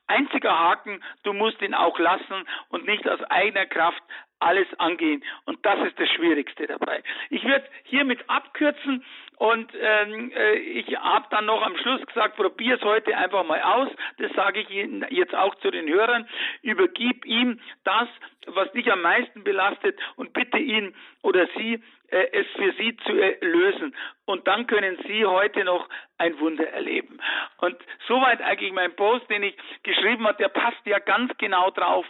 Einziger 0.06 0.58
Haken, 0.58 1.02
du 1.22 1.32
musst 1.32 1.62
ihn 1.62 1.74
auch 1.74 1.98
lassen 1.98 2.44
und 2.68 2.84
nicht 2.84 3.08
aus 3.08 3.22
eigener 3.24 3.66
Kraft 3.66 4.02
alles 4.40 4.66
angehen. 4.78 5.22
Und 5.44 5.64
das 5.64 5.78
ist 5.86 5.98
das 6.00 6.08
Schwierigste 6.10 6.66
dabei. 6.66 7.02
Ich 7.28 7.44
würde 7.44 7.68
hiermit 7.84 8.28
abkürzen 8.28 9.04
und 9.40 9.72
ähm, 9.74 10.30
äh, 10.36 10.56
ich 10.56 10.94
habe 10.98 11.24
dann 11.30 11.46
noch 11.46 11.62
am 11.62 11.74
Schluss 11.78 12.04
gesagt, 12.04 12.36
probier 12.36 12.74
es 12.74 12.82
heute 12.82 13.16
einfach 13.16 13.42
mal 13.42 13.62
aus. 13.62 13.88
Das 14.18 14.30
sage 14.32 14.60
ich 14.60 14.68
Ihnen 14.68 15.06
jetzt 15.08 15.34
auch 15.34 15.54
zu 15.60 15.70
den 15.70 15.88
Hörern. 15.88 16.28
Übergib 16.60 17.24
ihm 17.24 17.58
das, 17.84 18.06
was 18.48 18.70
dich 18.72 18.92
am 18.92 19.00
meisten 19.00 19.42
belastet 19.42 19.98
und 20.16 20.34
bitte 20.34 20.58
ihn 20.58 20.94
oder 21.22 21.46
sie, 21.56 21.82
äh, 22.10 22.26
es 22.32 22.46
für 22.56 22.72
sie 22.72 22.96
zu 22.98 23.12
lösen. 23.40 23.94
Und 24.26 24.46
dann 24.46 24.66
können 24.66 24.98
Sie 25.06 25.24
heute 25.24 25.64
noch 25.64 25.88
ein 26.18 26.38
Wunder 26.38 26.68
erleben. 26.68 27.18
Und 27.58 27.76
soweit 28.06 28.40
eigentlich 28.42 28.72
mein 28.72 28.94
Post, 28.94 29.28
den 29.30 29.42
ich 29.42 29.56
geschrieben 29.82 30.26
habe, 30.26 30.38
der 30.38 30.48
passt 30.48 30.84
ja 30.84 30.98
ganz 30.98 31.32
genau 31.38 31.70
drauf. 31.70 32.06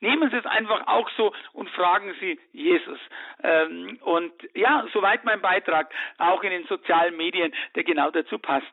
Nehmen 0.00 0.30
Sie 0.30 0.36
es 0.36 0.46
einfach 0.46 0.86
auch 0.86 1.08
so 1.16 1.32
und 1.52 1.68
fragen 1.70 2.14
Sie 2.20 2.38
Jesus. 2.52 2.98
Ähm, 3.42 3.98
und 4.02 4.32
ja, 4.54 4.86
soweit 4.92 5.24
mein 5.24 5.40
Beitrag, 5.40 5.92
auch 6.18 6.42
in 6.42 6.50
den 6.50 6.66
sozialen 6.76 7.16
Medien, 7.16 7.52
der 7.74 7.84
genau 7.84 8.10
dazu 8.10 8.38
passt. 8.38 8.72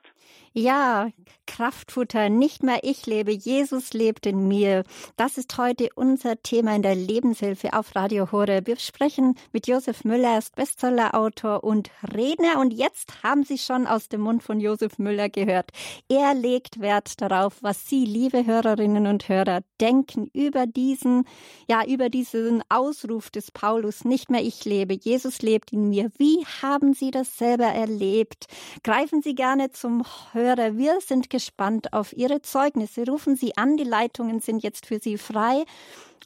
Ja, 0.53 1.07
Kraftfutter, 1.47 2.27
nicht 2.27 2.61
mehr 2.61 2.79
ich 2.83 3.05
lebe, 3.05 3.31
Jesus 3.31 3.93
lebt 3.93 4.25
in 4.25 4.49
mir. 4.49 4.83
Das 5.15 5.37
ist 5.37 5.57
heute 5.57 5.87
unser 5.95 6.41
Thema 6.41 6.75
in 6.75 6.81
der 6.81 6.95
Lebenshilfe 6.95 7.71
auf 7.71 7.95
Radio 7.95 8.33
Hore. 8.33 8.61
Wir 8.65 8.75
sprechen 8.77 9.35
mit 9.53 9.67
Josef 9.67 10.03
Müller, 10.03 10.33
er 10.33 10.39
ist 10.39 10.55
Bestsellerautor 10.55 11.63
und 11.63 11.89
Redner. 12.13 12.59
Und 12.59 12.73
jetzt 12.73 13.23
haben 13.23 13.43
Sie 13.43 13.57
schon 13.57 13.87
aus 13.87 14.09
dem 14.09 14.21
Mund 14.21 14.43
von 14.43 14.59
Josef 14.59 14.97
Müller 14.99 15.29
gehört. 15.29 15.71
Er 16.09 16.33
legt 16.33 16.81
Wert 16.81 17.21
darauf, 17.21 17.57
was 17.61 17.87
Sie, 17.87 18.03
liebe 18.03 18.45
Hörerinnen 18.45 19.07
und 19.07 19.29
Hörer, 19.29 19.61
denken 19.79 20.29
über 20.33 20.67
diesen, 20.67 21.25
ja, 21.69 21.85
über 21.85 22.09
diesen 22.09 22.61
Ausruf 22.67 23.29
des 23.29 23.51
Paulus. 23.51 24.03
Nicht 24.03 24.29
mehr 24.29 24.43
ich 24.43 24.65
lebe, 24.65 24.95
Jesus 24.95 25.41
lebt 25.41 25.71
in 25.71 25.89
mir. 25.89 26.11
Wie 26.17 26.45
haben 26.61 26.93
Sie 26.93 27.11
das 27.11 27.37
selber 27.37 27.67
erlebt? 27.67 28.47
Greifen 28.83 29.21
Sie 29.21 29.33
gerne 29.33 29.71
zum 29.71 30.03
Hörer 30.33 30.40
Hörer, 30.41 30.77
wir 30.77 30.99
sind 31.01 31.29
gespannt 31.29 31.93
auf 31.93 32.13
Ihre 32.13 32.41
Zeugnisse. 32.41 33.05
Rufen 33.05 33.35
Sie 33.35 33.55
an, 33.57 33.77
die 33.77 33.83
Leitungen 33.83 34.39
sind 34.39 34.63
jetzt 34.63 34.85
für 34.85 34.99
Sie 34.99 35.17
frei. 35.17 35.63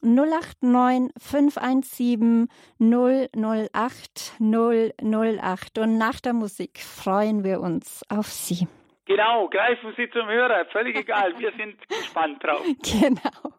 089 0.01 1.11
517 1.17 2.47
008 2.79 4.33
008. 4.39 5.77
Und 5.79 5.97
nach 5.97 6.19
der 6.19 6.33
Musik 6.33 6.79
freuen 6.79 7.43
wir 7.43 7.61
uns 7.61 8.03
auf 8.09 8.27
Sie. 8.27 8.67
Genau, 9.05 9.47
greifen 9.49 9.93
Sie 9.95 10.09
zum 10.09 10.27
Hörer, 10.27 10.65
völlig 10.71 10.97
egal, 10.97 11.37
wir 11.37 11.51
sind 11.51 11.75
gespannt 11.87 12.43
drauf. 12.43 12.61
Genau. 12.83 13.54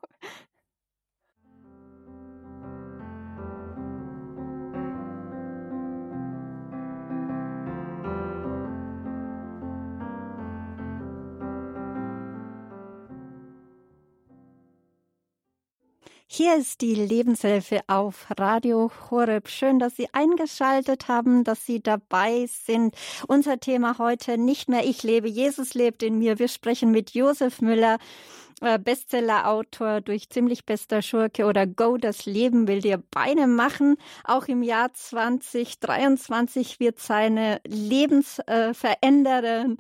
Hier 16.37 16.57
ist 16.57 16.83
die 16.83 16.95
Lebenshilfe 16.95 17.81
auf 17.87 18.27
Radio 18.37 18.91
Horeb. 19.11 19.49
Schön, 19.49 19.79
dass 19.79 19.97
Sie 19.97 20.13
eingeschaltet 20.13 21.09
haben, 21.09 21.45
dass 21.45 21.65
Sie 21.65 21.83
dabei 21.83 22.47
sind. 22.47 22.95
Unser 23.27 23.59
Thema 23.59 23.97
heute 23.97 24.37
nicht 24.37 24.69
mehr 24.69 24.85
ich 24.85 25.03
lebe, 25.03 25.29
Jesus 25.29 25.73
lebt 25.73 26.03
in 26.03 26.19
mir. 26.19 26.39
Wir 26.39 26.49
sprechen 26.49 26.91
mit 26.91 27.13
Josef 27.13 27.63
Müller. 27.63 27.97
Äh, 28.61 28.79
Bestseller-Autor 28.79 30.03
durch 30.03 30.29
ziemlich 30.29 30.67
bester 30.67 31.01
Schurke 31.01 31.47
oder 31.47 31.67
Go, 31.67 31.97
das 31.97 32.27
Leben 32.27 32.69
will 32.69 32.83
dir 32.83 33.03
Beine 33.11 33.47
machen. 33.47 33.97
Auch 34.25 34.47
im 34.47 34.63
Jahr 34.63 34.93
2023 34.93 36.81
wird 36.81 36.99
seine 36.99 37.63
lebensverändernden 37.67 39.79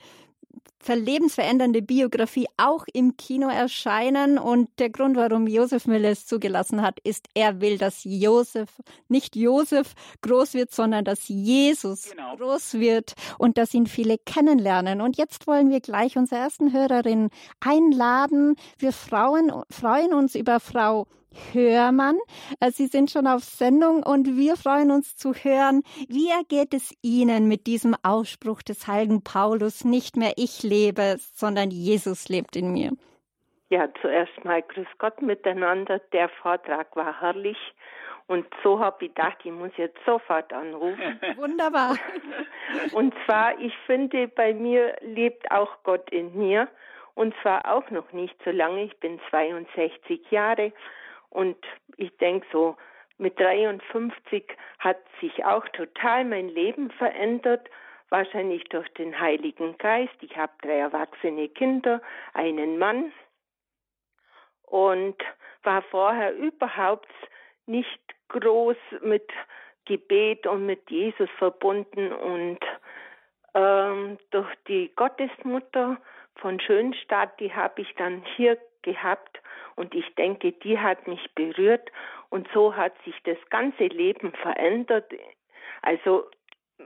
lebensverändernde 0.88 1.82
Biografie 1.82 2.46
auch 2.56 2.84
im 2.92 3.16
Kino 3.16 3.48
erscheinen. 3.48 4.38
Und 4.38 4.68
der 4.78 4.90
Grund, 4.90 5.16
warum 5.16 5.46
Josef 5.46 5.86
Müller 5.86 6.10
es 6.10 6.26
zugelassen 6.26 6.82
hat, 6.82 7.00
ist, 7.00 7.28
er 7.34 7.60
will, 7.60 7.78
dass 7.78 8.02
Josef, 8.04 8.70
nicht 9.08 9.36
Josef 9.36 9.94
groß 10.22 10.54
wird, 10.54 10.72
sondern 10.72 11.04
dass 11.04 11.28
Jesus 11.28 12.10
genau. 12.10 12.36
groß 12.36 12.74
wird 12.74 13.14
und 13.38 13.58
dass 13.58 13.74
ihn 13.74 13.86
viele 13.86 14.18
kennenlernen. 14.18 15.00
Und 15.00 15.16
jetzt 15.16 15.46
wollen 15.46 15.70
wir 15.70 15.80
gleich 15.80 16.16
unsere 16.16 16.40
ersten 16.40 16.72
Hörerinnen 16.72 17.30
einladen. 17.60 18.56
Wir 18.78 18.92
Frauen 18.92 19.52
freuen 19.70 20.14
uns 20.14 20.34
über 20.34 20.60
Frau 20.60 21.06
Hörmann. 21.52 22.18
Äh, 22.60 22.70
Sie 22.70 22.86
sind 22.86 23.10
schon 23.10 23.26
auf 23.26 23.42
Sendung 23.42 24.02
und 24.02 24.36
wir 24.36 24.56
freuen 24.56 24.90
uns 24.90 25.16
zu 25.16 25.32
hören, 25.32 25.82
wie 26.08 26.30
ergeht 26.30 26.74
es 26.74 26.94
Ihnen 27.02 27.48
mit 27.48 27.66
diesem 27.66 27.94
Ausspruch 28.02 28.62
des 28.62 28.86
heiligen 28.86 29.22
Paulus, 29.22 29.84
nicht 29.84 30.16
mehr 30.16 30.32
ich 30.36 30.62
lebe, 30.62 31.16
sondern 31.18 31.70
Jesus 31.70 32.28
lebt 32.28 32.56
in 32.56 32.72
mir. 32.72 32.92
Ja, 33.68 33.88
zuerst 34.00 34.44
mal 34.44 34.62
Grüß 34.62 34.86
Gott 34.98 35.20
miteinander. 35.22 36.00
Der 36.12 36.28
Vortrag 36.28 36.94
war 36.94 37.20
herrlich. 37.20 37.58
Und 38.28 38.46
so 38.62 38.80
habe 38.80 39.04
ich 39.04 39.14
gedacht, 39.14 39.38
ich 39.44 39.52
muss 39.52 39.70
jetzt 39.76 39.98
sofort 40.04 40.52
anrufen. 40.52 41.20
Wunderbar. 41.36 41.96
Und 42.92 43.14
zwar, 43.24 43.58
ich 43.60 43.72
finde, 43.86 44.28
bei 44.28 44.52
mir 44.52 44.96
lebt 45.00 45.50
auch 45.50 45.70
Gott 45.84 46.10
in 46.10 46.36
mir. 46.36 46.68
Und 47.14 47.34
zwar 47.42 47.72
auch 47.72 47.88
noch 47.90 48.12
nicht 48.12 48.36
so 48.44 48.50
lange. 48.50 48.84
Ich 48.84 48.96
bin 48.98 49.20
62 49.30 50.30
Jahre. 50.30 50.72
Und 51.36 51.58
ich 51.98 52.16
denke 52.16 52.46
so, 52.50 52.78
mit 53.18 53.38
53 53.38 54.42
hat 54.78 54.96
sich 55.20 55.44
auch 55.44 55.68
total 55.68 56.24
mein 56.24 56.48
Leben 56.48 56.90
verändert, 56.92 57.68
wahrscheinlich 58.08 58.64
durch 58.70 58.88
den 58.94 59.20
Heiligen 59.20 59.76
Geist. 59.76 60.14
Ich 60.22 60.34
habe 60.38 60.54
drei 60.62 60.78
erwachsene 60.78 61.50
Kinder, 61.50 62.00
einen 62.32 62.78
Mann 62.78 63.12
und 64.62 65.16
war 65.62 65.82
vorher 65.82 66.34
überhaupt 66.34 67.12
nicht 67.66 68.00
groß 68.28 68.78
mit 69.02 69.30
Gebet 69.84 70.46
und 70.46 70.64
mit 70.64 70.90
Jesus 70.90 71.28
verbunden 71.36 72.12
und 72.12 72.60
ähm, 73.52 74.16
durch 74.30 74.54
die 74.68 74.90
Gottesmutter 74.96 75.98
von 76.36 76.58
Schönstadt, 76.60 77.38
die 77.40 77.52
habe 77.52 77.82
ich 77.82 77.94
dann 77.96 78.24
hier 78.36 78.56
gehabt 78.86 79.42
und 79.74 79.94
ich 79.94 80.14
denke, 80.14 80.52
die 80.52 80.78
hat 80.78 81.06
mich 81.06 81.34
berührt 81.34 81.90
und 82.30 82.48
so 82.54 82.74
hat 82.74 82.94
sich 83.04 83.14
das 83.24 83.38
ganze 83.50 83.86
Leben 83.86 84.32
verändert. 84.32 85.12
Also 85.82 86.30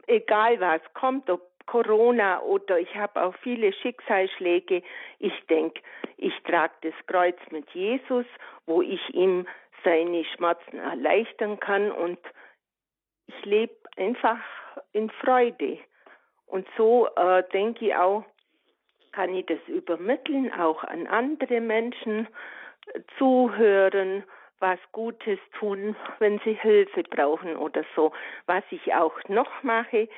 egal 0.06 0.58
was 0.60 0.80
kommt, 0.94 1.28
ob 1.30 1.42
Corona 1.66 2.40
oder 2.40 2.80
ich 2.80 2.94
habe 2.96 3.22
auch 3.22 3.34
viele 3.42 3.72
Schicksalsschläge, 3.72 4.82
ich 5.18 5.46
denke, 5.48 5.80
ich 6.16 6.34
trage 6.42 6.74
das 6.82 6.94
Kreuz 7.06 7.38
mit 7.50 7.70
Jesus, 7.70 8.26
wo 8.66 8.82
ich 8.82 9.14
ihm 9.14 9.46
seine 9.84 10.24
Schmerzen 10.24 10.78
erleichtern 10.78 11.60
kann 11.60 11.92
und 11.92 12.18
ich 13.26 13.44
lebe 13.44 13.76
einfach 13.96 14.40
in 14.92 15.10
Freude. 15.10 15.78
Und 16.46 16.66
so 16.76 17.08
äh, 17.14 17.44
denke 17.52 17.86
ich 17.86 17.94
auch, 17.94 18.24
kann 19.12 19.34
ich 19.34 19.46
das 19.46 19.58
übermitteln, 19.66 20.52
auch 20.52 20.84
an 20.84 21.06
andere 21.06 21.60
Menschen 21.60 22.28
zuhören, 23.18 24.24
was 24.58 24.78
Gutes 24.92 25.38
tun, 25.58 25.96
wenn 26.18 26.38
sie 26.40 26.54
Hilfe 26.54 27.02
brauchen 27.02 27.56
oder 27.56 27.84
so. 27.96 28.12
Was 28.46 28.64
ich 28.70 28.94
auch 28.94 29.16
noch 29.28 29.62
mache, 29.62 30.08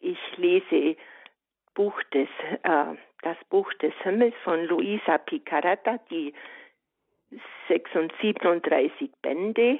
ich 0.00 0.18
lese 0.36 0.96
Buch 1.74 2.02
des, 2.12 2.28
äh, 2.64 2.96
das 3.22 3.36
Buch 3.48 3.72
des 3.74 3.94
Himmels 4.02 4.34
von 4.42 4.64
Luisa 4.64 5.18
Picarata, 5.18 5.98
die 6.10 6.34
36 7.68 9.10
Bände 9.22 9.78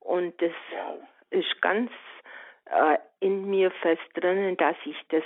und 0.00 0.40
das 0.40 0.52
ist 1.30 1.60
ganz 1.60 1.90
äh, 2.64 2.98
in 3.20 3.48
mir 3.50 3.70
fest 3.70 4.02
drinnen, 4.14 4.56
dass 4.56 4.76
ich 4.84 4.96
das 5.10 5.24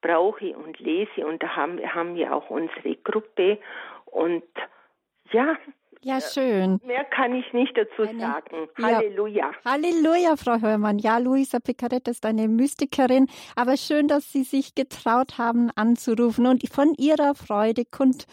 brauche 0.00 0.56
und 0.56 0.78
lese 0.78 1.26
und 1.26 1.42
da 1.42 1.56
haben, 1.56 1.78
haben 1.80 2.14
wir 2.14 2.34
auch 2.34 2.50
unsere 2.50 2.96
Gruppe 2.96 3.58
und 4.06 4.44
ja, 5.32 5.56
ja, 6.02 6.20
schön. 6.20 6.80
Mehr 6.84 7.04
kann 7.04 7.34
ich 7.34 7.52
nicht 7.52 7.76
dazu 7.76 8.08
eine, 8.08 8.20
sagen. 8.20 8.68
Halleluja. 8.80 9.50
Ja. 9.50 9.70
Halleluja, 9.72 10.36
Frau 10.36 10.60
Hörmann. 10.60 10.98
Ja, 10.98 11.18
Luisa 11.18 11.58
Picaretta 11.58 12.10
ist 12.10 12.24
eine 12.24 12.46
Mystikerin, 12.46 13.26
aber 13.56 13.76
schön, 13.76 14.06
dass 14.06 14.30
Sie 14.32 14.44
sich 14.44 14.74
getraut 14.74 15.38
haben 15.38 15.70
anzurufen 15.74 16.46
und 16.46 16.68
von 16.68 16.94
Ihrer 16.96 17.34
Freude 17.34 17.84
kund, 17.84 18.26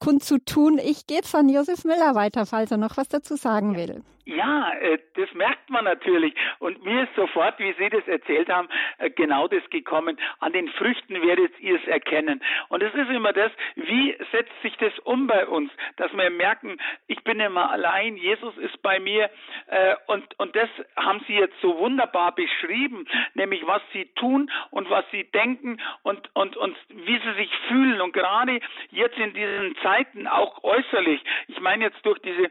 kundzutun. 0.00 0.78
Ich 0.78 1.06
gebe 1.06 1.22
es 1.22 1.34
an 1.34 1.48
Josef 1.48 1.84
Müller 1.84 2.14
weiter, 2.14 2.46
falls 2.46 2.72
er 2.72 2.78
noch 2.78 2.96
was 2.96 3.08
dazu 3.08 3.36
sagen 3.36 3.76
will. 3.76 4.02
Ja, 4.26 4.72
äh, 4.80 4.98
das 5.16 5.32
merkt 5.34 5.68
man 5.68 5.84
natürlich. 5.84 6.34
Und 6.58 6.82
mir 6.82 7.02
ist 7.02 7.14
sofort, 7.14 7.58
wie 7.58 7.74
Sie 7.78 7.90
das 7.90 8.08
erzählt 8.08 8.48
haben, 8.48 8.68
äh, 8.98 9.10
genau 9.10 9.48
das 9.48 9.68
gekommen. 9.68 10.18
An 10.40 10.52
den 10.54 10.68
Früchten 10.68 11.20
werdet 11.20 11.58
ihr 11.60 11.76
es 11.76 11.86
erkennen. 11.86 12.42
Und 12.68 12.82
es 12.82 12.94
ist 12.94 13.10
immer 13.10 13.34
das, 13.34 13.52
wie 13.74 14.16
setzt 14.32 14.62
sich 14.62 14.74
das 14.78 14.98
um 15.00 15.26
bei 15.26 15.46
uns, 15.46 15.70
dass 15.96 16.10
wir 16.16 16.30
merken, 16.30 16.78
ich 17.06 17.22
bin 17.22 17.38
immer 17.38 17.70
allein, 17.70 18.16
Jesus 18.16 18.56
ist 18.58 18.80
bei 18.80 18.98
mir. 18.98 19.28
Äh, 19.66 19.96
und, 20.06 20.38
und 20.38 20.56
das 20.56 20.70
haben 20.96 21.22
Sie 21.26 21.34
jetzt 21.34 21.60
so 21.60 21.76
wunderbar 21.76 22.34
beschrieben, 22.34 23.06
nämlich 23.34 23.66
was 23.66 23.82
Sie 23.92 24.06
tun 24.14 24.50
und 24.70 24.88
was 24.88 25.04
Sie 25.10 25.24
denken 25.32 25.82
und, 26.02 26.30
und, 26.34 26.56
und 26.56 26.74
wie 26.88 27.18
Sie 27.18 27.32
sich 27.34 27.50
fühlen. 27.68 28.00
Und 28.00 28.14
gerade 28.14 28.58
jetzt 28.90 29.18
in 29.18 29.34
diesen 29.34 29.76
Zeiten 29.82 30.26
auch 30.26 30.64
äußerlich, 30.64 31.22
ich 31.48 31.60
meine 31.60 31.84
jetzt 31.84 32.04
durch 32.06 32.18
diese 32.20 32.50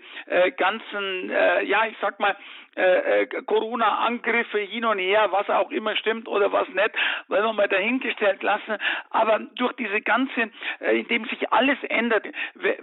ganzen 0.57 1.31
ja, 1.63 1.85
ich 1.85 1.95
sag 2.01 2.19
mal, 2.19 2.35
äh, 2.75 3.21
äh, 3.21 3.25
Corona-Angriffe 3.45 4.57
hin 4.59 4.85
und 4.85 4.97
her, 4.97 5.27
was 5.31 5.49
auch 5.49 5.69
immer 5.69 5.95
stimmt 5.95 6.27
oder 6.27 6.51
was 6.51 6.67
nicht, 6.69 6.91
wollen 7.27 7.43
wir 7.43 7.53
mal 7.53 7.67
dahingestellt 7.67 8.41
lassen. 8.41 8.77
Aber 9.11 9.39
durch 9.55 9.73
diese 9.73 10.01
ganze, 10.01 10.49
äh, 10.79 10.99
indem 10.99 11.25
sich 11.25 11.51
alles 11.51 11.77
ändert, 11.83 12.25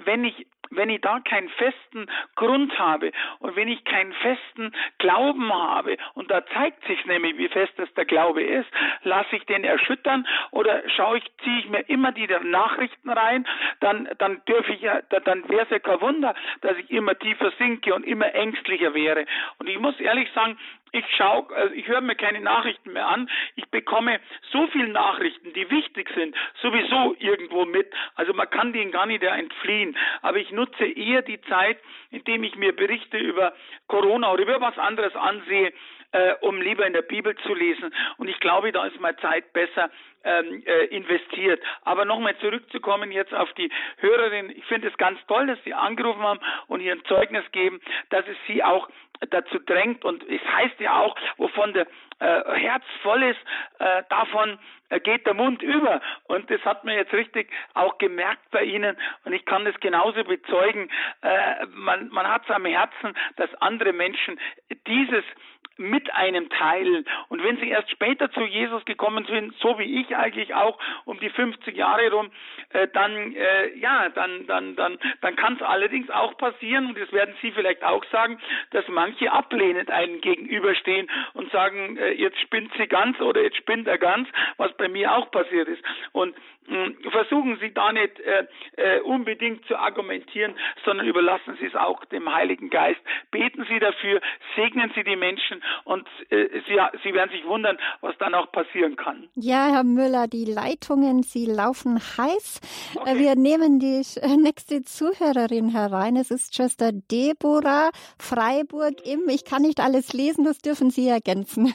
wenn 0.05 0.25
ich 0.25 0.47
wenn 0.71 0.91
ich 0.91 1.01
da 1.01 1.21
keinen 1.21 1.49
festen 1.51 2.07
Grund 2.37 2.79
habe 2.79 3.13
und 3.41 3.57
wenn 3.57 3.69
ich 3.69 3.85
keinen 3.85 4.13
festen 4.15 4.73
Glauben 4.99 5.53
habe, 5.53 5.97
und 6.15 6.31
da 6.31 6.45
zeigt 6.47 6.85
sich 6.87 7.05
nämlich, 7.07 7.37
wie 7.39 7.49
fest 7.49 7.73
das 7.77 7.93
der 7.95 8.05
Glaube 8.05 8.43
ist, 8.43 8.69
lasse 9.03 9.37
ich 9.37 9.45
den 9.47 9.65
erschüttern 9.65 10.27
oder 10.51 10.83
schaue 10.91 11.19
ich, 11.19 11.25
ziehe 11.43 11.59
ich 11.61 11.69
mir 11.69 11.81
immer 11.89 12.13
die 12.13 12.29
Nachrichten 12.43 13.11
rein, 13.11 13.47
dann, 13.81 14.09
dann 14.19 14.43
dürfe 14.47 14.73
ich 14.73 14.81
ja, 14.81 15.01
dann 15.03 15.49
wäre 15.49 15.65
es 15.65 15.71
ja 15.71 15.79
kein 15.79 16.01
Wunder, 16.01 16.35
dass 16.61 16.77
ich 16.79 16.91
immer 16.91 17.19
tiefer 17.19 17.53
sinke 17.59 17.95
und 17.95 18.05
immer 18.05 18.35
ängstlicher 18.35 18.95
wäre. 18.95 19.27
Und 19.59 19.69
ich 19.69 19.79
muss 19.79 19.99
ehrlich 20.01 20.31
sagen, 20.33 20.59
ich 20.93 21.05
schaue, 21.17 21.55
also 21.55 21.75
ich 21.75 21.87
höre 21.87 22.01
mir 22.01 22.17
keine 22.17 22.41
Nachrichten 22.41 22.93
mehr 22.93 23.07
an. 23.07 23.31
Ich 23.57 23.67
bekomme 23.71 24.21
so 24.51 24.67
viele 24.69 24.89
Nachrichten, 24.89 25.53
die 25.53 25.71
wichtig 25.71 26.11
sind, 26.15 26.35
sowieso 26.61 27.15
irgendwo 27.19 27.65
mit. 27.65 27.93
Also 28.15 28.33
man 28.33 28.51
kann 28.51 28.73
denen 28.73 28.91
gar 28.91 29.07
nicht 29.07 29.23
entfliehen. 29.23 29.97
Aber 30.23 30.39
ich 30.39 30.51
nutze 30.51 30.85
eher 30.87 31.23
die 31.23 31.41
Zeit, 31.43 31.79
indem 32.11 32.45
ich 32.45 32.57
mir 32.57 32.75
Berichte 32.75 33.19
über 33.19 33.53
Corona 33.87 34.33
oder 34.33 34.43
über 34.43 34.61
was 34.61 34.77
anderes 34.79 35.15
ansehe, 35.15 35.73
äh, 36.13 36.35
um 36.41 36.61
lieber 36.61 36.87
in 36.87 36.93
der 36.93 37.03
Bibel 37.03 37.37
zu 37.47 37.55
lesen. 37.55 37.95
Und 38.17 38.29
ich 38.29 38.41
glaube, 38.41 38.73
da 38.73 38.87
ist 38.87 38.99
meine 39.01 39.17
Zeit 39.19 39.53
besser 39.53 39.91
ähm, 40.25 40.63
äh, 40.67 40.85
investiert. 40.87 41.63
Aber 41.83 42.05
nochmal 42.05 42.37
zurückzukommen 42.39 43.13
jetzt 43.13 43.35
auf 43.35 43.53
die 43.55 43.71
Hörerin. 43.99 44.51
Ich 44.51 44.65
finde 44.67 44.89
es 44.89 44.97
ganz 44.97 45.19
toll, 45.27 45.47
dass 45.47 45.63
Sie 45.65 45.75
angerufen 45.75 46.23
haben 46.23 46.41
und 46.69 46.81
Ihren 46.81 47.05
Zeugnis 47.05 47.45
geben, 47.53 47.81
dass 48.11 48.27
es 48.29 48.37
Sie 48.47 48.63
auch 48.63 48.89
dazu 49.31 49.59
drängt 49.59 50.05
und 50.05 50.23
es 50.29 50.41
heißt 50.43 50.81
ja 50.81 50.99
auch, 50.99 51.15
wovon 51.37 51.75
der 51.75 51.87
äh, 52.21 52.55
Herz 52.55 52.85
voll 53.03 53.23
ist, 53.23 53.41
äh, 53.79 54.03
davon 54.09 54.59
äh, 54.89 55.01
geht 55.01 55.27
der 55.27 55.35
Mund 55.35 55.63
über. 55.63 56.01
Und 56.25 56.51
das 56.51 56.61
hat 56.65 56.85
man 56.85 56.95
jetzt 56.95 57.13
richtig 57.13 57.51
auch 57.75 57.99
gemerkt 57.99 58.51
bei 58.51 58.65
Ihnen. 58.65 58.97
Und 59.25 59.33
ich 59.33 59.45
kann 59.45 59.65
das 59.65 59.79
genauso 59.81 60.25
bezeugen. 60.25 60.91
Äh, 61.23 61.67
man, 61.73 62.09
man 62.09 62.29
hat 62.29 62.45
es 62.45 62.51
am 62.51 62.65
Herzen, 62.65 63.15
dass 63.37 63.55
andere 63.57 63.93
Menschen 63.93 64.39
dieses 64.87 65.25
mit 65.81 66.15
einem 66.15 66.51
teilen. 66.51 67.07
Und 67.29 67.43
wenn 67.43 67.57
sie 67.57 67.71
erst 67.71 67.91
später 67.91 68.31
zu 68.31 68.43
Jesus 68.43 68.85
gekommen 68.85 69.25
sind, 69.25 69.55
so 69.61 69.79
wie 69.79 70.01
ich 70.01 70.10
eigentlich 70.19 70.55
auch 70.55 70.79
um 71.05 71.19
die 71.21 71.31
50 71.31 71.77
Jahre 71.77 72.11
rum, 72.11 72.31
äh, 72.71 72.89
dann 72.93 73.35
äh, 73.35 73.77
ja, 73.79 74.09
dann 74.11 74.47
dann 74.47 74.77
dann 74.77 74.99
dann 75.21 75.37
kann 75.37 75.55
es 75.55 75.63
allerdings 75.63 76.11
auch 76.11 76.37
passieren 76.37 76.87
und 76.87 76.99
das 76.99 77.13
werden 77.13 77.35
Sie 77.43 77.53
vielleicht 77.53 77.83
auch 77.83 78.05
sagen, 78.07 78.39
dass 78.71 78.87
manche 78.89 79.33
ablehnend 79.33 79.91
einen 79.91 80.21
gegenüberstehen 80.21 81.11
und 81.35 81.51
sagen, 81.53 81.97
äh, 81.97 82.13
jetzt 82.13 82.39
spinnt 82.41 82.73
sie 82.79 82.87
ganz 82.87 83.21
oder 83.21 83.43
jetzt 83.43 83.57
spinnt 83.57 83.87
er 83.89 83.99
ganz, 83.99 84.29
was 84.57 84.73
bei 84.77 84.89
mir 84.89 85.15
auch 85.15 85.31
passiert 85.31 85.69
ist. 85.69 85.83
Und 86.13 86.35
hm, 86.67 86.97
versuchen 87.11 87.59
Sie 87.61 87.75
da 87.75 87.93
nicht 87.93 88.21
äh, 88.21 88.47
äh, 88.77 89.01
unbedingt 89.01 89.67
zu 89.67 89.77
argumentieren, 89.77 90.55
sondern 90.85 91.07
überlassen 91.07 91.57
Sie 91.59 91.67
es 91.67 91.75
auch 91.75 92.05
dem 92.07 92.33
Heiligen 92.33 92.71
Geist. 92.71 93.01
Beten 93.31 93.67
Sie 93.69 93.81
dafür, 93.81 94.21
segnen 94.55 94.93
Sie 94.95 95.03
die 95.03 95.17
Menschen 95.17 95.63
und 95.85 96.07
äh, 96.29 96.47
Sie, 96.69 96.79
Sie 97.03 97.15
werden 97.15 97.31
sich 97.31 97.45
wundern, 97.45 97.79
was 98.03 98.17
dann 98.19 98.35
auch 98.35 98.53
passieren 98.53 98.97
kann. 98.97 99.29
Ja, 99.35 99.69
Herr 99.73 99.85
Müller, 99.85 100.00
die 100.29 100.45
Leitungen, 100.45 101.23
sie 101.23 101.47
laufen 101.47 101.99
heiß. 101.99 102.61
Äh, 102.95 102.99
okay. 102.99 103.19
Wir 103.19 103.37
nehmen 103.37 103.79
die 103.79 104.03
äh, 104.21 104.37
nächste 104.37 104.83
Zuhörerin 104.83 105.71
herein. 105.71 106.17
Es 106.17 106.31
ist 106.31 106.55
Schwester 106.55 106.93
Deborah 106.93 107.91
Freiburg 108.19 109.07
im. 109.07 109.29
Ich 109.29 109.45
kann 109.45 109.63
nicht 109.63 109.81
alles 109.81 110.13
lesen, 110.13 110.45
das 110.45 110.59
dürfen 110.59 110.91
Sie 110.91 111.09
ergänzen. 111.09 111.75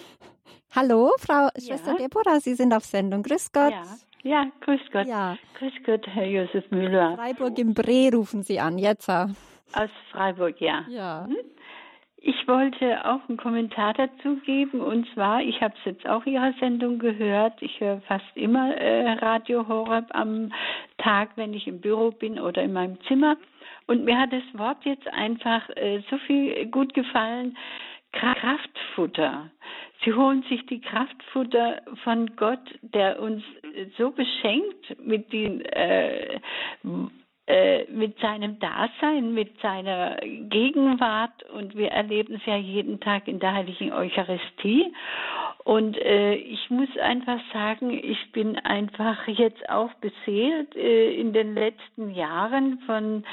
Hallo, 0.74 1.12
Frau 1.18 1.48
ja. 1.56 1.60
Schwester 1.60 1.94
Deborah, 1.94 2.40
Sie 2.40 2.54
sind 2.54 2.72
auf 2.74 2.84
Sendung. 2.84 3.22
Grüß 3.22 3.52
Gott. 3.52 3.72
Ja. 3.72 3.84
Ja, 4.22 4.44
grüß 4.60 4.80
Gott. 4.92 5.06
Ja. 5.06 5.38
Grüß 5.58 5.72
Gott, 5.84 6.04
Herr 6.08 6.26
Josef 6.26 6.68
Müller. 6.72 7.14
Freiburg 7.14 7.56
im 7.60 7.74
Bre 7.74 8.10
rufen 8.12 8.42
Sie 8.42 8.58
an, 8.58 8.76
jetzt. 8.76 9.08
Aus 9.08 9.90
Freiburg, 10.10 10.60
ja. 10.60 10.84
Ja. 10.88 11.26
Hm? 11.28 11.36
Ich 12.18 12.48
wollte 12.48 13.04
auch 13.04 13.28
einen 13.28 13.36
Kommentar 13.36 13.92
dazu 13.92 14.36
geben 14.44 14.80
und 14.80 15.06
zwar, 15.12 15.42
ich 15.42 15.60
habe 15.60 15.74
es 15.78 15.84
jetzt 15.84 16.08
auch 16.08 16.24
Ihrer 16.24 16.54
Sendung 16.58 16.98
gehört. 16.98 17.60
Ich 17.60 17.78
höre 17.78 18.00
fast 18.02 18.24
immer 18.34 18.74
äh, 18.76 19.12
Radio 19.12 19.68
Horeb 19.68 20.06
am 20.10 20.52
Tag, 20.98 21.30
wenn 21.36 21.52
ich 21.52 21.66
im 21.66 21.80
Büro 21.80 22.10
bin 22.10 22.40
oder 22.40 22.62
in 22.62 22.72
meinem 22.72 22.98
Zimmer. 23.02 23.36
Und 23.86 24.04
mir 24.04 24.18
hat 24.18 24.32
das 24.32 24.42
Wort 24.54 24.84
jetzt 24.84 25.06
einfach 25.12 25.68
äh, 25.76 26.02
so 26.10 26.16
viel 26.26 26.66
gut 26.66 26.94
gefallen. 26.94 27.56
Kraftfutter. 28.12 29.50
Sie 30.04 30.12
holen 30.12 30.42
sich 30.48 30.64
die 30.66 30.80
Kraftfutter 30.80 31.82
von 32.02 32.34
Gott, 32.36 32.60
der 32.80 33.20
uns 33.20 33.42
so 33.98 34.10
beschenkt 34.10 34.98
mit 35.04 35.32
den 35.32 35.60
äh, 35.66 36.40
äh, 37.46 37.84
mit 37.90 38.18
seinem 38.18 38.58
Dasein, 38.58 39.32
mit 39.32 39.60
seiner 39.60 40.16
Gegenwart 40.22 41.44
und 41.54 41.76
wir 41.76 41.92
erleben 41.92 42.34
es 42.34 42.46
ja 42.46 42.56
jeden 42.56 42.98
Tag 43.00 43.28
in 43.28 43.38
der 43.38 43.54
heiligen 43.54 43.92
Eucharistie. 43.92 44.92
Und 45.66 45.98
äh, 45.98 46.34
ich 46.34 46.70
muss 46.70 46.88
einfach 46.96 47.40
sagen, 47.52 47.90
ich 47.90 48.30
bin 48.30 48.56
einfach 48.56 49.26
jetzt 49.26 49.68
auch 49.68 49.92
beseelt 49.94 50.76
äh, 50.76 51.12
in 51.14 51.32
den 51.32 51.54
letzten 51.54 52.14
Jahren 52.14 52.78
von 52.86 53.24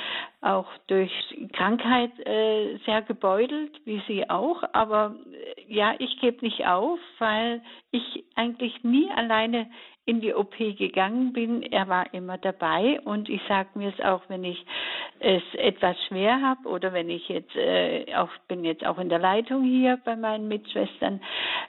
auch 0.41 0.67
durch 0.87 1.11
Krankheit 1.53 2.11
äh, 2.25 2.77
sehr 2.85 3.03
gebeutelt, 3.03 3.79
wie 3.85 4.01
Sie 4.07 4.29
auch. 4.29 4.63
Aber 4.73 5.15
äh, 5.31 5.73
ja, 5.73 5.93
ich 5.99 6.19
gebe 6.21 6.43
nicht 6.43 6.65
auf, 6.65 6.99
weil 7.19 7.61
ich 7.91 8.23
eigentlich 8.35 8.83
nie 8.83 9.09
alleine 9.11 9.67
in 10.05 10.19
die 10.19 10.33
OP 10.33 10.57
gegangen 10.57 11.31
bin, 11.31 11.63
er 11.63 11.87
war 11.87 12.13
immer 12.13 12.37
dabei 12.37 12.99
und 13.05 13.29
ich 13.29 13.41
sage 13.47 13.69
mir 13.75 13.89
es 13.89 14.03
auch, 14.03 14.21
wenn 14.27 14.43
ich 14.43 14.65
es 15.19 15.43
etwas 15.53 15.95
schwer 16.07 16.41
habe 16.41 16.67
oder 16.67 16.91
wenn 16.91 17.09
ich 17.09 17.29
jetzt 17.29 17.55
äh, 17.55 18.13
auch 18.15 18.29
bin 18.47 18.65
jetzt 18.65 18.85
auch 18.85 18.99
in 18.99 19.09
der 19.09 19.19
Leitung 19.19 19.63
hier 19.63 19.97
bei 20.03 20.15
meinen 20.15 20.47
Mitschwestern, 20.49 21.21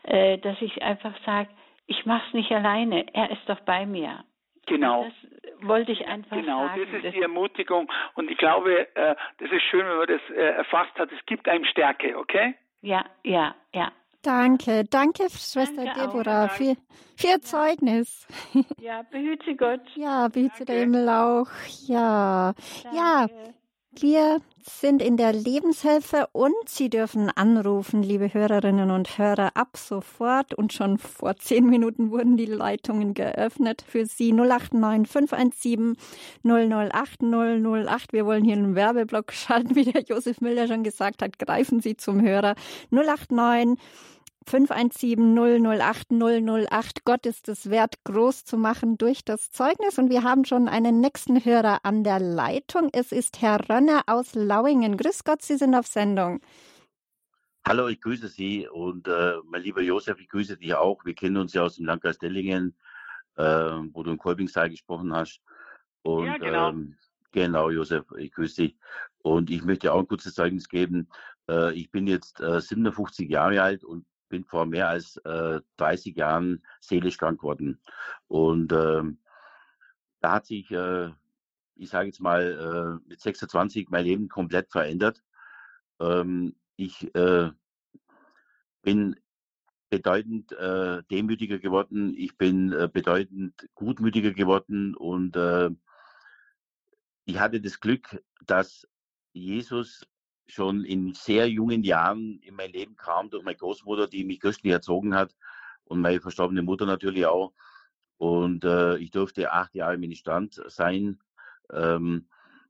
äh, 0.03 0.39
dass 0.39 0.61
ich 0.61 0.83
einfach 0.83 1.15
sage, 1.25 1.49
ich 1.87 2.07
mache 2.07 2.25
es 2.27 2.35
nicht 2.35 2.51
alleine, 2.51 3.07
er 3.15 3.31
ist 3.31 3.49
doch 3.49 3.61
bei 3.61 3.87
mir. 3.87 4.25
Genau. 4.67 5.05
Das 5.05 5.69
wollte 5.69 5.93
ich 5.93 6.07
einfach 6.09 6.37
genau, 6.37 6.67
sagen. 6.67 6.81
Genau, 6.81 6.93
das 6.93 7.05
ist 7.05 7.15
die 7.15 7.23
Ermutigung 7.23 7.91
und 8.15 8.31
ich 8.31 8.39
glaube, 8.39 8.89
äh, 8.97 9.15
das 9.39 9.51
ist 9.51 9.63
schön, 9.63 9.87
wenn 9.87 9.97
man 9.97 10.09
das 10.09 10.31
äh, 10.31 10.41
erfasst 10.41 10.99
hat. 10.99 11.13
Es 11.13 11.25
gibt 11.27 11.49
einem 11.49 11.65
Stärke, 11.67 12.19
okay? 12.19 12.55
Ja, 12.81 13.05
ja, 13.23 13.55
ja. 13.73 13.93
Danke, 14.25 14.85
danke, 14.85 15.29
Schwester 15.29 15.85
danke 15.85 16.01
Deborah, 16.01 16.49
für, 16.49 16.77
für 17.15 17.27
Ihr 17.27 17.43
Zeugnis. 17.43 18.27
Ja, 18.81 19.03
behüte 19.03 19.55
Gott. 19.55 19.83
Ja, 19.97 20.29
behüte 20.29 20.65
der 20.65 20.81
Himmel 20.81 21.09
auch. 21.11 21.49
Ja, 21.87 22.55
danke. 22.83 22.97
ja. 22.97 23.27
Wir 24.01 24.41
sind 24.63 25.01
in 25.01 25.17
der 25.17 25.33
Lebenshilfe 25.33 26.27
und 26.33 26.55
Sie 26.67 26.91
dürfen 26.91 27.31
anrufen, 27.31 28.03
liebe 28.03 28.35
Hörerinnen 28.35 28.91
und 28.91 29.19
Hörer, 29.19 29.53
ab 29.55 29.77
sofort. 29.77 30.53
Und 30.53 30.73
schon 30.73 30.99
vor 30.99 31.37
zehn 31.37 31.67
Minuten 31.67 32.11
wurden 32.11 32.37
die 32.37 32.47
Leitungen 32.47 33.15
geöffnet 33.15 33.85
für 33.87 34.05
Sie 34.07 34.33
089 34.33 35.11
517 35.11 35.97
008 36.43 37.23
008. 37.23 38.13
Wir 38.13 38.27
wollen 38.27 38.45
hier 38.45 38.57
einen 38.57 38.75
Werbeblock 38.75 39.33
schalten, 39.33 39.77
wie 39.77 39.85
der 39.85 40.03
Josef 40.03 40.41
Müller 40.41 40.67
schon 40.67 40.83
gesagt 40.83 41.23
hat. 41.23 41.39
Greifen 41.39 41.81
Sie 41.81 41.97
zum 41.97 42.21
Hörer 42.21 42.57
089 42.91 43.79
517 44.47 45.35
008 45.35 46.11
008. 46.11 47.05
Gott 47.05 47.27
ist 47.27 47.49
es 47.49 47.71
wert, 47.71 47.95
groß 48.05 48.45
zu 48.45 48.57
machen 48.57 48.99
durch 48.99 49.25
das 49.25 49.51
Zeugnis. 49.51 49.99
Und 49.99 50.11
wir 50.11 50.23
haben 50.23 50.45
schon 50.45 50.69
einen 50.69 51.01
nächsten 51.01 51.45
Hörer 51.45 51.81
an 51.83 52.05
der 52.05 52.21
Leitung. 52.21 52.89
Es 52.93 53.13
ist 53.13 53.41
Herr 53.41 53.69
Rönner 53.69 54.03
aus 54.07 54.35
Lauingen. 54.35 54.97
Grüß 54.97 55.25
Gott, 55.25 55.43
Sie 55.43 55.57
sind 55.57 55.75
auf 55.75 55.87
Sendung. 55.87 56.41
Hallo, 57.67 57.89
ich 57.89 58.01
grüße 58.01 58.29
Sie 58.29 58.69
und 58.69 59.09
äh, 59.09 59.37
mein 59.47 59.63
lieber 59.63 59.81
Josef, 59.81 60.21
ich 60.21 60.29
grüße 60.29 60.59
dich 60.59 60.75
auch. 60.75 61.03
Wir 61.07 61.15
kennen 61.15 61.39
uns 61.39 61.55
ja 61.55 61.63
aus 61.63 61.77
dem 61.77 61.87
Landkreis 61.87 62.19
Dellingen, 62.19 62.77
äh, 63.37 63.43
wo 63.43 64.03
du 64.03 64.11
in 64.11 64.19
Kolbingstal 64.19 64.69
gesprochen 64.69 65.15
hast. 65.15 65.41
Und, 66.03 66.27
ja, 66.27 66.37
genau. 66.37 66.69
Ähm, 66.69 66.97
genau, 67.33 67.71
Josef, 67.71 68.05
ich 68.19 68.33
grüße 68.33 68.63
dich. 68.63 68.77
Und 69.23 69.49
ich 69.49 69.65
möchte 69.65 69.93
auch 69.95 70.01
ein 70.01 70.07
kurzes 70.07 70.35
Zeugnis 70.35 70.69
geben. 70.69 71.09
Äh, 71.49 71.73
ich 71.73 71.91
bin 71.91 72.07
jetzt 72.07 72.41
äh, 72.41 72.61
57 72.61 73.31
Jahre 73.31 73.63
alt 73.63 73.83
und 73.83 74.05
bin 74.29 74.45
vor 74.45 74.67
mehr 74.67 74.89
als 74.89 75.17
äh, 75.19 75.61
30 75.77 76.17
Jahren 76.17 76.63
seelisch 76.81 77.19
krank 77.19 77.41
geworden. 77.41 77.81
Und 78.29 78.73
ähm, 78.73 79.19
da 80.21 80.33
hat 80.33 80.47
sich, 80.47 80.71
äh, 80.71 81.11
ich 81.77 81.91
sage 81.91 82.07
jetzt 82.07 82.21
mal, 82.21 83.01
äh, 83.03 83.09
mit 83.09 83.21
26 83.21 83.89
mein 83.91 84.05
Leben 84.05 84.29
komplett 84.29 84.71
verändert. 84.71 85.23
Ähm, 86.01 86.57
ich 86.77 87.15
äh, 87.15 87.51
bin 88.83 89.17
bedeutend 89.91 90.53
äh, 90.53 91.03
demütiger 91.11 91.59
geworden, 91.59 92.15
ich 92.17 92.37
bin 92.37 92.73
äh, 92.73 92.89
bedeutend 92.93 93.69
gutmütiger 93.75 94.33
geworden 94.33 94.95
und 94.97 95.37
äh, 95.37 95.71
ich 97.27 97.39
hatte 97.39 97.61
das 97.61 97.81
Glück, 97.81 98.23
dass 98.47 98.89
Jesus 99.33 100.07
schon 100.47 100.85
in 100.85 101.15
sehr 101.15 101.49
jungen 101.49 101.83
Jahren 101.83 102.39
in 102.41 102.55
mein 102.55 102.71
Leben 102.73 102.97
kam 102.97 103.31
durch 103.31 103.45
meine 103.45 103.57
Großmutter, 103.57 104.07
die 104.07 104.25
mich 104.25 104.41
christlich 104.41 104.73
erzogen 104.73 105.15
hat 105.15 105.35
und 105.85 106.01
meine 106.01 106.21
verstorbene 106.21 106.63
Mutter 106.63 106.87
natürlich 106.87 107.27
auch. 107.27 107.53
Und 108.17 108.65
äh, 108.65 108.97
ich 108.99 109.11
durfte 109.11 109.53
acht 109.53 109.75
Jahre 109.75 109.95
im 109.95 110.01
Ministrant 110.01 110.63
sein. 110.69 111.19
Ähm, 111.73 112.29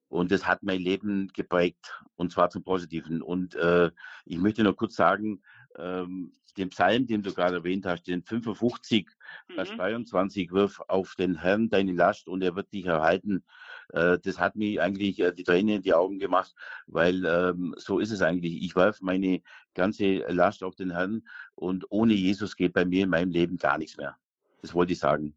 und 0.09 0.31
das 0.31 0.47
hat 0.47 0.63
mein 0.63 0.81
Leben 0.81 1.29
geprägt 1.35 2.01
und 2.15 2.31
zwar 2.31 2.51
zum 2.51 2.63
Positiven. 2.63 3.21
Und 3.21 3.57
äh, 3.57 3.91
ich 4.25 4.39
möchte 4.39 4.63
noch 4.63 4.77
kurz 4.77 4.95
sagen, 4.95 5.43
ähm, 5.77 6.33
den 6.57 6.69
Psalm, 6.69 7.07
den 7.07 7.23
du 7.23 7.35
gerade 7.35 7.57
erwähnt 7.57 7.85
hast, 7.85 8.07
den 8.07 8.23
55, 8.23 9.09
mhm. 9.49 9.55
Vers 9.55 9.71
23, 9.71 10.53
wirf 10.53 10.81
auf 10.87 11.15
den 11.17 11.37
Herrn 11.37 11.69
deine 11.69 11.93
Last 11.93 12.29
und 12.29 12.43
er 12.43 12.55
wird 12.55 12.73
dich 12.73 12.87
erhalten. 12.87 13.45
Äh, 13.93 14.19
das 14.23 14.39
hat 14.39 14.57
mir 14.57 14.83
eigentlich 14.83 15.21
äh, 15.21 15.33
die 15.33 15.45
Tränen 15.45 15.77
in 15.77 15.83
die 15.83 15.95
Augen 15.95 16.19
gemacht, 16.19 16.55
weil 16.87 17.25
ähm, 17.25 17.75
so 17.77 17.99
ist 17.99 18.11
es 18.11 18.23
eigentlich. 18.23 18.63
Ich 18.63 18.77
werfe 18.77 19.05
meine 19.05 19.43
ganze 19.75 20.19
Last 20.29 20.63
auf 20.63 20.75
den 20.75 20.93
Herrn 20.93 21.23
und 21.55 21.87
ohne 21.91 22.15
Jesus 22.15 22.57
geht 22.57 22.73
bei 22.73 22.85
mir 22.85 23.05
in 23.05 23.11
meinem 23.11 23.31
Leben 23.31 23.57
gar 23.57 23.79
nichts 23.79 23.97
mehr. 23.97 24.17
Das 24.63 24.75
wollte 24.75 24.93
ich 24.93 24.99
sagen. 24.99 25.37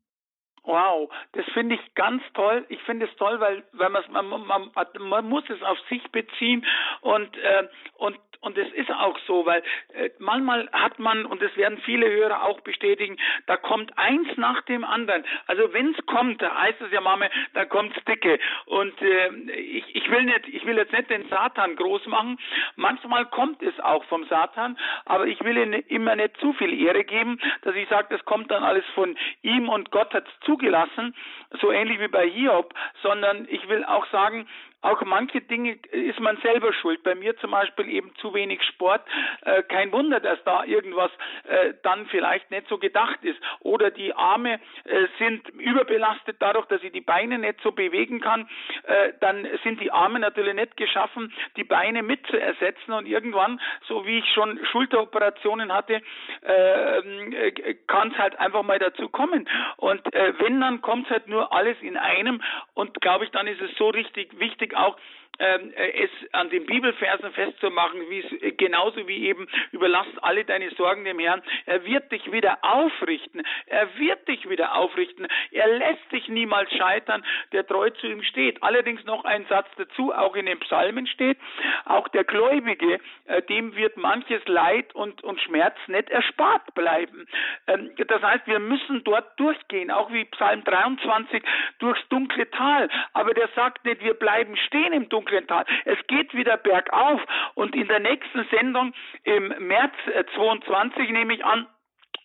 Wow, 0.68 1.09
das 1.32 1.45
finde 1.53 1.76
ich 1.76 1.95
ganz 1.95 2.22
toll. 2.34 2.65
Ich 2.68 2.82
finde 2.82 3.05
es 3.05 3.15
toll, 3.15 3.39
weil, 3.39 3.63
weil 3.72 3.89
man, 3.89 4.28
man, 4.45 4.72
man 4.99 5.30
muss 5.30 5.49
es 5.49 5.63
auf 5.63 5.80
sich 5.88 6.03
beziehen 6.11 6.65
und, 6.99 7.38
äh, 7.38 7.70
und 7.95 8.20
und 8.41 8.57
es 8.57 8.72
ist 8.74 8.91
auch 8.91 9.18
so, 9.26 9.45
weil 9.45 9.63
äh, 9.93 10.09
manchmal 10.20 10.70
hat 10.72 10.99
man, 10.99 11.26
und 11.26 11.41
das 11.41 11.55
werden 11.57 11.80
viele 11.80 12.09
Hörer 12.09 12.43
auch 12.43 12.61
bestätigen, 12.61 13.18
da 13.45 13.57
kommt 13.57 13.97
eins 13.97 14.28
nach 14.38 14.61
dem 14.63 14.84
anderen. 14.84 15.26
Also 15.47 15.74
wenn 15.74 15.93
es 15.93 16.05
kommt, 16.05 16.41
da 16.41 16.55
heißt 16.55 16.82
es 16.82 16.91
ja 16.91 17.01
Mama, 17.01 17.28
da 17.53 17.65
kommt's 17.65 17.97
dicke. 18.07 18.39
Und 18.65 18.99
äh, 19.01 19.30
ich, 19.51 19.95
ich 19.95 20.09
will 20.11 20.24
nicht, 20.24 20.47
ich 20.47 20.65
will 20.65 20.78
jetzt 20.78 20.93
nicht 20.93 21.09
den 21.09 21.28
Satan 21.30 21.76
groß 21.76 22.05
machen. 22.07 22.38
Manchmal 22.76 23.26
kommt 23.26 23.61
es 23.63 23.78
auch 23.80 24.03
vom 24.05 24.26
Satan, 24.26 24.78
aber 25.05 25.26
ich 25.28 25.43
will 25.43 25.57
ihm 25.57 25.74
immer 25.88 26.15
nicht 26.15 26.38
zu 26.38 26.53
viel 26.53 26.80
Ehre 26.80 27.03
geben, 27.03 27.39
dass 27.63 27.76
ich 27.76 27.89
sage, 27.89 28.07
das 28.11 28.24
kommt 28.26 28.51
dann 28.51 28.63
alles 28.63 28.86
von 28.93 29.18
ihm 29.41 29.68
und 29.70 29.91
Gott 29.91 30.13
hat 30.13 30.28
es 30.28 30.39
zugelassen, 30.57 31.15
so 31.61 31.71
ähnlich 31.71 31.99
wie 31.99 32.07
bei 32.07 32.27
Hiob, 32.27 32.73
sondern 33.01 33.47
ich 33.49 33.67
will 33.69 33.83
auch 33.85 34.05
sagen, 34.11 34.47
auch 34.82 35.01
manche 35.03 35.41
Dinge 35.41 35.78
ist 35.91 36.19
man 36.19 36.38
selber 36.38 36.71
schuld. 36.71 37.01
Bei 37.03 37.15
mir 37.15 37.36
zum 37.38 37.51
Beispiel 37.51 37.89
eben 37.89 38.13
zu 38.21 38.34
wenig 38.34 38.61
Sport. 38.63 39.01
Äh, 39.41 39.63
kein 39.63 39.91
Wunder, 39.91 40.19
dass 40.19 40.41
da 40.43 40.63
irgendwas 40.63 41.11
äh, 41.45 41.73
dann 41.82 42.05
vielleicht 42.07 42.51
nicht 42.51 42.67
so 42.67 42.78
gedacht 42.78 43.17
ist. 43.23 43.39
Oder 43.61 43.89
die 43.89 44.13
Arme 44.13 44.59
äh, 44.84 45.07
sind 45.17 45.49
überbelastet 45.49 46.38
dadurch, 46.39 46.67
dass 46.67 46.84
ich 46.84 46.91
die 46.91 47.01
Beine 47.01 47.39
nicht 47.39 47.59
so 47.61 47.71
bewegen 47.71 48.21
kann. 48.21 48.47
Äh, 48.84 49.13
dann 49.19 49.47
sind 49.63 49.82
die 49.82 49.91
Arme 49.91 50.19
natürlich 50.19 50.53
nicht 50.53 50.78
geschaffen, 50.78 51.34
die 51.55 51.63
Beine 51.63 52.03
mit 52.03 52.25
zu 52.28 52.39
ersetzen. 52.39 52.93
Und 52.93 53.07
irgendwann, 53.07 53.59
so 53.88 54.05
wie 54.05 54.19
ich 54.19 54.32
schon 54.34 54.63
Schulteroperationen 54.71 55.73
hatte, 55.73 56.01
ähm, 56.43 57.34
äh, 57.34 57.73
kann 57.88 58.11
es 58.11 58.17
halt 58.19 58.39
einfach 58.39 58.61
mal 58.61 58.78
dazu 58.78 59.09
kommen. 59.09 59.49
Und 59.78 60.13
äh, 60.13 60.34
wenn, 60.39 60.61
dann 60.61 60.82
kommt 60.82 61.05
es 61.05 61.11
halt 61.11 61.28
nur 61.28 61.51
alles 61.51 61.78
in 61.82 61.97
einem. 61.97 62.43
Und 62.75 63.01
glaube 63.01 63.25
ich, 63.25 63.32
dann 63.32 63.47
ist 63.47 63.61
es 63.61 63.75
so 63.78 63.89
richtig 63.89 64.39
wichtig, 64.39 64.66
auch 64.76 64.97
ähm, 65.39 65.73
äh, 65.75 66.03
es 66.03 66.09
an 66.33 66.49
den 66.49 66.65
Bibelversen 66.65 67.31
festzumachen, 67.31 68.09
wie 68.09 68.19
es 68.19 68.41
äh, 68.41 68.51
genauso 68.51 69.07
wie 69.07 69.27
eben 69.27 69.47
überlass 69.71 70.07
alle 70.21 70.43
deine 70.45 70.69
Sorgen 70.71 71.05
dem 71.05 71.19
Herrn. 71.19 71.43
Er 71.65 71.85
wird 71.85 72.11
dich 72.11 72.31
wieder 72.31 72.57
aufrichten. 72.61 73.43
Er 73.67 73.88
wird 73.97 74.27
dich 74.27 74.49
wieder 74.49 74.75
aufrichten. 74.75 75.27
Er 75.51 75.67
lässt 75.67 76.11
dich 76.11 76.27
niemals 76.27 76.71
scheitern, 76.71 77.23
der 77.51 77.65
treu 77.65 77.89
zu 77.91 78.07
ihm 78.07 78.23
steht. 78.23 78.61
Allerdings 78.63 79.03
noch 79.05 79.25
ein 79.25 79.45
Satz 79.47 79.67
dazu, 79.77 80.13
auch 80.13 80.35
in 80.35 80.45
den 80.47 80.59
Psalmen 80.59 81.07
steht, 81.07 81.38
auch 81.85 82.07
der 82.09 82.23
Gläubige, 82.23 82.99
äh, 83.25 83.41
dem 83.43 83.75
wird 83.75 83.97
manches 83.97 84.45
Leid 84.47 84.95
und, 84.95 85.23
und 85.23 85.39
Schmerz 85.41 85.77
nicht 85.88 86.09
erspart 86.09 86.73
bleiben. 86.73 87.27
Ähm, 87.67 87.91
das 88.07 88.21
heißt, 88.21 88.47
wir 88.47 88.59
müssen 88.59 89.03
dort 89.03 89.39
durchgehen, 89.39 89.91
auch 89.91 90.11
wie 90.11 90.25
Psalm 90.25 90.63
23 90.63 91.43
durchs 91.79 92.07
dunkle 92.09 92.49
Tal. 92.49 92.89
Aber 93.13 93.33
der 93.33 93.49
sagt 93.55 93.85
nicht, 93.85 94.03
wir 94.03 94.13
bleiben 94.13 94.55
stehen 94.57 94.93
im 94.93 95.09
dunklen 95.09 95.26
dunklen 95.28 95.47
Tal. 95.47 95.65
Es 95.86 95.97
geht 96.07 96.34
wieder 96.34 96.57
bergauf 96.57 97.21
und 97.55 97.75
in 97.75 97.88
der 97.88 97.99
nächsten 97.99 98.45
Sendung 98.51 98.93
im 99.23 99.53
März 99.59 99.93
22 100.36 101.09
äh, 101.09 101.11
nehme 101.11 101.34
ich 101.34 101.45
an, 101.45 101.67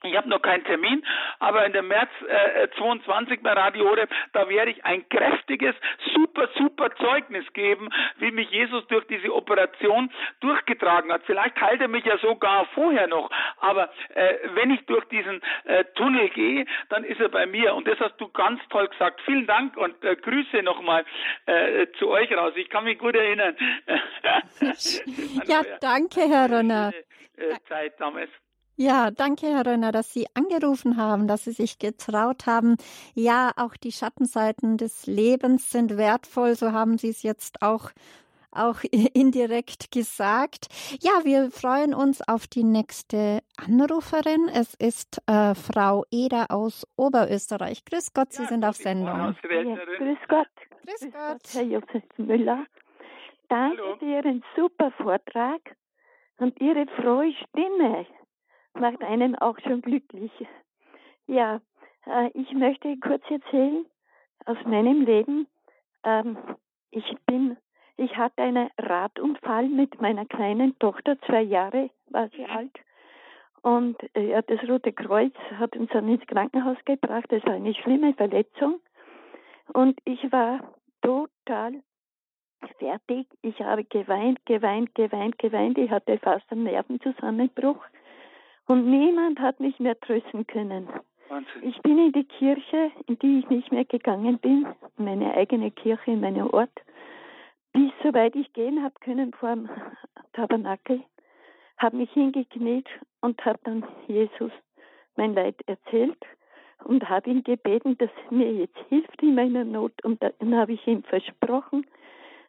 ich 0.03 0.17
habe 0.17 0.29
noch 0.29 0.43
keinen 0.43 0.65
Termin, 0.65 1.05
aber 1.39 1.65
in 1.67 1.73
der 1.73 1.83
März 1.83 2.11
äh, 2.29 2.69
22 2.77 3.43
bei 3.43 3.53
Radio 3.53 3.89
Horeb, 3.89 4.11
da 4.33 4.49
werde 4.49 4.71
ich 4.71 4.85
ein 4.85 5.09
kräftiges, 5.09 5.75
super, 6.15 6.49
super 6.57 6.95
Zeugnis 6.97 7.45
geben, 7.53 7.89
wie 8.19 8.31
mich 8.31 8.51
Jesus 8.51 8.87
durch 8.89 9.07
diese 9.07 9.35
Operation 9.35 10.11
durchgetragen 10.41 11.13
hat. 11.13 11.23
Vielleicht 11.27 11.61
heilt 11.61 11.81
er 11.81 11.89
mich 11.89 12.05
ja 12.05 12.19
sogar 12.19 12.67
vorher 12.75 13.07
noch, 13.07 13.31
aber 13.59 13.91
äh, 14.15 14.35
wenn 14.55 14.71
ich 14.71 14.85
durch 14.87 15.05
diesen 15.07 15.41
äh, 15.65 15.85
Tunnel 15.95 16.29
gehe, 16.31 16.67
dann 16.89 17.05
ist 17.05 17.21
er 17.21 17.29
bei 17.29 17.47
mir. 17.47 17.75
Und 17.75 17.87
das 17.87 17.99
hast 18.01 18.21
du 18.21 18.29
ganz 18.29 18.61
toll 18.71 18.89
gesagt. 18.89 19.21
Vielen 19.25 19.47
Dank 19.47 19.77
und 19.77 20.03
äh, 20.05 20.17
Grüße 20.17 20.63
nochmal 20.63 21.05
äh, 21.47 21.87
zu 21.99 22.09
euch 22.09 22.33
raus. 22.37 22.53
Ich 22.57 22.69
kann 22.69 22.85
mich 22.85 22.99
gut 22.99 23.15
erinnern. 23.15 23.57
ja, 25.47 25.63
danke, 25.81 26.21
Herr 26.29 26.51
Ronner. 26.51 26.93
Äh, 27.37 27.55
Zeit 27.69 27.99
damals. 27.99 28.31
Ja, 28.83 29.13
danke, 29.13 29.47
Herr 29.47 29.65
Rönner, 29.65 29.93
dass 29.93 30.13
Sie 30.13 30.27
angerufen 30.35 30.97
haben, 30.97 31.29
dass 31.29 31.45
Sie 31.45 31.53
sich 31.53 31.79
getraut 31.79 32.47
haben. 32.47 32.75
Ja, 33.15 33.53
auch 33.55 33.77
die 33.77 33.93
Schattenseiten 33.93 34.77
des 34.77 35.07
Lebens 35.07 35.71
sind 35.71 35.97
wertvoll, 35.97 36.57
so 36.57 36.73
haben 36.73 36.99
Sie 36.99 37.11
es 37.11 37.23
jetzt 37.23 37.63
auch 37.63 37.93
auch 38.51 38.81
indirekt 39.15 39.93
gesagt. 39.93 40.67
Ja, 41.01 41.13
wir 41.23 41.53
freuen 41.53 41.95
uns 41.95 42.27
auf 42.27 42.49
die 42.49 42.65
nächste 42.65 43.45
Anruferin. 43.57 44.49
Es 44.53 44.75
ist 44.75 45.23
äh, 45.29 45.55
Frau 45.55 46.05
Eder 46.11 46.51
aus 46.51 46.85
Oberösterreich. 46.97 47.85
Grüß 47.85 48.13
Gott, 48.13 48.33
Sie 48.33 48.43
ja, 48.43 48.49
sind 48.49 48.65
auf 48.65 48.75
Sendung. 48.75 49.07
Ja, 49.07 49.35
grüß 49.43 50.19
Gott. 50.29 50.49
Grüß, 50.87 51.01
grüß 51.03 51.13
Gott. 51.13 51.13
Gott. 51.13 51.55
Herr 51.55 51.63
Josef 51.63 52.03
Müller. 52.17 52.67
Danke 53.49 53.81
Hallo. 53.81 53.97
für 53.99 54.07
Ihren 54.07 54.43
super 54.57 54.91
Vortrag 55.01 55.61
und 56.39 56.61
Ihre 56.61 56.87
frohe 56.97 57.33
Stimme 57.49 58.07
macht 58.75 59.03
einen 59.03 59.37
auch 59.37 59.59
schon 59.61 59.83
glücklich. 59.83 60.33
Ja, 61.27 61.61
äh, 62.07 62.31
ich 62.35 62.53
möchte 62.53 62.97
kurz 62.99 63.23
erzählen 63.31 63.87
aus 64.45 64.59
meinem 64.65 65.03
Leben. 65.03 65.47
Ähm, 66.05 66.37
ich 66.91 67.17
bin, 67.27 67.57
ich 67.97 68.17
hatte 68.17 68.43
einen 68.43 68.71
Radunfall 68.79 69.69
mit 69.69 70.01
meiner 70.01 70.27
kleinen 70.27 70.79
Tochter, 70.79 71.21
zwei 71.23 71.43
Jahre 71.43 71.91
war 72.11 72.29
sie 72.31 72.45
alt. 72.45 72.79
Und 73.63 73.97
äh, 74.15 74.31
ja, 74.31 74.43
das 74.43 74.61
Rote 74.69 74.93
Kreuz 74.93 75.35
hat 75.57 75.77
uns 75.77 75.91
dann 75.93 76.09
ins 76.09 76.27
Krankenhaus 76.27 76.79
gebracht. 76.85 77.27
Das 77.29 77.45
war 77.45 77.55
eine 77.55 77.75
schlimme 77.75 78.13
Verletzung. 78.15 78.81
Und 79.73 79.99
ich 80.05 80.31
war 80.33 80.75
total 81.01 81.83
fertig. 82.79 83.29
Ich 83.43 83.61
habe 83.61 83.85
geweint, 83.85 84.45
geweint, 84.47 84.95
geweint, 84.95 85.39
geweint. 85.39 85.79
Ich 85.79 85.91
hatte 85.91 86.19
fast 86.19 86.51
einen 86.51 86.65
Nervenzusammenbruch. 86.65 87.83
Und 88.73 88.89
niemand 88.89 89.39
hat 89.39 89.61
mich 89.61 89.79
mehr 89.81 90.01
trösten 90.01 90.47
können. 90.47 90.89
Wahnsinn. 91.29 91.69
Ich 91.69 91.79
bin 91.83 91.99
in 91.99 92.13
die 92.13 92.25
Kirche, 92.25 92.91
in 93.07 93.19
die 93.19 93.41
ich 93.41 93.51
nicht 93.51 93.71
mehr 93.71 93.85
gegangen 93.85 94.39
bin, 94.39 94.67
meine 94.97 95.35
eigene 95.35 95.71
Kirche 95.71 96.13
in 96.13 96.23
meinem 96.23 96.49
Ort, 96.49 96.73
bis 97.75 97.93
soweit 98.03 98.35
ich 98.35 98.51
gehen 98.55 98.83
habe 98.83 98.95
können 99.01 99.35
vor 99.35 99.51
dem 99.51 99.69
Tabernakel, 100.33 101.03
habe 101.77 101.99
mich 101.99 102.11
hingekniet 102.13 102.89
und 103.21 103.45
habe 103.45 103.59
dann 103.65 103.85
Jesus 104.07 104.53
mein 105.17 105.35
Leid 105.35 105.57
erzählt 105.67 106.25
und 106.83 107.07
habe 107.11 107.29
ihn 107.29 107.45
gebeten, 107.45 107.99
dass 107.99 108.09
er 108.25 108.35
mir 108.35 108.55
jetzt 108.55 108.79
hilft 108.89 109.23
in 109.23 109.35
meiner 109.35 109.65
Not. 109.65 110.03
Und 110.03 110.23
dann 110.23 110.57
habe 110.57 110.73
ich 110.73 110.87
ihm 110.87 111.03
versprochen, 111.03 111.87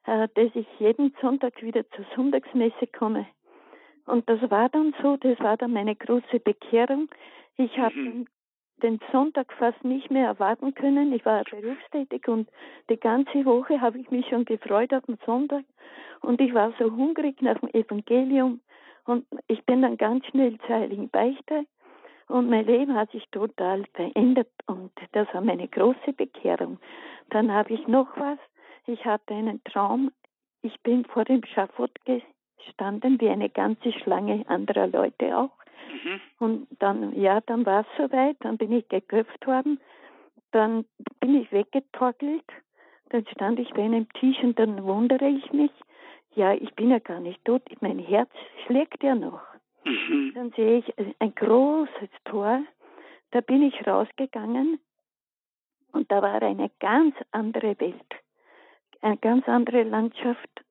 äh, 0.06 0.30
dass 0.36 0.56
ich 0.56 0.68
jeden 0.80 1.14
Sonntag 1.20 1.62
wieder 1.62 1.84
zur 1.92 2.06
Sonntagsmesse 2.16 2.88
komme. 2.98 3.28
Und 4.06 4.28
das 4.30 4.40
war 4.50 4.70
dann 4.70 4.94
so, 5.02 5.18
das 5.18 5.40
war 5.40 5.58
dann 5.58 5.74
meine 5.74 5.96
große 5.96 6.40
Bekehrung. 6.40 7.10
Ich 7.58 7.78
habe 7.78 7.96
mhm. 7.96 8.28
den 8.82 9.00
Sonntag 9.12 9.54
fast 9.54 9.84
nicht 9.84 10.12
mehr 10.12 10.28
erwarten 10.28 10.74
können. 10.74 11.14
Ich 11.14 11.26
war 11.26 11.44
berufstätig 11.44 12.28
und 12.28 12.50
die 12.90 13.00
ganze 13.00 13.46
Woche 13.46 13.80
habe 13.80 14.00
ich 14.00 14.12
mich 14.12 14.28
schon 14.28 14.46
gefreut 14.46 14.94
auf 14.94 15.06
den 15.06 15.18
Sonntag. 15.26 15.64
Und 16.22 16.42
ich 16.42 16.54
war 16.54 16.74
so 16.80 16.92
hungrig 16.92 17.42
nach 17.42 17.60
dem 17.60 17.70
Evangelium. 17.70 18.62
Und 19.06 19.26
ich 19.48 19.66
bin 19.66 19.82
dann 19.82 19.98
ganz 19.98 20.26
schnell 20.28 20.58
zur 20.60 20.76
Heiligen 20.76 21.10
Beichte. 21.10 21.66
Und 22.28 22.50
mein 22.50 22.66
Leben 22.66 22.96
hat 22.96 23.12
sich 23.12 23.26
total 23.32 23.86
verändert. 23.94 24.50
Und 24.66 24.92
das 25.12 25.28
war 25.34 25.42
meine 25.42 25.68
große 25.68 26.14
Bekehrung. 26.14 26.80
Dann 27.30 27.52
habe 27.52 27.74
ich 27.74 27.88
noch 27.88 28.08
was. 28.18 28.40
Ich 28.86 29.06
hatte 29.06 29.34
einen 29.34 29.64
Traum. 29.66 30.12
Ich 30.62 30.82
bin 30.82 31.06
vor 31.06 31.26
dem 31.26 31.44
Schafott 31.46 31.92
standen 32.72 33.20
wie 33.20 33.30
eine 33.30 33.50
ganze 33.50 33.92
Schlange 33.92 34.44
anderer 34.48 34.88
Leute 34.88 35.38
auch. 35.38 35.52
Mhm. 35.92 36.22
Und 36.40 36.68
dann, 36.80 37.20
ja, 37.20 37.42
dann 37.42 37.66
war 37.66 37.82
es 37.82 37.88
soweit, 37.98 38.38
dann 38.42 38.58
bin 38.58 38.72
ich 38.72 38.88
geköpft 38.90 39.46
worden, 39.46 39.80
dann 40.52 40.86
bin 41.20 41.42
ich 41.42 41.52
weggetorkelt, 41.52 42.46
dann 43.10 43.26
stand 43.28 43.60
ich 43.60 43.70
bei 43.72 43.84
einem 43.84 44.08
Tisch 44.14 44.42
und 44.42 44.58
dann 44.58 44.84
wundere 44.84 45.28
ich 45.28 45.52
mich, 45.52 45.72
ja, 46.36 46.54
ich 46.54 46.74
bin 46.76 46.90
ja 46.90 47.00
gar 47.00 47.20
nicht 47.20 47.44
tot, 47.46 47.62
mein 47.82 48.00
Herz 48.00 48.32
schlägt 48.66 49.04
ja 49.04 49.16
noch. 49.16 49.42
Mhm. 49.86 50.32
Dann 50.34 50.52
sehe 50.52 50.80
ich 50.80 50.94
ein 51.20 51.36
großes 51.36 52.10
Tor, 52.26 52.64
da 53.32 53.42
bin 53.42 53.62
ich 53.62 53.86
rausgegangen 53.86 54.80
und 55.92 56.12
da 56.12 56.22
war 56.22 56.42
eine 56.42 56.72
ganz 56.80 57.16
andere 57.32 57.80
Welt, 57.80 58.16
eine 59.02 59.18
ganz 59.18 59.48
andere 59.48 59.84
Landschaft 59.84 60.63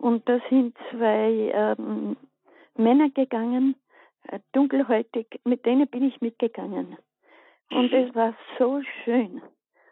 und 0.00 0.28
da 0.28 0.40
sind 0.48 0.76
zwei 0.90 1.52
ähm, 1.52 2.16
Männer 2.76 3.10
gegangen, 3.10 3.76
äh, 4.28 4.38
dunkelhäutig, 4.52 5.40
mit 5.44 5.66
denen 5.66 5.86
bin 5.88 6.04
ich 6.04 6.20
mitgegangen. 6.20 6.96
Und 7.70 7.92
es 7.92 8.14
war 8.14 8.34
so 8.58 8.80
schön. 9.04 9.42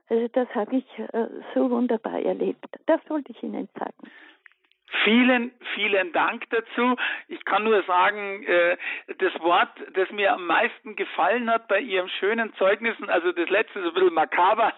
Also 0.09 0.27
das 0.29 0.49
habe 0.55 0.77
ich 0.77 0.99
äh, 0.99 1.29
so 1.55 1.71
wunderbar 1.71 2.21
erlebt. 2.21 2.67
Das 2.87 3.01
wollte 3.09 3.33
ich 3.33 3.43
Ihnen 3.43 3.69
sagen. 3.79 4.11
Vielen, 5.05 5.53
vielen 5.75 6.13
Dank 6.13 6.49
dazu. 6.51 6.97
Ich 7.29 7.45
kann 7.45 7.65
nur 7.65 7.83
sagen, 7.83 8.43
äh, 8.45 8.77
das 9.19 9.39
Wort, 9.41 9.71
das 9.93 10.11
mir 10.11 10.33
am 10.33 10.47
meisten 10.47 10.97
gefallen 10.97 11.51
hat 11.51 11.69
bei 11.69 11.81
Ihrem 11.81 12.09
schönen 12.09 12.55
Zeugnissen, 12.55 13.11
also 13.11 13.33
das 13.33 13.51
letzte 13.51 13.81
ist 13.81 13.87
ein 13.87 13.95
bisschen 13.95 14.15
makaber, 14.15 14.73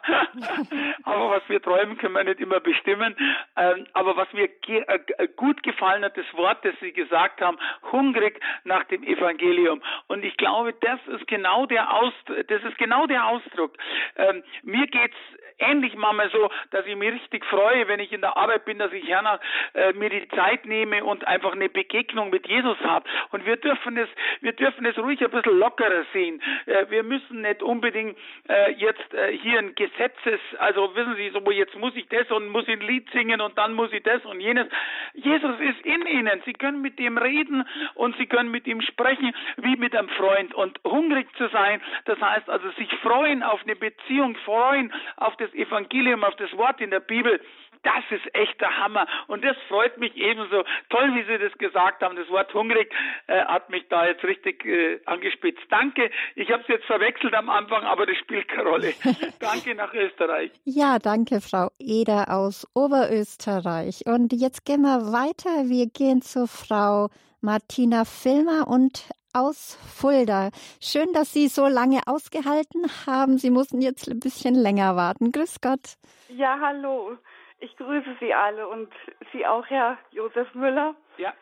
aber 1.05 1.31
was 1.31 1.43
wir 1.49 1.63
träumen, 1.63 1.97
können 1.97 2.15
wir 2.15 2.25
nicht 2.25 2.41
immer 2.41 2.59
bestimmen. 2.59 3.15
Ähm, 3.57 3.87
aber 3.93 4.17
was 4.17 4.33
mir 4.33 4.49
ge 4.49 4.85
äh, 4.87 5.29
gut 5.37 5.63
gefallen 5.63 6.05
hat, 6.05 6.17
das 6.17 6.27
Wort, 6.35 6.65
das 6.65 6.75
Sie 6.81 6.93
gesagt 6.93 7.41
haben, 7.41 7.59
hungrig 7.93 8.41
nach 8.65 8.85
dem 8.85 9.05
Evangelium. 9.05 9.81
Und 10.09 10.25
ich 10.25 10.37
glaube, 10.37 10.75
das 10.81 10.99
ist 11.07 11.27
genau 11.29 11.67
der 11.67 11.93
Ausdruck, 11.93 12.49
das 12.49 12.63
ist 12.65 12.79
genau 12.79 13.07
der 13.07 13.27
Ausdruck. 13.27 13.77
Ähm, 14.17 14.43
mir 14.63 14.87
geht's 14.89 15.17
ähnlich 15.61 15.95
manchmal 15.95 16.31
so, 16.31 16.51
dass 16.71 16.87
ich 16.87 16.97
mich 16.97 17.13
richtig 17.13 17.45
freue, 17.47 17.89
wenn 17.89 18.01
ich 18.01 18.13
in 18.13 18.21
der 18.21 18.37
Arbeit 18.37 18.65
bin, 18.65 18.79
dass 18.79 18.93
ich 18.93 19.07
hernach 19.07 19.41
äh, 19.75 19.93
mir 19.93 20.11
die 20.11 20.29
Zeit 20.29 20.67
nehme 20.67 21.05
und 21.05 21.27
einfach 21.27 21.53
eine 21.53 21.69
Begegnung 21.69 22.31
mit 22.31 22.47
Jesus 22.49 22.79
habe. 22.81 23.09
Und 23.31 23.47
wir 23.47 23.57
dürfen 23.57 23.97
es, 23.97 24.09
wir 24.41 24.53
dürfen 24.53 24.87
es 24.87 24.97
ruhig 24.99 25.23
ein 25.23 25.31
bisschen 25.31 25.59
lockerer 25.59 26.05
sehen. 26.13 26.43
Äh, 26.67 26.87
wir 26.89 27.03
müssen 27.03 27.43
nicht 27.43 27.63
unbedingt 27.63 28.17
äh, 28.49 28.73
jetzt 28.73 29.13
äh, 29.15 29.37
hier 29.37 29.59
ein 29.59 29.75
Gesetzes, 29.75 30.41
also 30.59 30.95
wissen 30.95 31.17
Sie, 31.17 31.31
so 31.31 31.51
jetzt 31.51 31.77
muss 31.77 31.95
ich 31.97 32.09
das 32.09 32.31
und 32.31 32.49
muss 32.49 32.67
ein 32.69 32.81
Lied 32.81 33.09
singen 33.11 33.41
und 33.41 33.57
dann 33.59 33.75
muss 33.75 33.93
ich 33.93 34.03
das 34.03 34.25
und 34.25 34.41
jenes. 34.41 34.67
Jesus 35.15 35.59
ist 35.61 35.85
in 35.85 36.07
Ihnen. 36.07 36.43
Sie 36.45 36.53
können 36.53 36.81
mit 36.81 36.99
ihm 37.01 37.19
reden 37.19 37.65
und 37.95 38.17
Sie 38.17 38.27
können 38.27 38.51
mit 38.51 38.67
ihm 38.67 38.81
sprechen 38.81 39.35
wie 39.57 39.77
mit 39.77 39.95
einem 39.95 40.09
Freund. 40.11 40.55
Und 40.55 40.79
hungrig 40.85 41.29
zu 41.37 41.49
sein, 41.49 41.81
das 42.05 42.21
heißt 42.21 42.49
also 42.49 42.71
sich 42.73 42.93
freuen 43.03 43.43
auf 43.43 43.61
eine 43.63 43.77
Beziehung, 43.77 44.37
freuen 44.45 44.93
auf 45.17 45.37
das 45.37 45.50
Evangelium, 45.55 46.25
auf 46.25 46.37
das 46.37 46.53
Wort 46.57 46.81
in 46.81 46.91
der 46.91 47.01
Bibel. 47.01 47.41
Das 47.83 48.05
ist 48.11 48.35
echt 48.35 48.61
der 48.61 48.77
Hammer. 48.77 49.07
Und 49.27 49.43
das 49.43 49.57
freut 49.69 49.97
mich 49.99 50.15
ebenso. 50.17 50.65
Toll, 50.91 51.15
wie 51.15 51.25
Sie 51.25 51.39
das 51.39 51.57
gesagt 51.57 52.03
haben. 52.03 52.17
Das 52.17 52.29
Wort 52.29 52.53
hungrig 52.53 52.93
äh, 53.27 53.43
hat 53.45 53.71
mich 53.71 53.89
da 53.89 54.07
jetzt 54.07 54.23
richtig 54.23 54.67
äh, 54.67 55.01
angespitzt. 55.07 55.63
Danke. 55.71 56.11
Ich 56.35 56.51
habe 56.51 56.63
es 56.63 56.69
jetzt 56.69 56.85
verwechselt 56.85 57.33
am 57.35 57.49
Anfang, 57.49 57.85
aber 57.85 58.05
das 58.05 58.17
spielt 58.19 58.49
keine 58.49 58.69
Rolle. 58.69 58.93
danke 59.41 59.75
nach 59.75 59.95
Österreich. 59.95 60.51
Ja, 60.65 60.99
danke, 60.99 61.41
Frau 61.41 61.71
Eder 61.79 62.27
aus 62.29 62.67
Oberösterreich. 62.75 64.03
Und 64.05 64.35
jetzt 64.35 64.67
gehen 64.67 64.83
wir 64.83 65.13
weiter. 65.13 65.69
Wir 65.71 65.87
gehen 65.87 66.21
zu 66.21 66.47
Frau 66.47 67.09
Martina 67.41 68.05
Filmer 68.05 68.69
und 68.69 69.09
aus 69.33 69.79
Fulda. 69.97 70.51
Schön, 70.81 71.13
dass 71.13 71.33
Sie 71.33 71.49
so 71.49 71.67
lange 71.67 72.01
ausgehalten 72.07 72.85
haben. 73.07 73.39
Sie 73.39 73.51
mussten 73.51 73.81
jetzt 73.81 74.09
ein 74.09 74.21
bisschen 74.21 74.55
länger 74.55 74.97
warten. 74.97 75.33
Grüß 75.33 75.61
Gott. 75.61 75.97
Ja, 76.29 76.59
hallo. 76.61 77.17
Ich 77.59 77.77
grüße 77.77 78.17
Sie 78.21 78.33
alle 78.33 78.67
und 78.69 78.91
Sie 79.33 79.47
auch, 79.47 79.67
Herr 79.67 79.99
Josef 80.11 80.55
Müller. 80.55 80.95
Ja. 81.19 81.35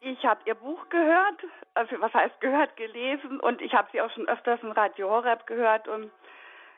Ich 0.00 0.24
habe 0.24 0.40
Ihr 0.46 0.54
Buch 0.54 0.88
gehört, 0.88 1.44
also 1.74 1.96
was 2.00 2.14
heißt 2.14 2.40
gehört, 2.40 2.76
gelesen 2.76 3.40
und 3.40 3.60
ich 3.60 3.74
habe 3.74 3.88
Sie 3.92 4.00
auch 4.00 4.10
schon 4.12 4.28
öfters 4.28 4.62
in 4.62 4.72
Radio 4.72 5.10
Horeb 5.10 5.46
gehört 5.46 5.88
und 5.88 6.10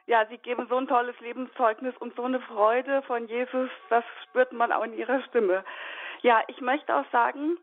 ja, 0.06 0.26
Sie 0.26 0.38
geben 0.38 0.66
so 0.68 0.76
ein 0.76 0.88
tolles 0.88 1.18
Lebenszeugnis 1.20 1.94
und 1.98 2.16
so 2.16 2.24
eine 2.24 2.40
Freude 2.40 3.02
von 3.02 3.28
Jesus, 3.28 3.70
das 3.90 4.04
spürt 4.24 4.52
man 4.52 4.72
auch 4.72 4.82
in 4.82 4.94
Ihrer 4.94 5.22
Stimme. 5.24 5.64
Ja, 6.22 6.42
ich 6.48 6.60
möchte 6.60 6.94
auch 6.94 7.04
sagen, 7.12 7.58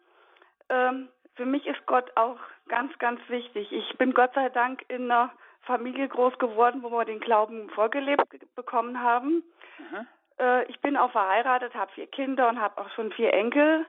ähm, 0.70 1.10
für 1.36 1.46
mich 1.46 1.66
ist 1.66 1.86
Gott 1.88 2.12
auch 2.16 2.38
ganz, 2.68 2.98
ganz 3.00 3.20
wichtig. 3.30 3.72
Ich 3.72 3.98
bin 3.98 4.14
Gott 4.14 4.34
sei 4.34 4.50
Dank 4.50 4.84
in 4.88 5.12
einer 5.12 5.32
Familie 5.62 6.08
groß 6.08 6.38
geworden, 6.40 6.82
wo 6.84 6.92
wir 6.92 7.06
den 7.06 7.20
Glauben 7.20 7.70
vorgelebt 7.72 8.24
bekommen 8.56 9.02
haben. 9.02 9.44
Mhm. 9.78 10.08
Äh, 10.40 10.64
ich 10.66 10.80
bin 10.80 10.98
auch 10.98 11.12
verheiratet, 11.12 11.76
habe 11.76 11.92
vier 11.94 12.08
Kinder 12.08 12.48
und 12.50 12.60
habe 12.60 12.80
auch 12.82 12.90
schon 12.92 13.12
vier 13.12 13.34
Enkel, 13.34 13.86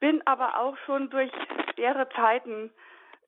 bin 0.00 0.24
aber 0.26 0.58
auch 0.58 0.76
schon 0.84 1.10
durch 1.10 1.30
schwere 1.74 2.08
Zeiten 2.10 2.70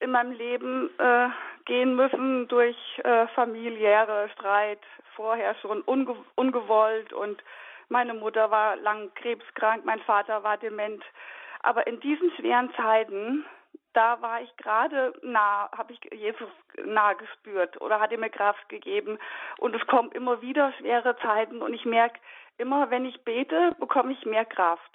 in 0.00 0.10
meinem 0.10 0.32
Leben 0.32 0.90
äh, 0.98 1.28
gehen 1.64 1.96
müssen, 1.96 2.46
durch 2.48 2.76
äh, 3.04 3.26
familiäre 3.28 4.28
Streit, 4.34 4.80
vorher 5.16 5.54
schon 5.56 5.80
unge 5.82 6.16
ungewollt 6.34 7.12
und 7.12 7.42
meine 7.88 8.14
Mutter 8.14 8.50
war 8.50 8.76
lang 8.76 9.12
krebskrank, 9.14 9.84
mein 9.84 10.00
Vater 10.00 10.42
war 10.42 10.56
dement. 10.56 11.02
Aber 11.62 11.86
in 11.86 12.00
diesen 12.00 12.30
schweren 12.32 12.72
Zeiten, 12.74 13.44
da 13.94 14.20
war 14.20 14.42
ich 14.42 14.54
gerade 14.56 15.14
nah, 15.22 15.70
habe 15.76 15.92
ich 15.92 16.00
Jesus 16.12 16.50
nah 16.84 17.14
gespürt 17.14 17.80
oder 17.80 18.00
hat 18.00 18.12
er 18.12 18.18
mir 18.18 18.28
Kraft 18.28 18.68
gegeben. 18.68 19.18
Und 19.58 19.74
es 19.74 19.86
kommen 19.86 20.12
immer 20.12 20.42
wieder 20.42 20.72
schwere 20.74 21.16
Zeiten 21.18 21.62
und 21.62 21.72
ich 21.72 21.84
merke, 21.84 22.20
immer 22.58 22.90
wenn 22.90 23.06
ich 23.06 23.22
bete, 23.22 23.74
bekomme 23.78 24.12
ich 24.12 24.26
mehr 24.26 24.44
Kraft. 24.44 24.90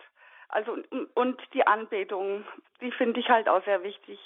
Also 0.49 0.77
und 1.15 1.41
die 1.53 1.65
Anbetung, 1.65 2.45
die 2.81 2.91
finde 2.91 3.19
ich 3.19 3.29
halt 3.29 3.47
auch 3.47 3.63
sehr 3.65 3.83
wichtig. 3.83 4.19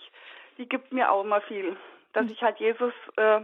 Die 0.58 0.68
gibt 0.68 0.92
mir 0.92 1.12
auch 1.12 1.24
immer 1.24 1.42
viel, 1.42 1.78
dass 2.14 2.26
ich 2.26 2.42
halt 2.42 2.60
Jesus 2.60 2.94
äh, 3.18 3.42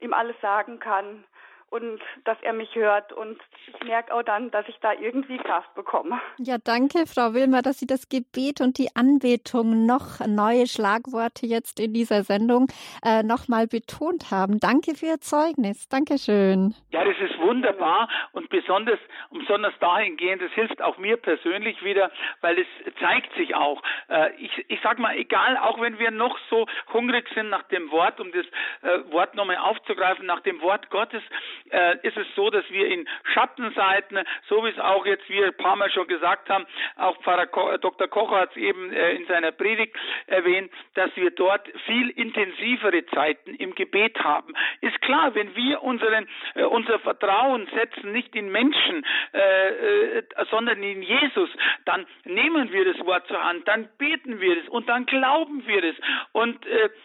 ihm 0.00 0.12
alles 0.12 0.40
sagen 0.40 0.78
kann 0.78 1.24
und 1.70 2.00
dass 2.24 2.38
er 2.42 2.52
mich 2.52 2.74
hört. 2.74 3.12
Und 3.12 3.38
ich 3.66 3.86
merke 3.86 4.12
auch 4.14 4.22
dann, 4.22 4.50
dass 4.50 4.66
ich 4.68 4.76
da 4.80 4.92
irgendwie 4.92 5.38
Kraft 5.38 5.74
bekomme. 5.74 6.20
Ja, 6.38 6.56
danke, 6.62 7.06
Frau 7.06 7.34
Wilmer, 7.34 7.62
dass 7.62 7.78
Sie 7.78 7.86
das 7.86 8.08
Gebet 8.08 8.60
und 8.60 8.78
die 8.78 8.88
Anbetung 8.94 9.86
noch 9.86 10.20
neue 10.26 10.66
Schlagworte 10.66 11.46
jetzt 11.46 11.80
in 11.80 11.92
dieser 11.92 12.22
Sendung 12.24 12.68
äh, 13.04 13.22
nochmal 13.22 13.66
betont 13.66 14.30
haben. 14.30 14.58
Danke 14.60 14.94
für 14.94 15.06
Ihr 15.06 15.20
Zeugnis. 15.20 15.88
Dankeschön. 15.88 16.74
Ja, 16.90 17.04
das 17.04 17.16
ist 17.18 17.38
wunderbar 17.38 18.08
und 18.32 18.48
besonders, 18.50 18.98
besonders 19.30 19.74
dahingehend, 19.80 20.42
das 20.42 20.52
hilft 20.52 20.82
auch 20.82 20.98
mir 20.98 21.16
persönlich 21.16 21.82
wieder, 21.82 22.10
weil 22.40 22.58
es 22.58 22.94
zeigt 23.00 23.34
sich 23.36 23.54
auch. 23.54 23.82
Äh, 24.08 24.34
ich, 24.38 24.64
ich 24.68 24.80
sag 24.82 24.98
mal, 24.98 25.16
egal, 25.16 25.56
auch 25.56 25.80
wenn 25.80 25.98
wir 25.98 26.10
noch 26.10 26.38
so 26.50 26.66
hungrig 26.92 27.28
sind 27.34 27.50
nach 27.50 27.64
dem 27.64 27.90
Wort, 27.90 28.20
um 28.20 28.30
das 28.32 28.46
äh, 28.82 29.12
Wort 29.12 29.34
nochmal 29.34 29.58
aufzugreifen, 29.58 30.26
nach 30.26 30.40
dem 30.40 30.60
Wort 30.60 30.90
Gottes, 30.90 31.22
äh, 31.70 31.96
ist 32.06 32.16
es 32.16 32.26
so, 32.34 32.50
dass 32.50 32.68
wir 32.70 32.88
in 32.88 33.08
Schattenseiten, 33.32 34.18
so 34.48 34.64
wie 34.64 34.70
es 34.70 34.78
auch 34.78 35.06
jetzt 35.06 35.28
wir 35.28 35.46
ein 35.46 35.56
paar 35.56 35.76
Mal 35.76 35.90
schon 35.90 36.06
gesagt 36.06 36.48
haben, 36.48 36.66
auch 36.96 37.16
Pfarrer 37.22 37.46
Ko 37.46 37.70
äh, 37.70 37.78
Dr. 37.78 38.08
Kocher 38.08 38.40
hat 38.40 38.50
es 38.50 38.56
eben 38.56 38.92
äh, 38.92 39.12
in 39.12 39.26
seiner 39.26 39.52
Predigt 39.52 39.96
erwähnt, 40.26 40.70
dass 40.94 41.14
wir 41.16 41.30
dort 41.30 41.68
viel 41.86 42.10
intensivere 42.10 43.04
Zeiten 43.06 43.54
im 43.54 43.74
Gebet 43.74 44.18
haben. 44.22 44.54
Ist 44.80 45.00
klar, 45.02 45.34
wenn 45.34 45.54
wir 45.54 45.82
unseren, 45.82 46.28
äh, 46.54 46.64
unser 46.64 46.98
Vertrauen 47.00 47.68
setzen, 47.74 48.12
nicht 48.12 48.34
in 48.34 48.50
Menschen, 48.50 49.04
äh, 49.32 50.18
äh, 50.18 50.22
sondern 50.50 50.82
in 50.82 51.02
Jesus, 51.02 51.50
dann 51.84 52.06
nehmen 52.24 52.72
wir 52.72 52.92
das 52.92 53.04
Wort 53.06 53.26
zur 53.28 53.42
Hand, 53.42 53.66
dann 53.66 53.88
beten 53.98 54.40
wir 54.40 54.58
es 54.58 54.68
und 54.68 54.88
dann 54.88 55.06
glauben 55.06 55.66
wir 55.66 55.84
es. 55.84 55.96
Und 56.32 56.58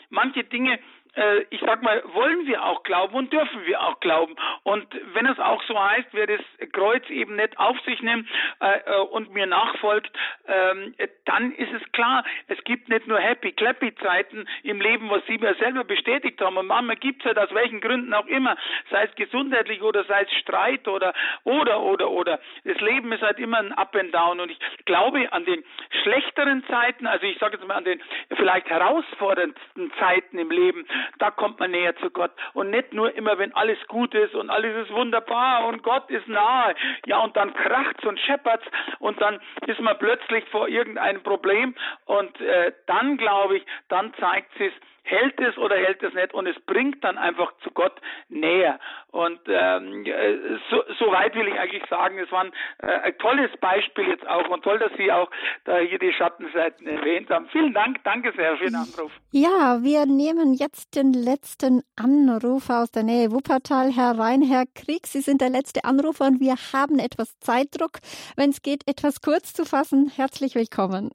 manche 0.10 0.44
Dinge 0.44 0.80
äh, 1.16 1.46
ich 1.50 1.62
sag 1.62 1.82
mal, 1.82 2.02
wollen 2.14 2.46
wir 2.46 2.64
auch 2.64 2.84
glauben 2.84 3.16
und 3.16 3.34
dürfen 3.34 3.66
wir 3.66 3.82
auch 3.82 4.00
glauben. 4.00 4.36
Und 4.64 4.88
wenn 5.14 5.26
es 5.26 5.40
auch 5.40 5.62
so 5.64 5.82
heißt, 5.82 6.10
wer 6.12 6.28
das 6.28 6.42
Kreuz 6.72 7.08
eben 7.10 7.36
nicht 7.36 7.58
auf 7.60 7.80
sich 7.82 8.02
nimmt 8.02 8.28
äh, 8.60 8.80
äh 8.86 9.00
und 9.12 9.34
mir 9.34 9.46
nachfolgt, 9.46 10.12
ähm, 10.48 10.96
dann 11.26 11.52
ist 11.54 11.72
es 11.74 11.92
klar, 11.92 12.24
es 12.48 12.62
gibt 12.64 12.90
nicht 12.90 13.08
nur 13.08 13.20
Happy 13.20 13.52
Clappy 13.52 13.94
Zeiten 13.96 14.48
im 14.64 14.82
Leben, 14.82 15.10
was 15.10 15.26
Sie 15.28 15.38
mir 15.38 15.56
selber 15.56 15.84
bestätigt 15.84 16.42
haben. 16.42 16.58
Und 16.58 16.68
manchmal 16.68 16.96
gibt 16.96 17.22
es 17.22 17.26
halt 17.26 17.38
aus 17.38 17.54
welchen 17.54 17.82
Gründen 17.82 18.14
auch 18.14 18.28
immer, 18.28 18.58
sei 18.90 19.04
es 19.04 19.16
gesundheitlich 19.16 19.82
oder 19.82 20.04
sei 20.06 20.24
es 20.24 20.34
Streit 20.40 20.88
oder 20.88 21.14
oder 21.44 21.82
oder 21.82 22.10
oder. 22.10 22.40
Das 22.64 22.80
Leben 22.80 23.12
ist 23.12 23.22
halt 23.22 23.40
immer 23.40 23.60
ein 23.60 23.72
Up 23.74 23.96
and 23.96 24.14
Down. 24.14 24.40
Und 24.40 24.50
ich 24.50 24.60
glaube 24.86 25.32
an 25.32 25.46
den 25.46 25.64
schlechteren 26.02 26.66
Zeiten, 26.68 27.08
also 27.08 27.26
ich 27.26 27.38
sage 27.40 27.58
jetzt 27.58 27.68
mal 27.68 27.76
an 27.76 27.86
den 27.86 28.02
vielleicht 28.36 28.70
herausforderndsten 28.70 29.92
Zeiten 30.00 30.38
im 30.38 30.50
Leben, 30.50 30.86
da 31.20 31.32
kommt 31.32 31.60
man 31.60 31.72
näher 31.72 31.96
zu 31.98 32.10
Gott. 32.10 32.32
Und 32.54 32.70
nicht 32.70 32.94
nur 32.94 33.16
immer, 33.16 33.38
wenn 33.38 33.54
alles 33.54 33.78
gut 33.88 34.14
ist 34.14 34.36
und 34.36 34.50
alles 34.50 34.86
ist 34.86 34.94
wunderbar 34.94 35.66
und 35.68 35.84
Gott 35.84 36.10
ist 36.10 36.28
nahe. 36.28 36.76
Ja, 37.06 37.20
und 37.20 37.36
dann 37.36 37.54
kracht's 37.54 38.06
und 38.06 38.20
scheppert's 38.20 38.66
und 39.00 39.22
dann 39.22 39.40
ist 39.68 39.80
man 39.80 39.98
plötzlich 39.98 40.46
vor 40.50 40.68
irgendeinem 40.68 41.24
Problem 41.24 41.76
und 42.06 42.40
äh, 42.42 42.72
dann 42.88 43.18
glaube 43.18 43.58
ich, 43.58 43.66
dann 43.90 44.14
zeigt 44.20 44.58
sich's, 44.58 44.76
hält 45.04 45.40
es 45.40 45.58
oder 45.58 45.76
hält 45.76 46.02
es 46.02 46.14
nicht 46.14 46.34
und 46.34 46.48
es 46.48 46.60
bringt 46.66 47.04
dann 47.04 47.18
einfach 47.18 47.54
zu 47.64 47.72
Gott 47.72 48.00
näher. 48.30 48.80
Und 49.12 49.40
ähm, 49.48 50.06
äh, 50.06 50.58
so, 50.70 50.84
so 50.98 51.12
weit 51.12 51.36
will 51.36 51.48
ich 51.48 51.60
eigentlich 51.60 51.84
sagen, 51.90 52.18
es 52.18 52.32
war 52.32 52.46
ein, 52.46 52.52
äh, 52.80 52.88
ein 52.88 53.18
tolles 53.20 53.52
Beispiel 53.60 54.08
jetzt 54.08 54.28
auch 54.28 54.50
und 54.50 54.64
toll, 54.64 54.80
dass 54.80 54.92
Sie 54.98 55.12
auch 55.12 55.30
da 55.66 55.78
hier 55.78 56.00
die 56.00 56.14
Schattenseiten 56.14 56.88
erwähnt 56.88 57.30
haben. 57.30 57.48
Vielen 57.50 57.74
Dank, 57.74 58.04
danke 58.04 58.32
sehr 58.36 58.58
für 58.58 58.66
den 58.66 58.76
Anruf. 58.76 59.12
Ja, 59.32 59.80
wir 59.82 60.06
nehmen 60.06 60.54
jetzt 60.54 60.96
den 60.96 61.14
letzten 61.14 61.84
Anruf 61.96 62.70
aus 62.70 62.92
der 62.92 63.04
Nähe 63.04 63.32
Wuppertal. 63.32 63.92
Herr 63.94 64.66
Krieg, 64.74 65.06
Sie 65.08 65.22
sind 65.22 65.42
der 65.42 65.50
letzte 65.50 65.84
Anrufer 65.84 66.26
und 66.26 66.40
wir 66.40 66.56
haben 66.74 67.00
etwas 67.00 67.38
Zeitdruck. 67.40 68.00
Wenn 68.36 68.50
es 68.50 68.62
geht, 68.62 68.88
etwas 68.88 69.22
kurz 69.22 69.54
zu 69.54 69.66
fassen, 69.66 70.12
herzlich 70.16 70.56
willkommen. 70.56 71.12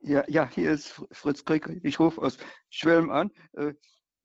Ja, 0.00 0.24
ja, 0.28 0.48
hier 0.48 0.70
ist 0.70 1.02
Fritz 1.12 1.44
Krieg. 1.44 1.68
Ich 1.82 1.98
rufe 1.98 2.22
aus 2.22 2.38
Schwelm 2.70 3.10
an. 3.10 3.30
Äh, 3.52 3.74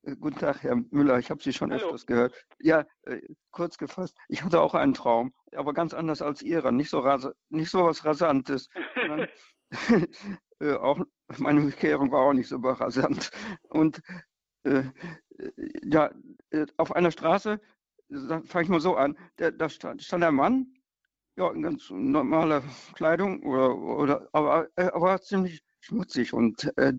Äh, 0.04 0.16
guten 0.16 0.38
Tag, 0.38 0.62
Herr 0.62 0.76
Müller. 0.90 1.18
Ich 1.18 1.30
habe 1.30 1.42
Sie 1.42 1.52
schon 1.52 1.72
Hallo. 1.72 1.84
öfters 1.86 2.06
gehört. 2.06 2.34
Ja, 2.60 2.84
äh, 3.02 3.20
kurz 3.50 3.78
gefasst. 3.78 4.16
Ich 4.28 4.42
hatte 4.42 4.60
auch 4.60 4.74
einen 4.74 4.94
Traum, 4.94 5.32
aber 5.54 5.72
ganz 5.72 5.94
anders 5.94 6.22
als 6.22 6.42
Ihrer. 6.42 6.72
Nicht 6.72 6.90
so, 6.90 6.98
ras 7.00 7.28
nicht 7.48 7.70
so 7.70 7.84
was 7.84 8.04
Rasantes. 8.04 8.68
Sondern, 8.94 9.28
äh, 10.60 10.74
auch 10.74 11.00
meine 11.38 11.62
Bekehrung 11.62 12.12
war 12.12 12.20
auch 12.20 12.32
nicht 12.32 12.48
so 12.48 12.56
rasant. 12.56 13.30
Und 13.68 14.00
äh, 14.64 14.84
ja, 15.82 16.10
auf 16.76 16.94
einer 16.94 17.10
Straße, 17.10 17.60
fange 18.44 18.64
ich 18.64 18.68
mal 18.68 18.80
so 18.80 18.96
an, 18.96 19.18
da, 19.36 19.50
da 19.50 19.68
stand, 19.68 20.02
stand 20.02 20.22
ein 20.22 20.34
Mann, 20.34 20.73
ja, 21.36 21.50
in 21.50 21.62
ganz 21.62 21.90
normaler 21.90 22.62
Kleidung, 22.94 23.42
oder, 23.42 23.76
oder 23.76 24.28
aber 24.32 24.68
er 24.76 24.92
war 25.00 25.20
ziemlich 25.20 25.64
schmutzig 25.80 26.32
und 26.32 26.72
äh, 26.76 26.94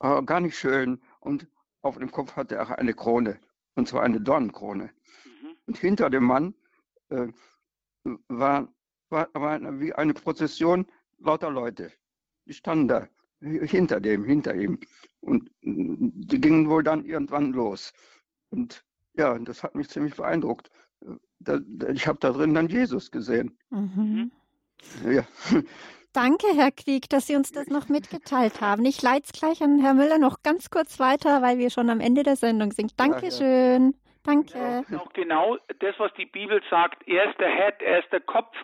gar 0.00 0.40
nicht 0.40 0.58
schön. 0.58 1.00
Und 1.20 1.46
auf 1.82 1.98
dem 1.98 2.10
Kopf 2.10 2.36
hatte 2.36 2.56
er 2.56 2.78
eine 2.78 2.94
Krone, 2.94 3.40
und 3.74 3.88
zwar 3.88 4.02
eine 4.02 4.20
Dornenkrone. 4.20 4.90
Mhm. 5.24 5.56
Und 5.66 5.78
hinter 5.78 6.10
dem 6.10 6.24
Mann 6.24 6.54
äh, 7.10 7.28
war, 8.28 8.72
war, 9.10 9.28
war 9.32 9.80
wie 9.80 9.92
eine 9.92 10.14
Prozession 10.14 10.86
lauter 11.18 11.50
Leute. 11.50 11.92
Die 12.46 12.54
standen 12.54 12.88
da, 12.88 13.08
hinter 13.40 14.00
dem, 14.00 14.24
hinter 14.24 14.54
ihm. 14.54 14.78
Und 15.20 15.50
die 15.60 16.40
gingen 16.40 16.68
wohl 16.68 16.82
dann 16.82 17.04
irgendwann 17.04 17.52
los. 17.52 17.92
Und 18.50 18.84
ja, 19.14 19.38
das 19.38 19.62
hat 19.62 19.74
mich 19.74 19.88
ziemlich 19.88 20.14
beeindruckt. 20.14 20.70
Da, 21.40 21.60
ich 21.92 22.06
habe 22.06 22.18
da 22.20 22.30
drin 22.30 22.54
dann 22.54 22.68
Jesus 22.68 23.10
gesehen. 23.10 23.56
Mhm. 23.70 24.32
Ja. 25.04 25.24
Danke, 26.12 26.46
Herr 26.54 26.72
Krieg, 26.72 27.08
dass 27.10 27.26
Sie 27.26 27.36
uns 27.36 27.52
das 27.52 27.68
noch 27.68 27.88
mitgeteilt 27.88 28.60
haben. 28.60 28.84
Ich 28.84 29.02
leite 29.02 29.26
es 29.26 29.32
gleich 29.32 29.62
an 29.62 29.78
Herrn 29.78 29.96
Müller 29.96 30.18
noch 30.18 30.42
ganz 30.42 30.70
kurz 30.70 30.98
weiter, 30.98 31.42
weil 31.42 31.58
wir 31.58 31.70
schon 31.70 31.90
am 31.90 32.00
Ende 32.00 32.22
der 32.22 32.36
Sendung 32.36 32.72
sind. 32.72 32.98
Dankeschön. 32.98 33.92
Ja, 33.92 34.07
Danke. 34.24 34.84
Ja, 34.90 34.98
auch 34.98 35.12
genau 35.12 35.56
das, 35.78 35.98
was 35.98 36.12
die 36.14 36.26
Bibel 36.26 36.60
sagt. 36.70 37.06
Er 37.08 37.30
ist 37.30 37.38
der 37.40 37.48
Head, 37.48 37.80
er 37.80 38.00
ist 38.00 38.12
der 38.12 38.20
Kopf 38.20 38.54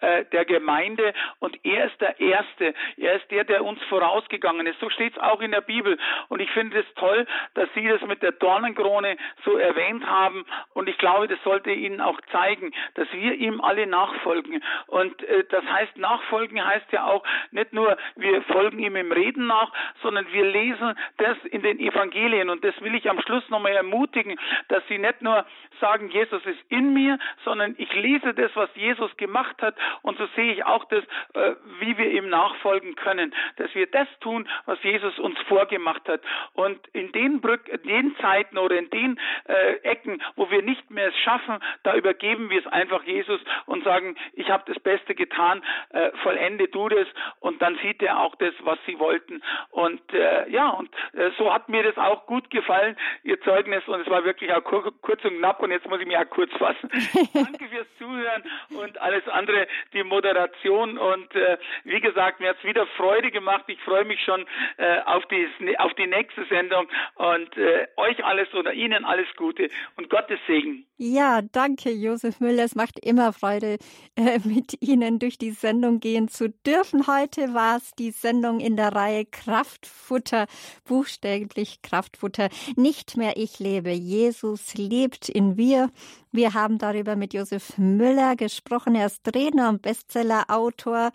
äh, 0.00 0.24
der 0.32 0.44
Gemeinde 0.44 1.12
und 1.38 1.56
er 1.64 1.86
ist 1.86 2.00
der 2.00 2.18
Erste. 2.18 2.74
Er 2.96 3.16
ist 3.16 3.30
der, 3.30 3.44
der 3.44 3.64
uns 3.64 3.80
vorausgegangen 3.84 4.66
ist. 4.66 4.80
So 4.80 4.90
steht 4.90 5.12
es 5.14 5.22
auch 5.22 5.40
in 5.40 5.52
der 5.52 5.60
Bibel. 5.60 5.98
Und 6.28 6.40
ich 6.40 6.50
finde 6.50 6.80
es 6.80 6.86
toll, 6.96 7.26
dass 7.54 7.68
Sie 7.74 7.86
das 7.86 8.00
mit 8.02 8.22
der 8.22 8.32
Dornenkrone 8.32 9.16
so 9.44 9.56
erwähnt 9.56 10.06
haben. 10.06 10.44
Und 10.74 10.88
ich 10.88 10.98
glaube, 10.98 11.28
das 11.28 11.38
sollte 11.44 11.70
Ihnen 11.70 12.00
auch 12.00 12.20
zeigen, 12.32 12.72
dass 12.94 13.06
wir 13.12 13.34
ihm 13.34 13.60
alle 13.60 13.86
nachfolgen. 13.86 14.62
Und 14.86 15.22
äh, 15.24 15.44
das 15.50 15.64
heißt, 15.64 15.96
nachfolgen 15.98 16.64
heißt 16.64 16.90
ja 16.92 17.06
auch 17.06 17.22
nicht 17.50 17.72
nur, 17.72 17.96
wir 18.16 18.42
folgen 18.42 18.78
ihm 18.78 18.96
im 18.96 19.12
Reden 19.12 19.46
nach, 19.46 19.72
sondern 20.02 20.26
wir 20.32 20.44
lesen 20.44 20.94
das 21.18 21.36
in 21.50 21.62
den 21.62 21.78
Evangelien. 21.78 22.50
Und 22.50 22.64
das 22.64 22.78
will 22.80 22.94
ich 22.94 23.08
am 23.08 23.20
Schluss 23.20 23.48
nochmal 23.50 23.72
ermutigen, 23.72 24.38
dass 24.68 24.82
Sie 24.88 24.98
nicht 25.02 25.20
nur 25.20 25.44
sagen, 25.80 26.08
Jesus 26.10 26.44
ist 26.46 26.60
in 26.68 26.94
mir, 26.94 27.18
sondern 27.44 27.74
ich 27.76 27.92
lese 27.92 28.32
das, 28.34 28.50
was 28.54 28.70
Jesus 28.74 29.14
gemacht 29.16 29.60
hat 29.60 29.74
und 30.02 30.16
so 30.16 30.26
sehe 30.34 30.54
ich 30.54 30.64
auch 30.64 30.84
das, 30.86 31.04
äh, 31.34 31.54
wie 31.80 31.98
wir 31.98 32.10
ihm 32.10 32.28
nachfolgen 32.28 32.94
können, 32.94 33.34
dass 33.56 33.74
wir 33.74 33.86
das 33.86 34.08
tun, 34.20 34.48
was 34.64 34.82
Jesus 34.82 35.18
uns 35.18 35.38
vorgemacht 35.48 36.08
hat. 36.08 36.22
Und 36.54 36.78
in 36.92 37.12
den, 37.12 37.40
Brück, 37.40 37.64
den 37.84 38.16
Zeiten 38.16 38.58
oder 38.58 38.76
in 38.78 38.88
den 38.90 39.20
äh, 39.48 39.74
Ecken, 39.82 40.22
wo 40.36 40.50
wir 40.50 40.62
nicht 40.62 40.90
mehr 40.90 41.08
es 41.08 41.18
schaffen, 41.18 41.58
da 41.82 41.94
übergeben 41.94 42.48
wir 42.50 42.60
es 42.60 42.66
einfach 42.66 43.02
Jesus 43.04 43.40
und 43.66 43.84
sagen, 43.84 44.16
ich 44.34 44.50
habe 44.50 44.62
das 44.66 44.80
Beste 44.82 45.14
getan, 45.14 45.62
äh, 45.90 46.10
vollende 46.22 46.68
du 46.68 46.88
das 46.88 47.08
und 47.40 47.60
dann 47.60 47.78
sieht 47.82 48.02
er 48.02 48.20
auch 48.20 48.34
das, 48.36 48.54
was 48.60 48.78
sie 48.86 48.98
wollten. 48.98 49.42
Und 49.70 50.00
äh, 50.14 50.48
ja, 50.48 50.68
und 50.70 50.90
äh, 51.14 51.30
so 51.38 51.52
hat 51.52 51.68
mir 51.68 51.82
das 51.82 51.96
auch 51.98 52.26
gut 52.26 52.50
gefallen, 52.50 52.96
ihr 53.24 53.40
Zeugnis 53.42 53.86
und 53.86 54.00
es 54.00 54.08
war 54.08 54.24
wirklich 54.24 54.52
auch 54.52 54.62
kurz 55.00 55.24
und 55.24 55.38
knapp 55.38 55.62
und 55.62 55.70
jetzt 55.70 55.88
muss 55.88 56.00
ich 56.00 56.06
mich 56.06 56.16
auch 56.16 56.28
kurz 56.28 56.50
fassen. 56.52 56.90
Danke 57.34 57.68
fürs 57.68 57.86
Zuhören 57.98 58.42
und 58.70 59.00
alles 59.00 59.26
andere, 59.28 59.66
die 59.92 60.04
Moderation 60.04 60.98
und 60.98 61.34
äh, 61.34 61.58
wie 61.84 62.00
gesagt, 62.00 62.40
mir 62.40 62.50
hat 62.50 62.58
es 62.58 62.64
wieder 62.64 62.86
Freude 62.96 63.30
gemacht. 63.30 63.64
Ich 63.68 63.80
freue 63.80 64.04
mich 64.04 64.22
schon 64.22 64.44
äh, 64.76 65.00
auf, 65.06 65.24
die, 65.26 65.48
auf 65.78 65.94
die 65.94 66.06
nächste 66.06 66.44
Sendung 66.46 66.86
und 67.14 67.56
äh, 67.56 67.88
euch 67.96 68.22
alles 68.24 68.52
oder 68.54 68.72
Ihnen 68.72 69.04
alles 69.04 69.28
Gute 69.36 69.68
und 69.96 70.10
Gottes 70.10 70.38
Segen. 70.46 70.86
Ja, 70.98 71.40
danke, 71.42 71.90
Josef 71.90 72.38
Müller. 72.38 72.64
Es 72.64 72.76
macht 72.76 72.98
immer 73.04 73.32
Freude, 73.32 73.78
äh, 74.14 74.38
mit 74.44 74.80
Ihnen 74.80 75.18
durch 75.18 75.38
die 75.38 75.50
Sendung 75.50 75.98
gehen 75.98 76.28
zu 76.28 76.48
dürfen. 76.48 77.06
Heute 77.06 77.54
war 77.54 77.78
es 77.78 77.92
die 77.98 78.12
Sendung 78.12 78.60
in 78.60 78.76
der 78.76 78.94
Reihe 78.94 79.24
Kraftfutter, 79.24 80.46
buchstäblich 80.84 81.82
Kraftfutter. 81.82 82.50
Nicht 82.76 83.16
mehr 83.16 83.32
ich 83.36 83.58
lebe, 83.58 83.90
Jesus 83.90 84.74
lebt 84.74 84.81
in 85.28 85.56
wir. 85.56 85.90
Wir 86.30 86.54
haben 86.54 86.78
darüber 86.78 87.14
mit 87.16 87.34
Josef 87.34 87.76
Müller 87.78 88.36
gesprochen. 88.36 88.94
Er 88.94 89.06
ist 89.06 89.22
Trainer 89.24 89.68
und 89.68 89.82
Bestsellerautor. 89.82 91.10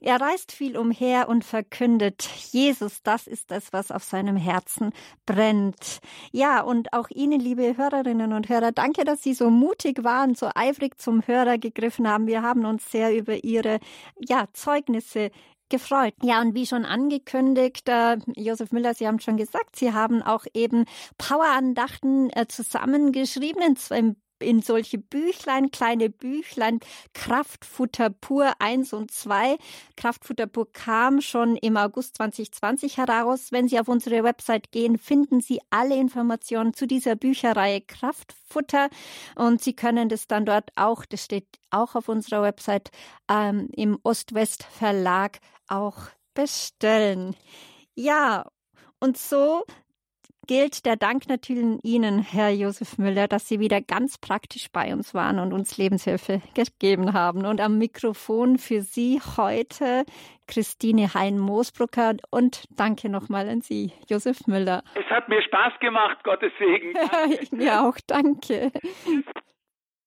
Er 0.00 0.20
reist 0.20 0.52
viel 0.52 0.76
umher 0.76 1.28
und 1.28 1.44
verkündet, 1.44 2.28
Jesus, 2.50 3.02
das 3.02 3.26
ist 3.26 3.50
es, 3.50 3.72
was 3.72 3.90
auf 3.90 4.04
seinem 4.04 4.36
Herzen 4.36 4.92
brennt. 5.26 6.00
Ja, 6.30 6.60
und 6.60 6.92
auch 6.92 7.08
Ihnen, 7.10 7.40
liebe 7.40 7.76
Hörerinnen 7.76 8.32
und 8.32 8.48
Hörer, 8.48 8.72
danke, 8.72 9.04
dass 9.04 9.22
Sie 9.22 9.34
so 9.34 9.50
mutig 9.50 10.04
waren, 10.04 10.34
so 10.34 10.50
eifrig 10.54 11.00
zum 11.00 11.26
Hörer 11.26 11.58
gegriffen 11.58 12.08
haben. 12.08 12.26
Wir 12.26 12.42
haben 12.42 12.64
uns 12.66 12.90
sehr 12.90 13.16
über 13.16 13.44
Ihre 13.44 13.80
ja, 14.18 14.46
Zeugnisse 14.52 15.30
gefreut. 15.68 16.14
Ja, 16.22 16.40
und 16.40 16.54
wie 16.54 16.66
schon 16.66 16.84
angekündigt, 16.84 17.88
äh, 17.88 18.18
Josef 18.36 18.72
Müller, 18.72 18.94
Sie 18.94 19.06
haben 19.06 19.20
schon 19.20 19.36
gesagt, 19.36 19.76
Sie 19.76 19.92
haben 19.92 20.22
auch 20.22 20.44
eben 20.54 20.84
Powerandachten 21.18 22.30
äh, 22.30 22.46
zusammengeschrieben 22.46 23.62
in, 23.62 23.96
in 23.96 24.16
solche 24.62 24.98
Büchlein, 24.98 25.70
kleine 25.70 26.10
Büchlein, 26.10 26.80
Kraftfutter 27.12 28.10
pur 28.10 28.52
1 28.58 28.92
und 28.92 29.10
2. 29.10 29.56
Kraftfutter 29.96 30.46
pur 30.46 30.70
kam 30.72 31.20
schon 31.20 31.56
im 31.56 31.76
August 31.76 32.16
2020 32.16 32.98
heraus. 32.98 33.52
Wenn 33.52 33.68
Sie 33.68 33.78
auf 33.78 33.88
unsere 33.88 34.24
Website 34.24 34.72
gehen, 34.72 34.98
finden 34.98 35.40
Sie 35.40 35.60
alle 35.70 35.96
Informationen 35.96 36.74
zu 36.74 36.86
dieser 36.86 37.16
Bücherreihe 37.16 37.80
Kraftfutter 37.80 38.88
und 39.36 39.62
Sie 39.62 39.74
können 39.74 40.08
das 40.08 40.26
dann 40.26 40.46
dort 40.46 40.70
auch, 40.76 41.04
das 41.04 41.24
steht 41.24 41.46
auch 41.70 41.94
auf 41.94 42.08
unserer 42.08 42.42
Website 42.42 42.90
ähm, 43.30 43.68
im 43.76 43.98
Ost-West 44.02 44.64
Verlag 44.64 45.38
auch 45.68 45.98
bestellen. 46.34 47.36
Ja, 47.94 48.46
und 49.00 49.16
so 49.16 49.64
gilt 50.46 50.86
der 50.86 50.96
Dank 50.96 51.28
natürlich 51.28 51.78
Ihnen, 51.82 52.18
Herr 52.20 52.50
Josef 52.50 52.98
Müller, 52.98 53.28
dass 53.28 53.48
Sie 53.48 53.60
wieder 53.60 53.80
ganz 53.80 54.18
praktisch 54.18 54.68
bei 54.72 54.92
uns 54.92 55.14
waren 55.14 55.38
und 55.38 55.52
uns 55.52 55.76
Lebenshilfe 55.78 56.42
gegeben 56.54 57.12
haben. 57.12 57.46
Und 57.46 57.60
am 57.60 57.78
Mikrofon 57.78 58.58
für 58.58 58.80
Sie 58.80 59.20
heute 59.36 60.04
Christine 60.46 61.14
Hein-Moosbrucker 61.14 62.16
und 62.30 62.64
danke 62.76 63.08
nochmal 63.08 63.48
an 63.48 63.60
Sie, 63.60 63.92
Josef 64.08 64.46
Müller. 64.46 64.82
Es 64.94 65.06
hat 65.10 65.28
mir 65.28 65.42
Spaß 65.42 65.78
gemacht, 65.80 66.22
Gottes 66.24 66.52
Segen. 66.58 66.94
Mir 67.50 67.82
auch, 67.82 67.96
danke. 68.06 68.70